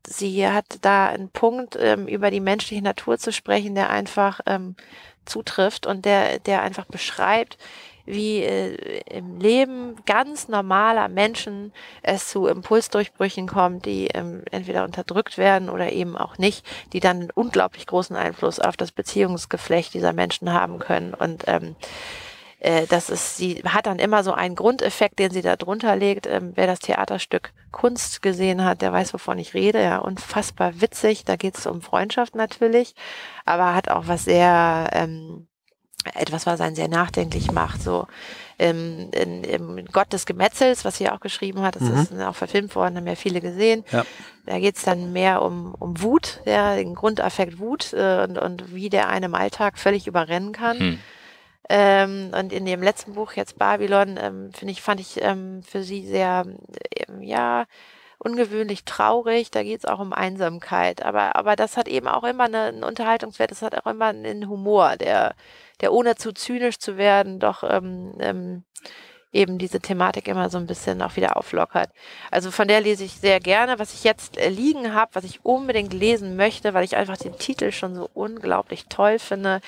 sie 0.09 0.47
hat 0.49 0.79
da 0.83 1.09
einen 1.09 1.31
Punkt, 1.31 1.77
ähm, 1.79 2.07
über 2.07 2.31
die 2.31 2.41
menschliche 2.41 2.83
Natur 2.83 3.19
zu 3.19 3.33
sprechen, 3.33 3.75
der 3.75 3.91
einfach 3.91 4.41
ähm, 4.47 4.77
zutrifft 5.25 5.87
und 5.87 6.05
der, 6.05 6.39
der 6.39 6.63
einfach 6.63 6.87
beschreibt, 6.87 7.59
wie 8.07 8.43
äh, 8.43 9.01
im 9.11 9.39
Leben 9.39 9.97
ganz 10.07 10.49
normaler 10.49 11.09
Menschen 11.09 11.73
es 12.03 12.29
zu 12.29 12.47
Impulsdurchbrüchen 12.47 13.49
kommt, 13.49 13.85
die 13.85 14.07
ähm, 14.09 14.43
entweder 14.51 14.85
unterdrückt 14.85 15.37
werden 15.39 15.69
oder 15.69 15.93
eben 15.93 16.17
auch 16.17 16.39
nicht, 16.39 16.65
die 16.93 17.01
dann 17.01 17.21
einen 17.21 17.31
unglaublich 17.35 17.87
großen 17.87 18.17
Einfluss 18.17 18.61
auf 18.61 18.77
das 18.77 18.93
Beziehungsgeflecht 18.93 19.93
dieser 19.93 20.13
Menschen 20.13 20.53
haben 20.53 20.79
können. 20.79 21.15
Und 21.15 21.45
ähm, 21.47 21.77
äh, 22.61 22.87
das 22.87 23.11
ist, 23.11 23.37
sie 23.37 23.63
hat 23.65 23.87
dann 23.87 23.99
immer 23.99 24.25
so 24.25 24.33
einen 24.33 24.55
Grundeffekt, 24.55 25.19
den 25.19 25.31
sie 25.31 25.43
da 25.43 25.57
drunter 25.57 25.97
legt. 25.97 26.27
Ähm, 26.27 26.53
wer 26.55 26.67
das 26.67 26.81
Theaterstück 26.81 27.53
Kunst 27.71 28.23
gesehen 28.23 28.65
hat, 28.65 28.83
der 28.83 28.93
weiß, 28.93 29.13
wovon 29.15 29.39
ich 29.39 29.55
rede. 29.55 29.83
Ja, 29.83 29.99
unfassbar 29.99 30.81
witzig. 30.81 31.25
Da 31.25 31.37
geht 31.37 31.59
es 31.59 31.67
um 31.67 31.83
Freundschaft 31.83 32.35
natürlich, 32.35 32.95
aber 33.45 33.75
hat 33.75 33.89
auch 33.89 34.09
was 34.09 34.25
sehr, 34.25 34.91
ähm, 34.93 35.49
etwas, 36.15 36.47
was 36.47 36.61
einen 36.61 36.77
sehr 36.77 36.89
nachdenklich 36.89 37.53
macht. 37.53 37.83
So 37.83 38.07
ähm, 38.59 39.11
in, 39.13 39.45
im 39.45 39.85
Gott 39.87 40.13
des 40.13 40.27
Gemetzels, 40.27 40.85
was 40.85 40.97
sie 40.97 41.11
auch 41.11 41.21
geschrieben 41.21 41.63
hat, 41.63 41.77
das 41.77 41.83
Mhm. 41.83 41.99
ist 41.99 42.21
auch 42.23 42.35
verfilmt 42.35 42.75
worden, 42.75 42.97
haben 42.97 43.07
ja 43.07 43.15
viele 43.15 43.41
gesehen. 43.41 43.85
Ja. 43.91 44.05
Da 44.47 44.59
geht 44.59 44.77
es 44.77 44.83
dann 44.83 45.13
mehr 45.13 45.43
um, 45.43 45.75
um 45.75 46.01
Wut, 46.01 46.41
ja, 46.45 46.77
den 46.77 46.95
Grundaffekt 46.95 47.59
Wut 47.59 47.93
äh, 47.93 48.25
und, 48.29 48.39
und 48.39 48.75
wie 48.75 48.89
der 48.89 49.09
einen 49.09 49.27
im 49.27 49.35
Alltag 49.35 49.79
völlig 49.79 50.07
überrennen 50.07 50.53
kann. 50.53 50.79
Hm. 50.79 50.99
Ähm, 51.69 52.31
und 52.39 52.53
in 52.53 52.65
dem 52.65 52.81
letzten 52.83 53.15
Buch 53.15 53.33
jetzt 53.33 53.59
Babylon, 53.59 54.19
ähm, 54.23 54.53
finde 54.53 54.73
ich, 54.73 54.83
fand 54.83 55.01
ich 55.01 55.21
ähm, 55.21 55.63
für 55.65 55.83
sie 55.83 56.07
sehr, 56.07 56.47
ähm, 57.09 57.23
ja, 57.23 57.65
ungewöhnlich 58.27 58.85
traurig, 58.85 59.53
da 59.53 59.63
geht 59.63 59.79
es 59.79 59.85
auch 59.85 60.01
um 60.01 60.13
Einsamkeit. 60.13 61.05
Aber, 61.05 61.37
aber 61.37 61.55
das 61.55 61.77
hat 61.77 61.87
eben 61.87 62.09
auch 62.09 62.25
immer 62.25 62.45
eine, 62.45 62.65
einen 62.65 62.85
Unterhaltungswert, 62.85 63.53
das 63.53 63.63
hat 63.63 63.77
auch 63.77 63.89
immer 63.91 64.07
einen 64.07 64.49
Humor, 64.49 64.97
der, 64.97 65.35
der 65.81 65.93
ohne 65.93 66.17
zu 66.17 66.33
zynisch 66.33 66.79
zu 66.79 66.97
werden, 66.97 67.39
doch 67.39 67.63
ähm, 67.63 68.15
ähm, 68.19 68.65
eben 69.33 69.59
diese 69.59 69.81
Thematik 69.81 70.27
immer 70.27 70.51
so 70.51 70.59
ein 70.59 70.67
bisschen 70.67 71.03
auch 71.03 71.15
wieder 71.15 71.37
auflockert. 71.37 71.91
Also 72.31 72.51
von 72.51 72.67
der 72.67 72.81
lese 72.81 73.05
ich 73.05 73.13
sehr 73.13 73.39
gerne. 73.39 73.79
Was 73.79 73.95
ich 73.95 74.03
jetzt 74.03 74.39
äh, 74.39 74.49
liegen 74.49 74.93
habe, 74.95 75.15
was 75.15 75.25
ich 75.25 75.45
unbedingt 75.45 75.93
lesen 75.93 76.37
möchte, 76.37 76.75
weil 76.75 76.85
ich 76.85 76.97
einfach 76.97 77.17
den 77.17 77.39
Titel 77.39 77.71
schon 77.71 77.95
so 77.95 78.11
unglaublich 78.15 78.87
toll 78.89 79.19
finde, 79.19 79.61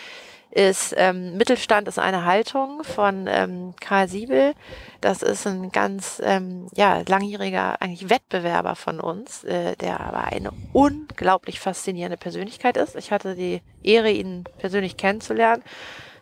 ist 0.51 0.94
ähm, 0.96 1.36
Mittelstand 1.36 1.88
ist 1.88 1.99
eine 1.99 2.24
Haltung 2.24 2.82
von 2.82 3.26
ähm, 3.28 3.74
Karl 3.80 4.09
Siebel. 4.09 4.55
Das 5.01 5.22
ist 5.22 5.46
ein 5.46 5.70
ganz 5.70 6.20
ähm, 6.24 6.68
ja, 6.74 7.03
langjähriger 7.07 7.80
eigentlich 7.82 8.09
Wettbewerber 8.09 8.74
von 8.74 9.01
uns, 9.01 9.44
äh, 9.44 9.76
der 9.76 10.01
aber 10.01 10.24
eine 10.24 10.53
unglaublich 10.72 11.61
faszinierende 11.61 12.16
Persönlichkeit 12.16 12.76
ist. 12.76 12.96
Ich 12.96 13.12
hatte 13.12 13.34
die 13.34 13.61
Ehre, 13.82 14.11
ihn 14.11 14.44
persönlich 14.59 14.96
kennenzulernen. 14.96 15.62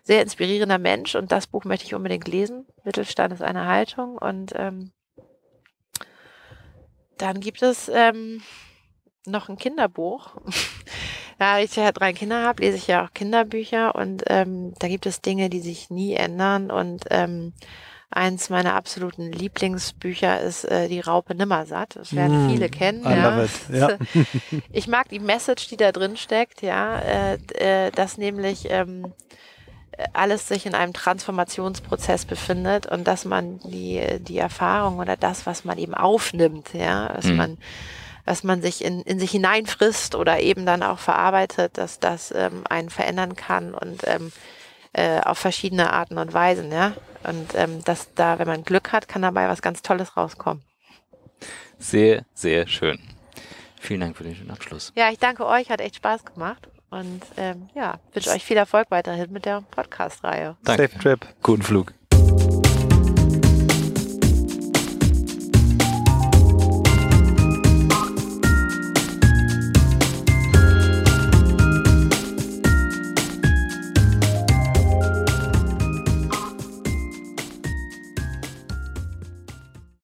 Sehr 0.02 0.22
inspirierender 0.22 0.78
Mensch 0.78 1.14
und 1.14 1.32
das 1.32 1.46
Buch 1.46 1.64
möchte 1.64 1.86
ich 1.86 1.94
unbedingt 1.94 2.28
lesen. 2.28 2.66
Mittelstand 2.84 3.32
ist 3.32 3.42
eine 3.42 3.66
Haltung 3.66 4.18
und 4.18 4.52
ähm, 4.56 4.92
dann 7.18 7.40
gibt 7.40 7.62
es 7.62 7.90
ähm, 7.92 8.42
noch 9.24 9.48
ein 9.48 9.56
Kinderbuch. 9.56 10.36
Da 11.38 11.58
ich 11.58 11.76
ja 11.76 11.92
drei 11.92 12.12
Kinder 12.12 12.42
habe, 12.42 12.62
lese 12.62 12.76
ich 12.76 12.86
ja 12.86 13.04
auch 13.04 13.12
Kinderbücher 13.12 13.94
und 13.94 14.24
ähm, 14.28 14.72
da 14.78 14.88
gibt 14.88 15.06
es 15.06 15.20
Dinge, 15.20 15.50
die 15.50 15.60
sich 15.60 15.90
nie 15.90 16.14
ändern 16.14 16.70
und 16.70 17.04
ähm, 17.10 17.52
eins 18.10 18.48
meiner 18.50 18.74
absoluten 18.74 19.32
Lieblingsbücher 19.32 20.40
ist 20.40 20.64
äh, 20.64 20.88
Die 20.88 21.00
Raupe 21.00 21.34
Nimmersatt. 21.34 21.96
Das 21.96 22.14
werden 22.14 22.46
mm, 22.46 22.50
viele 22.50 22.68
kennen. 22.68 23.04
Ja. 23.04 23.46
ja. 23.70 23.98
ich 24.72 24.88
mag 24.88 25.08
die 25.08 25.18
Message, 25.18 25.68
die 25.68 25.76
da 25.76 25.92
drin 25.92 26.16
steckt, 26.16 26.62
ja, 26.62 26.98
äh, 26.98 27.34
äh, 27.58 27.90
dass 27.90 28.16
nämlich 28.16 28.68
ähm, 28.70 29.12
alles 30.12 30.48
sich 30.48 30.66
in 30.66 30.74
einem 30.74 30.92
Transformationsprozess 30.92 32.26
befindet 32.26 32.86
und 32.86 33.06
dass 33.06 33.24
man 33.24 33.58
die, 33.60 34.02
die 34.20 34.38
Erfahrung 34.38 34.98
oder 34.98 35.16
das, 35.16 35.46
was 35.46 35.64
man 35.64 35.78
eben 35.78 35.94
aufnimmt, 35.94 36.74
ja, 36.74 37.08
dass 37.08 37.26
mm. 37.26 37.36
man 37.36 37.58
was 38.26 38.44
man 38.44 38.60
sich 38.60 38.84
in, 38.84 39.00
in 39.02 39.18
sich 39.18 39.30
hineinfrisst 39.30 40.14
oder 40.14 40.40
eben 40.40 40.66
dann 40.66 40.82
auch 40.82 40.98
verarbeitet, 40.98 41.78
dass 41.78 42.00
das 42.00 42.32
ähm, 42.36 42.64
einen 42.68 42.90
verändern 42.90 43.36
kann 43.36 43.72
und 43.72 44.02
ähm, 44.06 44.32
äh, 44.92 45.20
auf 45.20 45.38
verschiedene 45.38 45.92
Arten 45.92 46.18
und 46.18 46.34
Weisen, 46.34 46.72
ja. 46.72 46.92
Und 47.22 47.54
ähm, 47.54 47.82
dass 47.84 48.12
da, 48.14 48.38
wenn 48.38 48.46
man 48.46 48.64
Glück 48.64 48.92
hat, 48.92 49.08
kann 49.08 49.22
dabei 49.22 49.48
was 49.48 49.62
ganz 49.62 49.82
Tolles 49.82 50.16
rauskommen. 50.16 50.62
Sehr, 51.78 52.24
sehr 52.34 52.66
schön. 52.66 52.98
Vielen 53.80 54.00
Dank 54.00 54.16
für 54.16 54.24
den 54.24 54.34
schönen 54.34 54.50
Abschluss. 54.50 54.92
Ja, 54.96 55.10
ich 55.10 55.18
danke 55.18 55.46
euch, 55.46 55.70
hat 55.70 55.80
echt 55.80 55.96
Spaß 55.96 56.24
gemacht. 56.24 56.68
Und 56.90 57.22
ähm, 57.36 57.68
ja, 57.74 57.98
wünsche 58.12 58.30
euch 58.30 58.44
viel 58.44 58.56
Erfolg 58.56 58.90
weiterhin 58.90 59.32
mit 59.32 59.44
der 59.44 59.62
Podcast-Reihe. 59.70 60.56
Safe 60.64 60.88
Trip. 60.88 61.26
Guten 61.42 61.62
Flug. 61.62 61.92